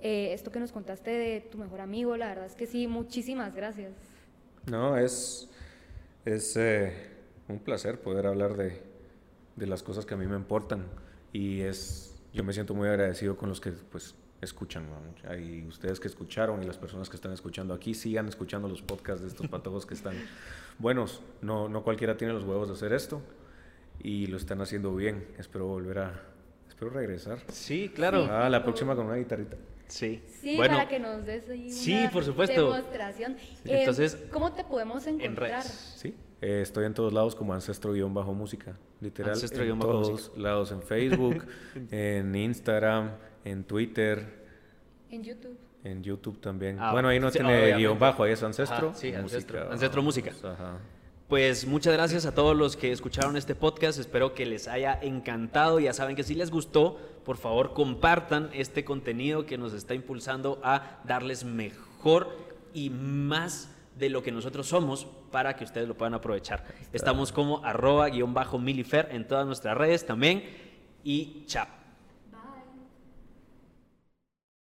eh, 0.00 0.32
esto 0.32 0.50
que 0.50 0.60
nos 0.60 0.72
contaste 0.72 1.10
de 1.10 1.40
tu 1.40 1.58
mejor 1.58 1.80
amigo, 1.80 2.16
la 2.16 2.28
verdad 2.28 2.46
es 2.46 2.54
que 2.54 2.66
sí, 2.66 2.86
muchísimas 2.86 3.54
gracias. 3.54 3.92
No, 4.66 4.96
es, 4.96 5.48
es 6.24 6.56
eh, 6.56 6.92
un 7.48 7.58
placer 7.58 8.00
poder 8.00 8.26
hablar 8.26 8.56
de, 8.56 8.82
de 9.56 9.66
las 9.66 9.82
cosas 9.82 10.06
que 10.06 10.14
a 10.14 10.16
mí 10.16 10.26
me 10.26 10.36
importan 10.36 10.86
y 11.32 11.60
es, 11.60 12.14
yo 12.32 12.44
me 12.44 12.52
siento 12.52 12.74
muy 12.74 12.88
agradecido 12.88 13.36
con 13.36 13.48
los 13.48 13.60
que 13.60 13.72
pues 13.72 14.14
escuchan. 14.40 14.86
Y 15.38 15.66
ustedes 15.66 16.00
que 16.00 16.08
escucharon 16.08 16.62
y 16.62 16.66
las 16.66 16.78
personas 16.78 17.08
que 17.08 17.16
están 17.16 17.32
escuchando 17.32 17.74
aquí, 17.74 17.94
sigan 17.94 18.28
escuchando 18.28 18.68
los 18.68 18.82
podcasts 18.82 19.22
de 19.22 19.28
estos 19.28 19.48
patojos 19.50 19.86
que 19.86 19.94
están 19.94 20.14
buenos. 20.78 21.22
No, 21.42 21.68
no 21.68 21.82
cualquiera 21.82 22.16
tiene 22.16 22.32
los 22.32 22.44
huevos 22.44 22.68
de 22.68 22.74
hacer 22.74 22.92
esto 22.92 23.22
y 24.02 24.26
lo 24.26 24.36
están 24.36 24.60
haciendo 24.60 24.94
bien. 24.94 25.26
Espero 25.38 25.66
volver 25.66 25.98
a... 25.98 26.22
Espero 26.68 26.90
regresar. 26.90 27.40
Sí, 27.48 27.90
claro. 27.94 28.26
Ah, 28.30 28.48
la 28.48 28.62
próxima 28.62 28.96
con 28.96 29.06
una 29.06 29.16
guitarrita. 29.16 29.56
Sí. 29.90 30.22
Sí, 30.40 30.56
para 30.56 30.88
que 30.88 30.98
nos 31.00 31.26
des 31.26 31.48
ahí 31.50 31.70
sí, 31.70 31.98
una 31.98 32.10
por 32.10 32.24
supuesto. 32.24 32.72
demostración. 32.72 33.32
Eh, 33.64 33.80
Entonces, 33.80 34.16
¿cómo 34.30 34.52
te 34.52 34.64
podemos 34.64 35.06
encontrar? 35.06 35.30
En 35.30 35.36
redes. 35.36 35.94
Sí, 35.96 36.14
eh, 36.40 36.60
estoy 36.62 36.86
en 36.86 36.94
todos 36.94 37.12
lados 37.12 37.34
como 37.34 37.52
ancestro-música, 37.52 38.78
literal. 39.00 39.32
Ancestro 39.32 39.64
en 39.64 39.78
todos 39.78 40.32
lados, 40.36 40.70
en 40.70 40.80
Facebook, 40.80 41.44
en 41.90 42.34
Instagram, 42.34 43.10
en 43.44 43.64
Twitter. 43.64 44.40
En 45.10 45.22
YouTube. 45.22 45.56
En 45.82 46.02
YouTube 46.02 46.40
también. 46.40 46.78
Ah, 46.78 46.92
bueno, 46.92 47.08
ahí 47.08 47.18
no 47.18 47.30
tiene 47.30 47.76
guion 47.76 47.98
bajo, 47.98 48.22
ahí 48.22 48.32
es 48.32 48.42
Ancestro. 48.42 48.92
sí, 48.94 49.14
Ancestro. 49.14 49.70
Ancestro 49.72 50.02
Música. 50.02 50.30
Ajá. 50.42 50.78
Pues 51.28 51.64
muchas 51.64 51.92
gracias 51.92 52.26
a 52.26 52.34
todos 52.34 52.56
los 52.56 52.76
que 52.76 52.90
escucharon 52.90 53.36
este 53.36 53.54
podcast. 53.54 54.00
Espero 54.00 54.34
que 54.34 54.44
les 54.44 54.66
haya 54.66 54.98
encantado. 55.00 55.78
Ya 55.78 55.92
saben 55.92 56.16
que 56.16 56.24
si 56.24 56.34
les 56.34 56.50
gustó, 56.50 56.98
por 57.24 57.36
favor 57.36 57.72
compartan 57.72 58.50
este 58.52 58.84
contenido 58.84 59.46
que 59.46 59.56
nos 59.56 59.72
está 59.72 59.94
impulsando 59.94 60.60
a 60.64 61.00
darles 61.04 61.44
mejor 61.44 62.36
y 62.74 62.90
más 62.90 63.70
de 63.96 64.10
lo 64.10 64.24
que 64.24 64.32
nosotros 64.32 64.66
somos 64.66 65.06
para 65.30 65.54
que 65.54 65.62
ustedes 65.62 65.86
lo 65.86 65.96
puedan 65.96 66.14
aprovechar. 66.14 66.64
Estamos 66.92 67.30
como 67.30 67.64
arroba 67.64 68.08
guion 68.08 68.34
bajo 68.34 68.58
milifer 68.58 69.08
en 69.12 69.28
todas 69.28 69.46
nuestras 69.46 69.76
redes 69.76 70.04
también. 70.04 70.42
Y 71.04 71.44
chao. 71.46 71.79